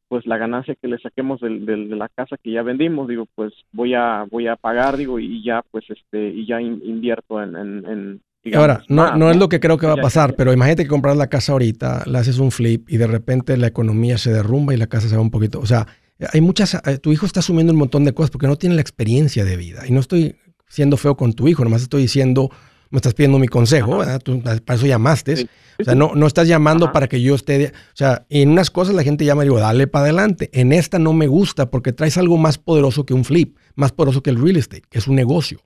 pues 0.07 0.27
la 0.27 0.37
ganancia 0.37 0.75
que 0.75 0.87
le 0.87 0.99
saquemos 0.99 1.39
del, 1.41 1.65
del- 1.65 1.89
de 1.89 1.95
la 1.95 2.09
casa 2.09 2.37
que 2.37 2.51
ya 2.51 2.61
vendimos, 2.61 3.07
digo, 3.07 3.25
pues 3.33 3.53
voy 3.71 3.95
a, 3.95 4.27
voy 4.29 4.45
a 4.45 4.55
pagar, 4.55 4.97
digo, 4.97 5.17
y 5.19 5.41
ya, 5.43 5.63
pues, 5.71 5.89
este, 5.89 6.29
y 6.29 6.45
ya 6.45 6.61
in- 6.61 6.81
invierto 6.83 7.41
en, 7.41 7.55
en, 7.55 7.85
en, 7.85 8.21
digamos, 8.43 8.61
Ahora, 8.69 8.83
no, 8.89 9.03
más, 9.03 9.17
no 9.17 9.31
es 9.31 9.37
lo 9.37 9.49
que 9.49 9.59
creo 9.59 9.77
que 9.77 9.85
va 9.87 9.93
a 9.93 9.97
pasar, 9.97 10.35
pero 10.35 10.51
imagínate 10.53 10.83
que 10.83 10.89
compras 10.89 11.15
la 11.17 11.27
casa 11.27 11.51
ahorita, 11.51 12.03
le 12.05 12.17
haces 12.17 12.37
un 12.39 12.51
flip 12.51 12.89
y 12.89 12.97
de 12.97 13.07
repente 13.07 13.55
la 13.57 13.67
economía 13.67 14.17
se 14.17 14.31
derrumba 14.31 14.73
y 14.73 14.77
la 14.77 14.87
casa 14.87 15.07
se 15.09 15.15
va 15.15 15.21
un 15.21 15.31
poquito. 15.31 15.59
O 15.59 15.65
sea, 15.65 15.87
hay 16.33 16.41
muchas. 16.41 16.75
eh, 16.85 16.97
Tu 16.97 17.11
hijo 17.11 17.25
está 17.25 17.39
asumiendo 17.41 17.71
un 17.73 17.79
montón 17.79 18.03
de 18.05 18.13
cosas 18.13 18.31
porque 18.31 18.47
no 18.47 18.55
tiene 18.55 18.75
la 18.75 18.81
experiencia 18.81 19.45
de 19.45 19.57
vida. 19.57 19.83
Y 19.87 19.91
no 19.91 19.99
estoy 19.99 20.35
siendo 20.67 20.97
feo 20.97 21.15
con 21.17 21.33
tu 21.33 21.47
hijo, 21.47 21.63
nomás 21.63 21.81
estoy 21.81 22.03
diciendo, 22.03 22.49
me 22.89 22.97
estás 22.97 23.13
pidiendo 23.13 23.39
mi 23.39 23.47
consejo, 23.47 23.97
¿verdad? 23.99 24.19
Tú, 24.21 24.41
para 24.41 24.77
eso 24.77 24.85
llamaste. 24.85 25.35
Sí. 25.37 25.49
O 25.79 25.83
sea, 25.83 25.95
no, 25.95 26.11
no 26.15 26.27
estás 26.27 26.47
llamando 26.47 26.85
Ajá. 26.85 26.93
para 26.93 27.07
que 27.07 27.21
yo 27.21 27.35
esté. 27.35 27.57
de- 27.57 27.65
o 27.67 27.95
sea, 27.95 28.25
en 28.29 28.49
unas 28.49 28.69
cosas 28.69 28.93
la 28.95 29.03
gente 29.03 29.23
llama 29.25 29.43
y 29.43 29.47
digo, 29.47 29.59
dale 29.59 29.87
para 29.87 30.03
adelante. 30.05 30.49
En 30.53 30.73
esta 30.73 30.99
no 30.99 31.13
me 31.13 31.27
gusta 31.27 31.71
porque 31.71 31.91
traes 31.93 32.17
algo 32.17 32.37
más 32.37 32.57
poderoso 32.57 33.05
que 33.05 33.13
un 33.13 33.23
flip, 33.25 33.57
más 33.75 33.91
poderoso 33.91 34.21
que 34.21 34.29
el 34.29 34.41
real 34.41 34.57
estate, 34.57 34.83
que 34.89 34.99
es 34.99 35.07
un 35.07 35.15
negocio. 35.15 35.59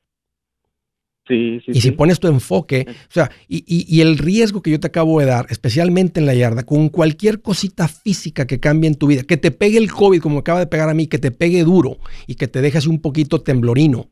Sí, 1.28 1.60
sí, 1.66 1.72
Y 1.72 1.76
si 1.82 1.82
sí. 1.82 1.92
pones 1.92 2.20
tu 2.20 2.28
enfoque, 2.28 2.86
o 2.88 3.12
sea, 3.12 3.32
y, 3.48 3.58
y- 3.68 3.86
y 3.88 4.02
el 4.02 4.20
riesgo 4.20 4.62
que 4.62 4.70
yo 4.70 4.80
te 4.80 4.86
acabo 4.88 5.20
de 5.20 5.26
dar, 5.26 5.48
especialmente 5.50 6.20
en 6.20 6.28
la 6.28 6.36
yarda, 6.36 6.64
con 6.64 6.90
cualquier 6.90 7.42
cosita 7.42 7.88
física 7.88 8.46
que 8.46 8.60
cambie 8.60 8.88
en 8.90 8.96
tu 8.96 9.08
vida, 9.08 9.24
que 9.24 9.38
te 9.38 9.50
pegue 9.50 9.80
el 9.80 9.92
COVID 9.92 10.22
como 10.22 10.40
acaba 10.40 10.60
de 10.60 10.68
pegar 10.68 10.88
a 10.88 10.94
mí, 10.94 11.08
que 11.08 11.18
te 11.18 11.32
pegue 11.32 11.64
duro 11.64 11.98
y 12.28 12.36
que 12.36 12.48
te 12.48 12.62
deje 12.62 12.78
así 12.78 12.90
un 12.90 13.02
poquito 13.02 13.42
temblorino, 13.42 14.12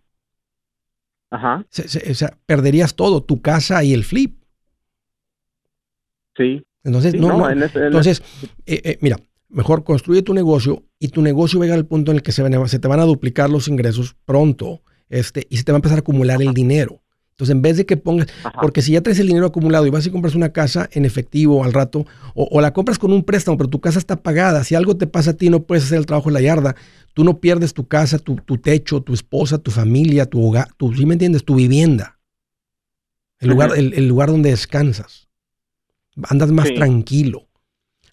Ajá, 1.30 1.66
se- 1.70 1.88
se- 1.88 2.12
o 2.12 2.16
sea, 2.16 2.38
perderías 2.48 2.96
todo, 2.96 3.22
tu 3.24 3.42
casa 3.42 3.84
y 3.84 3.94
el 3.94 4.04
flip. 4.04 4.36
sí. 6.36 6.64
Entonces, 6.84 7.14
no, 7.16 7.30
no. 7.38 7.50
en 7.50 7.64
ese- 7.64 7.80
en 7.80 7.86
Entonces, 7.86 8.22
eh, 8.66 8.82
eh, 8.84 8.98
mira, 9.02 9.18
mejor 9.50 9.84
construye 9.84 10.22
tu 10.24 10.34
negocio 10.34 10.84
y 11.00 11.10
tu 11.10 11.22
negocio 11.22 11.62
llega 11.62 11.76
al 11.76 11.86
punto 11.86 12.12
en 12.12 12.18
el 12.18 12.24
que 12.24 12.32
se, 12.32 12.44
se 12.68 12.80
te 12.80 12.88
van 12.88 13.00
a 13.00 13.06
duplicar 13.06 13.50
los 13.50 13.68
ingresos 13.68 14.16
pronto 14.26 14.82
este, 15.10 15.46
y 15.50 15.58
se 15.58 15.64
te 15.64 15.72
va 15.72 15.78
a 15.78 15.80
empezar 15.80 16.00
a 16.00 16.02
acumular 16.02 16.42
el 16.42 16.54
dinero. 16.54 17.03
Entonces, 17.34 17.56
en 17.56 17.62
vez 17.64 17.78
de 17.78 17.86
que 17.88 17.98
pongas, 17.98 18.28
Ajá. 18.44 18.60
porque 18.62 18.82
si 18.84 18.92
ya 18.92 19.02
traes 19.02 19.18
el 19.20 19.26
dinero 19.28 19.48
acumulado 19.48 19.88
y 19.88 19.90
vas 19.90 20.06
y 20.06 20.12
compras 20.12 20.36
una 20.36 20.50
casa 20.54 20.88
en 20.92 21.04
efectivo 21.04 21.64
al 21.64 21.74
rato, 21.74 22.06
o, 22.36 22.48
o 22.52 22.62
la 22.62 22.74
compras 22.74 23.00
con 23.00 23.12
un 23.12 23.24
préstamo, 23.24 23.58
pero 23.58 23.70
tu 23.72 23.82
casa 23.82 23.98
está 23.98 24.22
pagada, 24.22 24.64
si 24.64 24.76
algo 24.76 24.96
te 24.98 25.08
pasa 25.08 25.32
a 25.32 25.34
ti, 25.34 25.50
no 25.50 25.64
puedes 25.64 25.84
hacer 25.86 25.98
el 25.98 26.06
trabajo 26.06 26.30
en 26.30 26.36
la 26.36 26.42
yarda, 26.42 26.76
tú 27.16 27.24
no 27.24 27.40
pierdes 27.40 27.74
tu 27.74 27.88
casa, 27.88 28.20
tu, 28.20 28.36
tu 28.36 28.60
techo, 28.60 29.02
tu 29.02 29.14
esposa, 29.16 29.58
tu 29.58 29.72
familia, 29.72 30.28
tu 30.28 30.46
hogar, 30.46 30.68
tu, 30.78 30.94
¿sí 30.94 31.06
me 31.08 31.14
entiendes? 31.14 31.44
Tu 31.44 31.56
vivienda. 31.56 32.20
El 33.40 33.50
lugar, 33.50 33.72
el, 33.76 33.94
el 33.96 34.08
lugar 34.08 34.30
donde 34.30 34.52
descansas. 34.52 35.28
Andas 36.30 36.52
más 36.52 36.68
Sí. 36.68 36.76
tranquilo. 36.76 37.48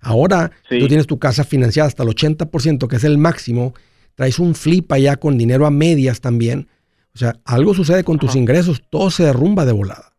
Ahora, 0.01 0.51
Sí. 0.69 0.79
tú 0.79 0.89
tienes 0.89 1.07
tu 1.07 1.19
casa 1.19 1.45
financiada 1.45 1.87
hasta 1.89 2.03
el 2.03 2.09
80%, 2.09 2.89
que 2.89 2.97
es 2.97 3.05
el 3.05 3.19
máximo, 3.19 3.75
traes 4.15 4.39
un 4.39 4.55
flip 4.55 4.91
allá 4.93 5.17
con 5.17 5.37
dinero 5.37 5.67
a 5.67 5.71
medias 5.71 6.23
también. 6.23 6.69
O 7.15 7.19
sea, 7.19 7.35
algo 7.45 7.75
sucede 7.75 8.05
con 8.05 8.19
tus 8.19 8.37
ingresos, 8.37 8.83
todo 8.89 9.11
se 9.11 9.25
derrumba 9.25 9.65
de 9.65 9.73
volada. 9.73 10.13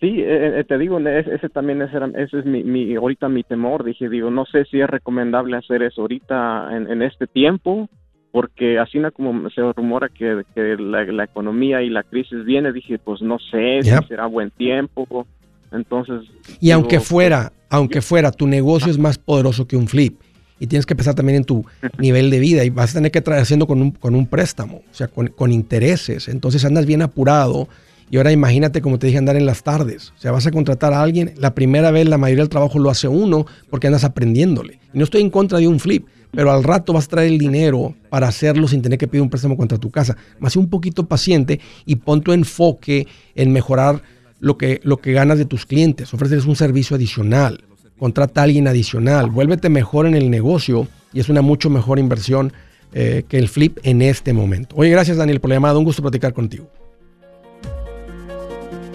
Sí, 0.00 0.08
eh, 0.18 0.58
eh, 0.60 0.64
te 0.64 0.78
digo, 0.78 0.98
ese, 0.98 1.34
ese 1.34 1.48
también 1.48 1.80
ese, 1.80 1.96
era- 1.96 2.10
ese 2.16 2.40
es 2.40 2.44
mi, 2.44 2.64
mi, 2.64 2.94
ahorita 2.96 3.28
mi 3.28 3.44
temor. 3.44 3.84
Dije, 3.84 4.08
digo, 4.08 4.30
no 4.30 4.44
sé 4.46 4.64
si 4.64 4.80
es 4.80 4.90
recomendable 4.90 5.56
hacer 5.56 5.82
eso 5.82 6.02
ahorita 6.02 6.76
en, 6.76 6.90
en 6.90 7.02
este 7.02 7.28
tiempo, 7.28 7.88
porque 8.32 8.80
así 8.80 8.98
como 9.14 9.48
se 9.50 9.60
rumora 9.72 10.08
que, 10.08 10.42
que 10.54 10.76
la, 10.76 11.04
la 11.04 11.24
economía 11.24 11.82
y 11.82 11.88
la 11.90 12.02
crisis 12.02 12.44
viene, 12.44 12.72
dije, 12.72 12.98
pues 12.98 13.22
no 13.22 13.38
sé 13.38 13.80
Yep. 13.82 14.02
si 14.02 14.08
será 14.08 14.26
buen 14.26 14.50
tiempo. 14.50 15.26
Entonces. 15.70 16.22
Y 16.60 16.66
digo, 16.66 16.74
aunque 16.74 16.96
pues, 16.96 17.08
fuera, 17.08 17.52
aunque 17.70 18.02
fuera, 18.02 18.32
tu 18.32 18.46
negocio 18.48 18.90
es 18.90 18.98
más 18.98 19.18
poderoso 19.18 19.66
que 19.68 19.76
un 19.76 19.86
flip. 19.86 20.20
Y 20.62 20.68
tienes 20.68 20.86
que 20.86 20.94
pensar 20.94 21.16
también 21.16 21.38
en 21.38 21.44
tu 21.44 21.66
nivel 21.98 22.30
de 22.30 22.38
vida 22.38 22.64
y 22.64 22.70
vas 22.70 22.92
a 22.92 22.94
tener 22.94 23.10
que 23.10 23.20
traer 23.20 23.42
haciendo 23.42 23.66
con 23.66 23.82
un, 23.82 23.90
con 23.90 24.14
un 24.14 24.28
préstamo, 24.28 24.76
o 24.76 24.94
sea, 24.94 25.08
con, 25.08 25.50
intereses. 25.50 26.28
Entonces 26.28 26.64
andas 26.64 26.86
bien 26.86 27.02
apurado 27.02 27.68
y 28.12 28.16
ahora 28.16 28.30
imagínate, 28.30 28.80
como 28.80 28.96
te 28.96 29.08
dije, 29.08 29.18
andar 29.18 29.34
en 29.34 29.44
las 29.44 29.64
tardes. 29.64 30.12
O 30.16 30.20
sea, 30.20 30.30
vas 30.30 30.46
a 30.46 30.52
contratar 30.52 30.92
a 30.92 31.02
alguien, 31.02 31.34
la 31.36 31.52
primera 31.52 31.90
vez 31.90 32.08
la 32.08 32.16
mayoría 32.16 32.44
del 32.44 32.48
trabajo 32.48 32.78
lo 32.78 32.90
hace 32.90 33.08
uno 33.08 33.44
porque 33.70 33.88
andas 33.88 34.04
aprendiéndole. 34.04 34.78
Y 34.94 34.98
no 34.98 35.02
estoy 35.02 35.22
en 35.22 35.30
contra 35.30 35.58
de 35.58 35.66
un 35.66 35.80
flip, 35.80 36.06
pero 36.30 36.52
al 36.52 36.62
rato 36.62 36.92
vas 36.92 37.06
a 37.06 37.08
traer 37.08 37.32
el 37.32 37.38
dinero 37.38 37.96
para 38.08 38.28
hacerlo 38.28 38.68
sin 38.68 38.82
tener 38.82 39.00
que 39.00 39.08
pedir 39.08 39.22
un 39.22 39.30
préstamo 39.30 39.56
contra 39.56 39.78
tu 39.78 39.90
casa. 39.90 40.16
Más 40.38 40.54
un 40.54 40.70
poquito 40.70 41.08
paciente 41.08 41.58
y 41.86 41.96
pon 41.96 42.20
tu 42.22 42.32
enfoque 42.32 43.08
en 43.34 43.52
mejorar 43.52 44.00
lo 44.38 44.56
que, 44.56 44.80
lo 44.84 44.98
que 44.98 45.12
ganas 45.12 45.38
de 45.38 45.44
tus 45.44 45.66
clientes. 45.66 46.14
Ofreces 46.14 46.46
un 46.46 46.54
servicio 46.54 46.94
adicional. 46.94 47.64
Contrata 48.02 48.40
a 48.40 48.44
alguien 48.44 48.66
adicional. 48.66 49.30
Vuélvete 49.30 49.68
mejor 49.68 50.06
en 50.08 50.16
el 50.16 50.28
negocio 50.28 50.88
y 51.12 51.20
es 51.20 51.28
una 51.28 51.40
mucho 51.40 51.70
mejor 51.70 52.00
inversión 52.00 52.52
eh, 52.92 53.22
que 53.28 53.38
el 53.38 53.48
flip 53.48 53.78
en 53.84 54.02
este 54.02 54.32
momento. 54.32 54.74
Oye, 54.76 54.90
gracias 54.90 55.18
Daniel 55.18 55.38
por 55.38 55.50
la 55.50 55.54
llamada. 55.54 55.78
Un 55.78 55.84
gusto 55.84 56.02
platicar 56.02 56.32
contigo. 56.32 56.68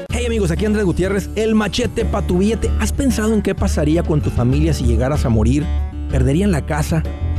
Hey 0.09 0.25
amigos, 0.25 0.51
aquí 0.51 0.65
Andrés 0.65 0.83
Gutiérrez, 0.83 1.29
el 1.37 1.55
machete 1.55 2.03
para 2.03 2.27
tu 2.27 2.39
billete. 2.39 2.69
¿Has 2.81 2.91
pensado 2.91 3.33
en 3.33 3.41
qué 3.41 3.55
pasaría 3.55 4.03
con 4.03 4.19
tu 4.19 4.29
familia 4.29 4.73
si 4.73 4.83
llegaras 4.83 5.23
a 5.23 5.29
morir? 5.29 5.63
¿Perderían 6.11 6.51
la 6.51 6.65
casa? 6.65 7.01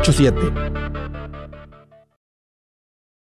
87 0.00 1.15